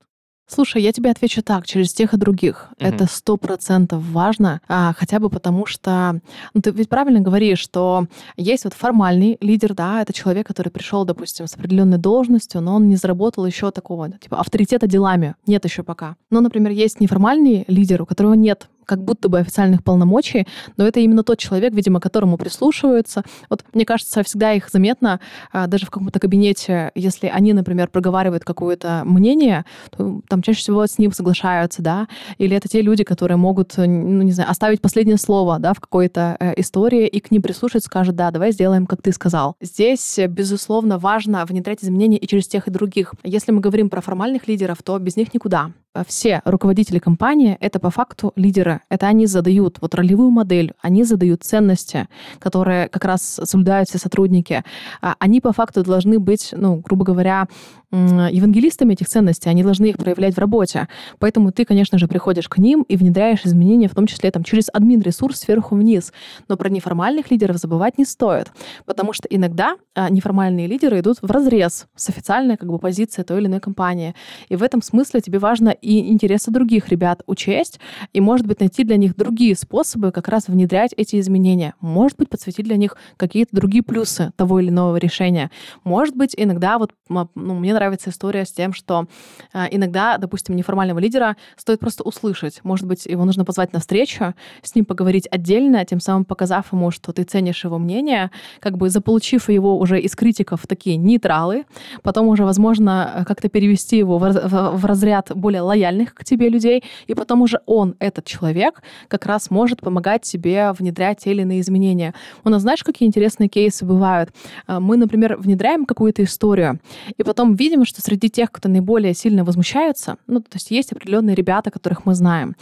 Слушай, 0.46 0.82
я 0.82 0.92
тебе 0.92 1.10
отвечу 1.10 1.42
так, 1.42 1.66
через 1.66 1.92
тех 1.92 2.12
и 2.12 2.16
других. 2.16 2.68
Угу. 2.78 2.86
Это 2.86 3.06
сто 3.06 3.36
процентов 3.36 4.02
важно, 4.10 4.60
а, 4.68 4.92
хотя 4.92 5.18
бы 5.18 5.30
потому 5.30 5.66
что, 5.66 6.20
ну, 6.52 6.60
ты 6.60 6.70
ведь 6.70 6.88
правильно 6.88 7.20
говоришь, 7.20 7.58
что 7.58 8.06
есть 8.36 8.64
вот 8.64 8.74
формальный 8.74 9.38
лидер, 9.40 9.74
да, 9.74 10.02
это 10.02 10.12
человек, 10.12 10.46
который 10.46 10.68
пришел, 10.68 11.04
допустим, 11.04 11.46
с 11.46 11.54
определенной 11.54 11.98
должностью, 11.98 12.60
но 12.60 12.74
он 12.74 12.88
не 12.88 12.96
заработал 12.96 13.46
еще 13.46 13.70
такого, 13.70 14.10
типа, 14.10 14.38
авторитета 14.38 14.86
делами. 14.86 15.34
Нет 15.46 15.64
еще 15.64 15.82
пока. 15.82 16.16
Но, 16.30 16.40
например, 16.40 16.72
есть 16.72 17.00
неформальный 17.00 17.64
лидер, 17.66 18.02
у 18.02 18.06
которого 18.06 18.34
нет 18.34 18.68
как 18.84 19.02
будто 19.02 19.28
бы 19.28 19.38
официальных 19.38 19.82
полномочий, 19.82 20.46
но 20.76 20.86
это 20.86 21.00
именно 21.00 21.22
тот 21.22 21.38
человек, 21.38 21.74
видимо, 21.74 22.00
которому 22.00 22.36
прислушиваются. 22.36 23.22
Вот 23.50 23.64
мне 23.72 23.84
кажется, 23.84 24.22
всегда 24.22 24.52
их 24.52 24.68
заметно, 24.70 25.20
а, 25.52 25.66
даже 25.66 25.86
в 25.86 25.90
каком-то 25.90 26.20
кабинете, 26.20 26.90
если 26.94 27.26
они, 27.28 27.52
например, 27.52 27.88
проговаривают 27.88 28.44
какое-то 28.44 29.02
мнение, 29.04 29.64
то 29.90 30.20
там 30.28 30.42
чаще 30.42 30.60
всего 30.60 30.86
с 30.86 30.98
ним 30.98 31.12
соглашаются, 31.12 31.82
да, 31.82 32.08
или 32.38 32.56
это 32.56 32.68
те 32.68 32.82
люди, 32.82 33.04
которые 33.04 33.36
могут, 33.36 33.76
ну, 33.76 34.22
не 34.22 34.32
знаю, 34.32 34.50
оставить 34.50 34.80
последнее 34.80 35.18
слово, 35.18 35.58
да, 35.58 35.74
в 35.74 35.80
какой-то 35.80 36.36
э, 36.38 36.54
истории, 36.60 37.06
и 37.06 37.20
к 37.20 37.30
ним 37.30 37.42
прислушаются, 37.42 37.88
скажут, 37.88 38.16
да, 38.16 38.30
давай 38.30 38.52
сделаем, 38.52 38.86
как 38.86 39.02
ты 39.02 39.12
сказал. 39.12 39.56
Здесь, 39.60 40.18
безусловно, 40.28 40.98
важно 40.98 41.44
внедрять 41.46 41.82
изменения 41.82 42.18
и 42.18 42.26
через 42.26 42.48
тех, 42.48 42.68
и 42.68 42.70
других. 42.70 43.14
Если 43.22 43.52
мы 43.52 43.60
говорим 43.60 43.90
про 43.90 44.00
формальных 44.00 44.48
лидеров, 44.48 44.82
то 44.82 44.98
без 44.98 45.16
них 45.16 45.34
никуда 45.34 45.72
все 46.06 46.42
руководители 46.44 46.98
компании— 46.98 47.56
это 47.60 47.78
по 47.78 47.90
факту 47.90 48.32
лидеры. 48.36 48.80
Это 48.88 49.06
они 49.06 49.26
задают 49.26 49.78
вот 49.80 49.94
ролевую 49.94 50.30
модель, 50.30 50.72
они 50.80 51.04
задают 51.04 51.44
ценности, 51.44 52.08
которые 52.38 52.88
как 52.88 53.04
раз 53.04 53.40
соблюдают 53.44 53.88
все 53.88 53.98
сотрудники. 53.98 54.64
А 55.00 55.14
они 55.18 55.40
по 55.40 55.52
факту 55.52 55.84
должны 55.84 56.18
быть, 56.18 56.50
ну, 56.56 56.76
грубо 56.76 57.04
говоря, 57.04 57.46
евангелистами 57.94 58.94
этих 58.94 59.08
ценностей, 59.08 59.48
они 59.48 59.62
должны 59.62 59.86
их 59.86 59.98
проявлять 59.98 60.34
в 60.34 60.38
работе. 60.38 60.88
Поэтому 61.18 61.52
ты, 61.52 61.64
конечно 61.64 61.98
же, 61.98 62.08
приходишь 62.08 62.48
к 62.48 62.58
ним 62.58 62.84
и 62.88 62.96
внедряешь 62.96 63.44
изменения, 63.44 63.88
в 63.88 63.94
том 63.94 64.06
числе 64.06 64.30
там, 64.30 64.42
через 64.42 64.68
админ-ресурс 64.72 65.38
сверху 65.38 65.76
вниз. 65.76 66.12
Но 66.48 66.56
про 66.56 66.68
неформальных 66.68 67.30
лидеров 67.30 67.56
забывать 67.58 67.98
не 67.98 68.04
стоит, 68.04 68.50
потому 68.84 69.12
что 69.12 69.28
иногда 69.28 69.76
а, 69.94 70.10
неформальные 70.10 70.66
лидеры 70.66 71.00
идут 71.00 71.18
в 71.22 71.30
разрез 71.30 71.86
с 71.94 72.08
официальной 72.08 72.56
как 72.56 72.68
бы, 72.68 72.78
позицией 72.78 73.24
той 73.24 73.40
или 73.40 73.46
иной 73.46 73.60
компании. 73.60 74.14
И 74.48 74.56
в 74.56 74.62
этом 74.62 74.82
смысле 74.82 75.20
тебе 75.20 75.38
важно 75.38 75.70
и 75.84 76.10
интересы 76.10 76.50
других 76.50 76.88
ребят 76.88 77.22
учесть, 77.26 77.78
и, 78.12 78.20
может 78.20 78.46
быть, 78.46 78.60
найти 78.60 78.84
для 78.84 78.96
них 78.96 79.16
другие 79.16 79.54
способы 79.54 80.10
как 80.10 80.28
раз 80.28 80.48
внедрять 80.48 80.92
эти 80.96 81.20
изменения. 81.20 81.74
Может 81.80 82.18
быть, 82.18 82.30
подсветить 82.30 82.64
для 82.64 82.76
них 82.76 82.96
какие-то 83.16 83.54
другие 83.54 83.82
плюсы 83.82 84.32
того 84.36 84.60
или 84.60 84.70
иного 84.70 84.96
решения. 84.96 85.50
Может 85.84 86.16
быть, 86.16 86.34
иногда 86.36 86.78
вот 86.78 86.92
ну, 87.08 87.28
мне 87.34 87.74
нравится 87.74 88.10
история 88.10 88.46
с 88.46 88.52
тем, 88.52 88.72
что 88.72 89.06
э, 89.52 89.66
иногда, 89.70 90.16
допустим, 90.16 90.56
неформального 90.56 90.98
лидера 90.98 91.36
стоит 91.56 91.80
просто 91.80 92.02
услышать. 92.02 92.60
Может 92.64 92.86
быть, 92.86 93.04
его 93.06 93.24
нужно 93.24 93.44
позвать 93.44 93.72
на 93.72 93.80
встречу, 93.80 94.34
с 94.62 94.74
ним 94.74 94.84
поговорить 94.84 95.28
отдельно, 95.30 95.84
тем 95.84 96.00
самым 96.00 96.24
показав 96.24 96.72
ему, 96.72 96.90
что 96.90 97.12
ты 97.12 97.24
ценишь 97.24 97.64
его 97.64 97.78
мнение, 97.78 98.30
как 98.60 98.78
бы 98.78 98.88
заполучив 98.88 99.50
его 99.50 99.78
уже 99.78 100.00
из 100.00 100.16
критиков 100.16 100.66
такие 100.66 100.96
нейтралы, 100.96 101.64
потом 102.02 102.28
уже, 102.28 102.44
возможно, 102.44 103.24
как-то 103.28 103.48
перевести 103.48 103.98
его 103.98 104.18
в, 104.18 104.32
в, 104.32 104.76
в 104.78 104.84
разряд 104.84 105.30
более 105.34 105.62
лояльных 105.74 106.14
к 106.14 106.24
тебе 106.24 106.48
людей, 106.48 106.82
и 107.06 107.14
потом 107.14 107.42
уже 107.42 107.60
он, 107.66 107.96
этот 107.98 108.24
человек, 108.24 108.82
как 109.08 109.26
раз 109.26 109.50
может 109.50 109.80
помогать 109.80 110.22
тебе 110.22 110.72
внедрять 110.72 111.18
те 111.18 111.32
или 111.32 111.42
иные 111.42 111.60
изменения. 111.60 112.14
У 112.44 112.48
нас, 112.48 112.62
знаешь, 112.62 112.84
какие 112.84 113.06
интересные 113.06 113.48
кейсы 113.48 113.84
бывают? 113.84 114.30
Э, 114.66 114.78
мы, 114.78 114.96
например, 114.96 115.36
внедряем 115.36 115.84
какую-то 115.84 116.22
историю, 116.22 116.80
и 117.16 117.22
потом 117.22 117.54
видим, 117.54 117.84
что 117.84 118.00
среди 118.00 118.28
тех, 118.28 118.50
кто 118.50 118.68
наиболее 118.68 119.14
сильно 119.14 119.44
возмущаются, 119.44 120.16
ну, 120.26 120.40
то 120.40 120.54
есть 120.54 120.70
есть 120.70 120.92
определенные 120.92 121.34
ребята, 121.34 121.70
которых 121.70 122.06
мы 122.06 122.14
знаем. 122.14 122.54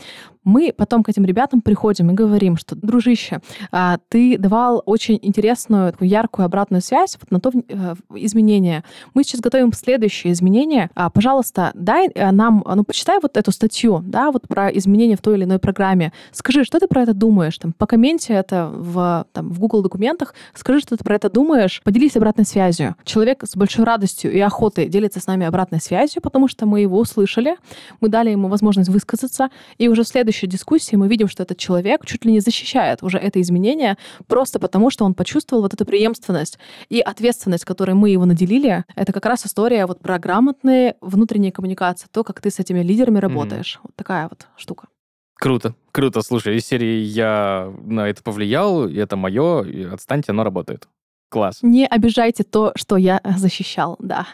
Мы 0.45 0.73
потом 0.77 1.03
к 1.03 1.09
этим 1.09 1.25
ребятам 1.25 1.61
приходим 1.61 2.11
и 2.11 2.15
говорим, 2.15 2.57
что, 2.57 2.75
дружище, 2.75 3.41
а, 3.71 3.99
ты 4.09 4.37
давал 4.39 4.83
очень 4.87 5.19
интересную, 5.23 5.93
такую 5.93 6.09
яркую 6.09 6.47
обратную 6.47 6.83
связь 6.83 7.17
вот 7.21 7.31
на 7.31 7.41
то 7.41 7.53
э, 7.55 7.95
изменение. 8.17 8.83
Мы 9.15 9.23
сейчас 9.23 9.41
готовим 9.41 9.73
следующее 9.73 10.33
изменение. 10.33 10.91
А, 10.95 11.11
пожалуйста, 11.11 11.71
дай 11.75 12.09
э, 12.09 12.31
нам, 12.33 12.65
ну, 12.67 12.83
прочитай 13.03 13.19
вот 13.21 13.37
эту 13.37 13.51
статью, 13.51 14.03
да, 14.07 14.31
вот 14.31 14.47
про 14.47 14.69
изменения 14.69 15.17
в 15.17 15.21
той 15.21 15.37
или 15.37 15.45
иной 15.45 15.59
программе. 15.59 16.13
Скажи, 16.31 16.65
что 16.65 16.79
ты 16.79 16.87
про 16.87 17.03
это 17.03 17.15
думаешь? 17.15 17.59
Там, 17.59 17.73
по 17.73 17.87
комменте 17.87 18.33
это 18.33 18.71
в, 18.73 19.27
там, 19.33 19.51
в 19.51 19.59
Google 19.59 19.83
документах. 19.83 20.35
Скажи, 20.55 20.81
что 20.81 20.97
ты 20.97 21.03
про 21.03 21.17
это 21.17 21.29
думаешь. 21.29 21.83
Поделись 21.83 22.17
обратной 22.17 22.45
связью. 22.45 22.95
Человек 23.05 23.43
с 23.45 23.57
большой 23.57 23.85
радостью 23.85 24.33
и 24.33 24.39
охотой 24.39 24.87
делится 24.87 25.19
с 25.19 25.27
нами 25.27 25.47
обратной 25.47 25.81
связью, 25.81 26.23
потому 26.23 26.47
что 26.49 26.65
мы 26.67 26.81
его 26.81 26.99
услышали, 26.99 27.57
мы 28.01 28.09
дали 28.09 28.31
ему 28.31 28.49
возможность 28.49 28.89
высказаться, 28.89 29.49
и 29.79 29.89
уже 29.89 30.05
в 30.05 30.09
следующей 30.09 30.47
дискуссии 30.47 30.97
мы 30.97 31.09
видим, 31.09 31.29
что 31.29 31.43
этот 31.43 31.59
человек 31.59 32.07
чуть 32.07 32.25
ли 32.25 32.33
не 32.33 32.41
защищает 32.41 33.03
уже 33.03 33.19
это 33.19 33.41
изменение 33.41 33.97
просто 34.29 34.61
потому, 34.61 34.91
что 34.91 35.05
он 35.05 35.15
почувствовал 35.15 35.63
вот 35.63 35.75
эту 35.75 35.85
преемственность 35.85 36.59
и 36.89 37.01
ответственность, 37.01 37.65
которой 37.65 37.95
мы 37.95 38.11
его 38.11 38.27
наделили. 38.27 38.85
Это 38.95 39.13
как 39.13 39.27
раз 39.27 39.45
история 39.45 39.87
вот 39.87 40.01
про 40.01 40.19
грамотные 40.19 40.95
внутренние 41.01 41.51
коммуникации, 41.51 42.07
то, 42.13 42.23
как 42.23 42.41
ты 42.41 42.51
с 42.51 42.61
этими 42.61 42.81
лидерами 42.93 43.19
работаешь. 43.19 43.77
Mm-hmm. 43.77 43.85
Вот 43.85 43.97
такая 43.97 44.29
вот 44.29 44.47
штука. 44.57 44.89
Круто, 45.35 45.75
круто. 45.91 46.23
Слушай, 46.23 46.57
из 46.57 46.67
серии 46.67 47.01
я 47.01 47.73
на 47.85 48.09
это 48.09 48.23
повлиял, 48.23 48.87
и 48.87 48.95
это 48.95 49.17
мое, 49.17 49.65
и 49.65 49.83
отстаньте, 49.83 50.31
оно 50.33 50.45
работает. 50.45 50.89
Класс. 51.31 51.59
Не 51.63 51.87
обижайте 51.87 52.45
то, 52.45 52.73
что 52.77 52.97
я 52.97 53.21
защищал, 53.37 53.97
да. 53.99 54.27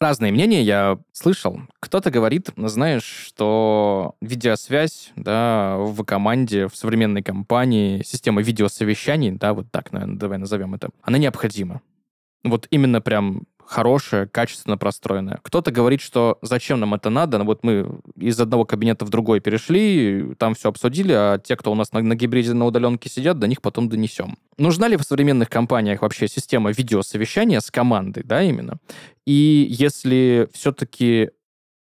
Разные 0.00 0.30
мнения 0.30 0.62
я 0.62 0.98
слышал. 1.12 1.60
Кто-то 1.80 2.12
говорит, 2.12 2.50
знаешь, 2.56 3.02
что 3.02 4.14
видеосвязь 4.20 5.10
да, 5.16 5.76
в 5.76 6.04
команде, 6.04 6.68
в 6.68 6.76
современной 6.76 7.22
компании, 7.22 8.02
система 8.04 8.40
видеосовещаний, 8.40 9.32
да, 9.32 9.52
вот 9.52 9.66
так, 9.72 9.92
наверное, 9.92 10.16
давай 10.16 10.38
назовем 10.38 10.74
это, 10.74 10.90
она 11.02 11.18
необходима. 11.18 11.82
Вот 12.44 12.68
именно 12.70 13.00
прям 13.00 13.42
хорошая, 13.68 14.26
качественно 14.26 14.78
простроенная. 14.78 15.40
Кто-то 15.42 15.70
говорит, 15.70 16.00
что 16.00 16.38
зачем 16.40 16.80
нам 16.80 16.94
это 16.94 17.10
надо, 17.10 17.38
вот 17.44 17.62
мы 17.62 18.00
из 18.16 18.40
одного 18.40 18.64
кабинета 18.64 19.04
в 19.04 19.10
другой 19.10 19.40
перешли, 19.40 20.34
там 20.38 20.54
все 20.54 20.70
обсудили, 20.70 21.12
а 21.12 21.38
те, 21.38 21.54
кто 21.54 21.70
у 21.70 21.74
нас 21.74 21.92
на, 21.92 22.00
на 22.00 22.14
гибриде 22.14 22.54
на 22.54 22.64
удаленке 22.64 23.10
сидят, 23.10 23.38
до 23.38 23.46
них 23.46 23.60
потом 23.60 23.88
донесем. 23.88 24.38
Нужна 24.56 24.88
ли 24.88 24.96
в 24.96 25.02
современных 25.02 25.50
компаниях 25.50 26.00
вообще 26.02 26.28
система 26.28 26.70
видеосовещания 26.70 27.60
с 27.60 27.70
командой, 27.70 28.22
да, 28.24 28.42
именно? 28.42 28.78
И 29.26 29.66
если 29.68 30.48
все-таки 30.54 31.30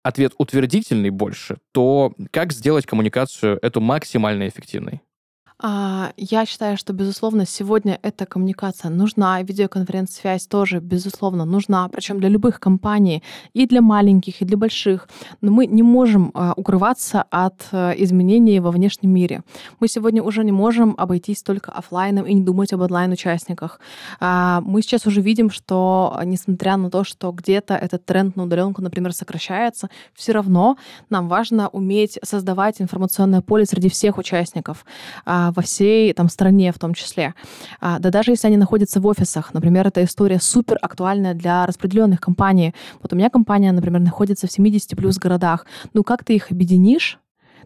ответ 0.02 0.34
утвердительный 0.38 1.12
больше, 1.12 1.58
то 1.72 2.14
как 2.32 2.52
сделать 2.52 2.88
коммуникацию 2.88 3.60
эту 3.62 3.80
максимально 3.80 4.48
эффективной? 4.48 5.02
А, 5.58 6.12
я 6.18 6.46
считаю, 6.46 6.78
что, 6.78 6.92
безусловно, 6.92 7.46
сегодня 7.46 7.98
эта 8.02 8.26
коммуникация 8.26 8.92
нужна, 8.92 9.42
видеоконференц-связь 9.42 10.48
тоже, 10.48 10.80
безусловно, 10.80 11.46
нужна, 11.46 11.88
причем 11.88 12.20
для 12.20 12.28
любых 12.28 12.60
компаний, 12.60 13.24
и 13.54 13.66
для 13.66 13.82
маленьких, 13.82 14.42
и 14.42 14.46
для 14.46 14.58
больших. 14.58 15.08
Но 15.42 15.52
мы 15.52 15.66
не 15.66 15.82
можем 15.82 16.32
а, 16.34 16.54
укрываться 16.58 17.24
от 17.30 17.68
а, 17.72 17.92
изменений 17.92 18.60
во 18.60 18.72
внешнем 18.72 19.12
мире. 19.12 19.44
Мы 19.80 19.88
сегодня 19.88 20.22
уже 20.22 20.44
не 20.44 20.52
можем 20.52 20.94
обойтись 20.98 21.42
только 21.42 21.72
офлайном 21.72 22.26
и 22.26 22.34
не 22.34 22.42
думать 22.42 22.74
об 22.74 22.82
онлайн-участниках. 22.82 23.80
Мы 24.20 24.82
сейчас 24.82 25.06
уже 25.08 25.22
видим, 25.22 25.50
что, 25.50 26.20
несмотря 26.26 26.78
на 26.78 26.90
то, 26.90 27.04
что 27.04 27.32
где-то 27.32 27.76
этот 27.76 28.06
тренд 28.06 28.36
на 28.36 28.44
удаленку, 28.44 28.82
например, 28.82 29.14
сокращается, 29.14 29.90
все 30.14 30.34
равно 30.34 30.78
нам 31.10 31.28
важно 31.28 31.70
уметь 31.70 32.20
создавать 32.24 32.82
информационное 32.82 33.42
поле 33.42 33.66
среди 33.66 33.90
всех 33.90 34.18
участников 34.18 34.86
во 35.52 35.62
всей 35.62 36.14
там 36.14 36.30
стране 36.30 36.72
в 36.72 36.80
том 36.80 36.94
числе. 36.94 37.34
А, 37.80 38.00
да 38.00 38.10
даже 38.10 38.32
если 38.32 38.48
они 38.48 38.58
находятся 38.58 39.00
в 39.00 39.08
офисах, 39.08 39.54
например, 39.54 39.88
эта 39.88 40.04
история 40.04 40.40
супер 40.40 40.78
актуальная 40.82 41.34
для 41.34 41.66
распределенных 41.66 42.22
компаний. 42.22 42.74
Вот 43.02 43.14
у 43.14 43.16
меня 43.16 43.30
компания, 43.30 43.72
например, 43.72 44.02
находится 44.02 44.48
в 44.48 44.52
70 44.52 44.96
плюс 44.98 45.18
городах. 45.18 45.66
Ну 45.94 46.04
как 46.04 46.24
ты 46.24 46.36
их 46.36 46.52
объединишь? 46.52 47.20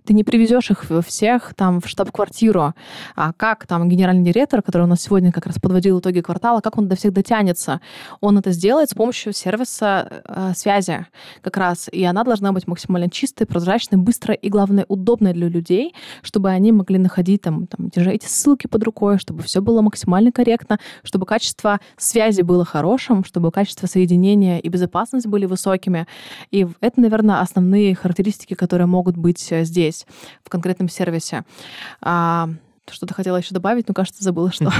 Ты 0.05 0.13
не 0.13 0.23
привезешь 0.23 0.71
их 0.71 0.85
всех 1.05 1.53
там 1.55 1.81
в 1.81 1.87
штаб-квартиру. 1.87 2.73
А 3.15 3.33
как 3.33 3.67
там 3.67 3.89
генеральный 3.89 4.23
директор, 4.23 4.61
который 4.61 4.83
у 4.83 4.87
нас 4.87 5.01
сегодня 5.01 5.31
как 5.31 5.45
раз 5.45 5.57
подводил 5.59 5.99
итоги 5.99 6.21
квартала, 6.21 6.61
как 6.61 6.77
он 6.77 6.87
до 6.87 6.95
всех 6.95 7.13
дотянется? 7.13 7.81
Он 8.21 8.37
это 8.37 8.51
сделает 8.51 8.89
с 8.89 8.93
помощью 8.93 9.33
сервиса 9.33 10.23
э, 10.25 10.53
связи 10.55 11.05
как 11.41 11.57
раз. 11.57 11.89
И 11.91 12.03
она 12.03 12.23
должна 12.23 12.51
быть 12.51 12.67
максимально 12.67 13.09
чистой, 13.09 13.45
прозрачной, 13.45 13.97
быстрой 13.97 14.37
и, 14.37 14.49
главное, 14.49 14.85
удобной 14.87 15.33
для 15.33 15.47
людей, 15.47 15.93
чтобы 16.21 16.49
они 16.49 16.71
могли 16.71 16.97
находить 16.97 17.41
там, 17.41 17.67
там 17.67 17.89
держать 17.89 18.15
эти 18.15 18.27
ссылки 18.27 18.67
под 18.67 18.83
рукой, 18.83 19.17
чтобы 19.19 19.43
все 19.43 19.61
было 19.61 19.81
максимально 19.81 20.31
корректно, 20.31 20.79
чтобы 21.03 21.25
качество 21.25 21.79
связи 21.97 22.41
было 22.41 22.65
хорошим, 22.65 23.23
чтобы 23.23 23.51
качество 23.51 23.87
соединения 23.87 24.59
и 24.59 24.69
безопасность 24.69 25.27
были 25.27 25.45
высокими. 25.45 26.07
И 26.51 26.67
это, 26.81 27.01
наверное, 27.01 27.41
основные 27.41 27.95
характеристики, 27.95 28.53
которые 28.53 28.87
могут 28.87 29.17
быть 29.17 29.51
э, 29.51 29.63
здесь 29.63 29.88
здесь, 29.91 30.05
в 30.43 30.49
конкретном 30.49 30.89
сервисе. 30.89 31.43
А, 32.01 32.49
что-то 32.89 33.13
хотела 33.13 33.37
еще 33.37 33.53
добавить, 33.53 33.87
но, 33.87 33.93
кажется, 33.93 34.23
забыла, 34.23 34.51
что. 34.51 34.71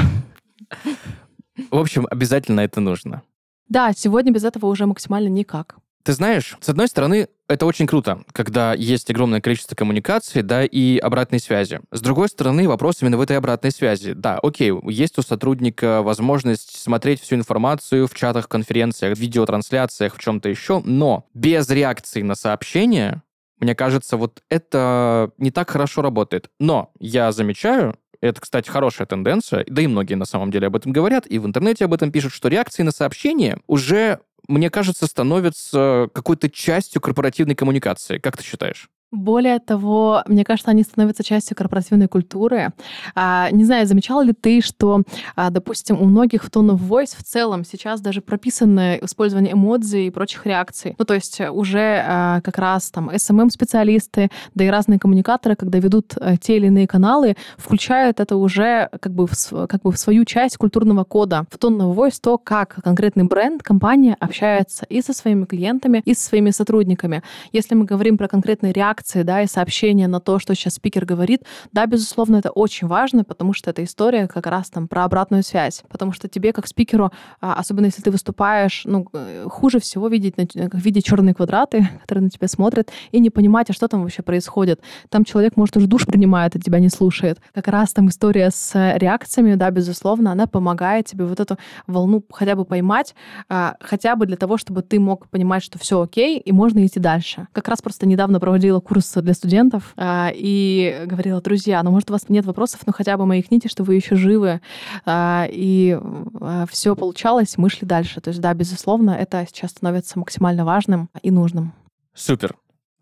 В 1.71 1.77
общем, 1.77 2.07
обязательно 2.09 2.61
это 2.61 2.79
нужно. 2.79 3.21
Да, 3.67 3.93
сегодня 3.93 4.31
без 4.31 4.43
этого 4.43 4.67
уже 4.67 4.85
максимально 4.85 5.27
никак. 5.27 5.77
Ты 6.03 6.13
знаешь, 6.13 6.57
с 6.61 6.69
одной 6.69 6.87
стороны, 6.87 7.27
это 7.47 7.65
очень 7.65 7.85
круто, 7.85 8.23
когда 8.31 8.73
есть 8.73 9.09
огромное 9.11 9.41
количество 9.41 9.75
коммуникаций, 9.75 10.41
да, 10.41 10.63
и 10.63 10.97
обратной 10.97 11.39
связи. 11.39 11.81
С 11.91 12.01
другой 12.01 12.29
стороны, 12.29 12.67
вопрос 12.67 13.01
именно 13.01 13.17
в 13.17 13.21
этой 13.21 13.37
обратной 13.37 13.71
связи. 13.71 14.13
Да, 14.13 14.39
окей, 14.41 14.71
есть 14.85 15.17
у 15.17 15.21
сотрудника 15.21 16.01
возможность 16.01 16.79
смотреть 16.79 17.21
всю 17.21 17.35
информацию 17.35 18.07
в 18.07 18.13
чатах, 18.13 18.47
конференциях, 18.47 19.17
видеотрансляциях, 19.17 20.15
в 20.15 20.19
чем-то 20.19 20.47
еще, 20.49 20.81
но 20.85 21.27
без 21.33 21.69
реакции 21.69 22.21
на 22.21 22.35
сообщение 22.35 23.21
мне 23.59 23.75
кажется, 23.75 24.17
вот 24.17 24.41
это 24.49 25.31
не 25.37 25.51
так 25.51 25.69
хорошо 25.69 26.01
работает. 26.01 26.49
Но 26.59 26.91
я 26.99 27.31
замечаю, 27.31 27.95
это, 28.21 28.41
кстати, 28.41 28.69
хорошая 28.69 29.07
тенденция, 29.07 29.65
да 29.67 29.81
и 29.81 29.87
многие 29.87 30.15
на 30.15 30.25
самом 30.25 30.51
деле 30.51 30.67
об 30.67 30.75
этом 30.75 30.91
говорят, 30.91 31.25
и 31.27 31.39
в 31.39 31.45
интернете 31.45 31.85
об 31.85 31.93
этом 31.93 32.11
пишут, 32.11 32.33
что 32.33 32.49
реакции 32.49 32.83
на 32.83 32.91
сообщения 32.91 33.59
уже, 33.67 34.19
мне 34.47 34.69
кажется, 34.69 35.07
становятся 35.07 36.09
какой-то 36.13 36.49
частью 36.49 37.01
корпоративной 37.01 37.55
коммуникации. 37.55 38.17
Как 38.17 38.37
ты 38.37 38.43
считаешь? 38.43 38.89
Более 39.11 39.57
того, 39.57 40.21
мне 40.27 40.43
кажется, 40.43 40.69
они 40.69 40.83
становятся 40.83 41.23
частью 41.23 41.57
корпоративной 41.57 42.07
культуры. 42.07 42.73
А, 43.15 43.49
не 43.49 43.65
знаю, 43.65 43.87
замечал 43.87 44.21
ли 44.21 44.33
ты, 44.33 44.61
что, 44.61 45.01
а, 45.35 45.49
допустим, 45.49 45.99
у 45.99 46.05
многих 46.05 46.43
в 46.43 46.49
tone 46.49 46.75
of 46.75 46.87
voice 46.87 47.17
в 47.17 47.23
целом 47.23 47.65
сейчас 47.65 48.01
даже 48.01 48.21
прописано 48.21 48.97
использование 48.97 49.53
эмодзи 49.53 49.97
и 49.97 50.09
прочих 50.11 50.45
реакций. 50.45 50.95
Ну, 50.99 51.05
то 51.05 51.15
есть 51.15 51.41
уже 51.41 52.03
а, 52.05 52.41
как 52.41 52.59
раз 52.59 52.91
там 52.91 53.09
SMM-специалисты, 53.09 54.29
да 54.53 54.63
и 54.63 54.67
разные 54.67 54.99
коммуникаторы, 54.99 55.55
когда 55.55 55.79
ведут 55.79 56.13
а, 56.19 56.37
те 56.37 56.57
или 56.57 56.67
иные 56.67 56.85
каналы, 56.85 57.35
включают 57.57 58.19
это 58.19 58.35
уже 58.35 58.89
как 58.99 59.13
бы, 59.13 59.25
в, 59.25 59.67
как 59.67 59.81
бы 59.81 59.91
в 59.91 59.97
свою 59.97 60.23
часть 60.23 60.57
культурного 60.57 61.03
кода. 61.03 61.45
В 61.49 61.57
tone 61.57 61.79
of 61.79 61.95
voice 61.95 62.19
то, 62.21 62.37
как 62.37 62.75
конкретный 62.83 63.23
бренд, 63.23 63.63
компания 63.63 64.15
общается 64.19 64.85
и 64.85 65.01
со 65.01 65.13
своими 65.13 65.45
клиентами, 65.45 66.03
и 66.05 66.13
со 66.13 66.27
своими 66.27 66.51
сотрудниками. 66.51 67.23
Если 67.51 67.73
мы 67.73 67.85
говорим 67.85 68.15
про 68.15 68.27
конкретные 68.27 68.71
реакции, 68.71 68.98
реакции, 68.99 69.23
да, 69.23 69.41
и 69.41 69.47
сообщения 69.47 70.07
на 70.07 70.19
то, 70.19 70.39
что 70.39 70.55
сейчас 70.55 70.75
спикер 70.75 71.05
говорит, 71.05 71.43
да, 71.71 71.85
безусловно, 71.85 72.37
это 72.37 72.51
очень 72.51 72.87
важно, 72.87 73.23
потому 73.23 73.53
что 73.53 73.69
эта 73.69 73.83
история 73.83 74.27
как 74.27 74.47
раз 74.47 74.69
там 74.69 74.87
про 74.87 75.05
обратную 75.05 75.43
связь. 75.43 75.83
Потому 75.89 76.11
что 76.11 76.27
тебе, 76.27 76.51
как 76.51 76.67
спикеру, 76.67 77.11
а, 77.41 77.53
особенно 77.53 77.85
если 77.85 78.01
ты 78.01 78.11
выступаешь, 78.11 78.83
ну, 78.85 79.07
э, 79.13 79.45
хуже 79.49 79.79
всего 79.79 80.07
видеть, 80.09 80.35
видеть 80.53 81.05
черные 81.05 81.33
квадраты, 81.33 81.87
которые 82.01 82.23
на 82.23 82.29
тебя 82.29 82.47
смотрят, 82.47 82.91
и 83.11 83.19
не 83.19 83.29
понимать, 83.29 83.69
а 83.69 83.73
что 83.73 83.87
там 83.87 84.01
вообще 84.01 84.21
происходит. 84.21 84.81
Там 85.09 85.23
человек, 85.23 85.57
может, 85.57 85.77
уже 85.77 85.87
душ 85.87 86.05
принимает, 86.05 86.55
а 86.55 86.59
тебя 86.59 86.79
не 86.79 86.89
слушает. 86.89 87.39
Как 87.53 87.67
раз 87.67 87.93
там 87.93 88.09
история 88.09 88.51
с 88.51 88.73
реакциями, 88.97 89.55
да, 89.55 89.71
безусловно, 89.71 90.31
она 90.31 90.47
помогает 90.47 91.05
тебе 91.05 91.25
вот 91.25 91.39
эту 91.39 91.57
волну 91.87 92.23
хотя 92.31 92.55
бы 92.55 92.65
поймать, 92.65 93.15
а, 93.47 93.75
хотя 93.79 94.15
бы 94.15 94.25
для 94.25 94.37
того, 94.37 94.57
чтобы 94.57 94.81
ты 94.81 94.99
мог 94.99 95.27
понимать, 95.29 95.63
что 95.63 95.79
все 95.79 96.01
окей, 96.01 96.39
и 96.39 96.51
можно 96.51 96.85
идти 96.85 96.99
дальше. 96.99 97.47
Как 97.53 97.67
раз 97.67 97.81
просто 97.81 98.05
недавно 98.05 98.39
проводила 98.39 98.79
курс 98.89 99.13
для 99.13 99.35
студентов 99.35 99.93
а, 99.97 100.31
и 100.33 101.03
говорила, 101.05 101.39
друзья, 101.41 101.83
ну, 101.83 101.91
может, 101.91 102.09
у 102.09 102.13
вас 102.13 102.27
нет 102.27 102.43
вопросов, 102.45 102.81
но 102.87 102.91
хотя 102.91 103.17
бы 103.17 103.27
маякните, 103.27 103.69
что 103.69 103.83
вы 103.83 103.93
еще 103.93 104.15
живы. 104.15 104.61
А, 105.05 105.47
и 105.47 105.95
а, 106.41 106.65
все 106.67 106.95
получалось, 106.95 107.57
мы 107.57 107.69
шли 107.69 107.85
дальше. 107.85 108.19
То 108.19 108.29
есть, 108.29 108.41
да, 108.41 108.51
безусловно, 108.55 109.11
это 109.11 109.45
сейчас 109.47 109.71
становится 109.71 110.17
максимально 110.17 110.65
важным 110.65 111.09
и 111.21 111.29
нужным. 111.29 111.71
Супер. 112.15 112.55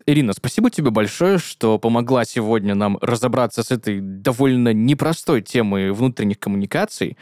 Ирина, 0.04 0.34
спасибо 0.34 0.70
тебе 0.70 0.90
большое, 0.90 1.38
что 1.38 1.78
помогла 1.78 2.26
сегодня 2.26 2.74
нам 2.74 2.98
разобраться 3.00 3.62
с 3.62 3.70
этой 3.70 4.00
довольно 4.00 4.74
непростой 4.74 5.40
темой 5.40 5.92
внутренних 5.92 6.38
коммуникаций 6.38 7.16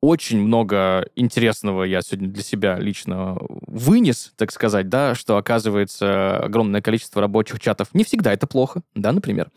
очень 0.00 0.40
много 0.40 1.06
интересного 1.16 1.82
я 1.84 2.02
сегодня 2.02 2.28
для 2.28 2.42
себя 2.42 2.76
лично 2.76 3.36
вынес, 3.66 4.32
так 4.36 4.52
сказать, 4.52 4.88
да, 4.88 5.14
что 5.14 5.36
оказывается 5.36 6.38
огромное 6.38 6.80
количество 6.80 7.20
рабочих 7.20 7.60
чатов 7.60 7.88
не 7.94 8.04
всегда 8.04 8.32
это 8.32 8.46
плохо, 8.46 8.82
да, 8.94 9.12
например. 9.12 9.50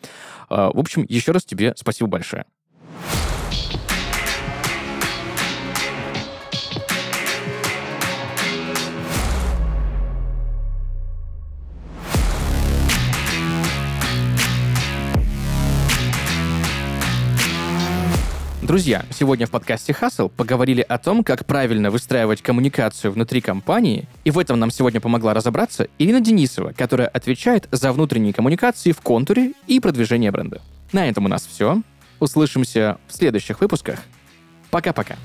А, 0.50 0.72
в 0.72 0.80
общем, 0.80 1.06
еще 1.08 1.32
раз 1.32 1.46
тебе 1.46 1.74
спасибо 1.78 2.10
большое. 2.10 2.46
Друзья, 18.72 19.04
сегодня 19.12 19.48
в 19.48 19.52
подкасте 19.52 19.92
Hustle 19.92 20.30
поговорили 20.30 20.80
о 20.80 20.98
том, 20.98 21.26
как 21.26 21.46
правильно 21.46 21.92
выстраивать 21.92 22.42
коммуникацию 22.42 23.12
внутри 23.12 23.42
компании, 23.42 24.08
и 24.24 24.32
в 24.32 24.40
этом 24.40 24.58
нам 24.60 24.72
сегодня 24.72 25.02
помогла 25.02 25.34
разобраться 25.34 25.90
Ирина 26.00 26.22
Денисова, 26.22 26.72
которая 26.72 27.10
отвечает 27.10 27.68
за 27.72 27.92
внутренние 27.92 28.32
коммуникации 28.32 28.94
в 28.94 29.02
контуре 29.02 29.52
и 29.68 29.82
продвижение 29.82 30.32
бренда. 30.32 30.62
На 30.94 31.10
этом 31.10 31.26
у 31.26 31.28
нас 31.28 31.46
все. 31.46 31.82
Услышимся 32.22 32.98
в 33.10 33.14
следующих 33.14 33.60
выпусках. 33.60 34.00
Пока-пока. 34.70 35.18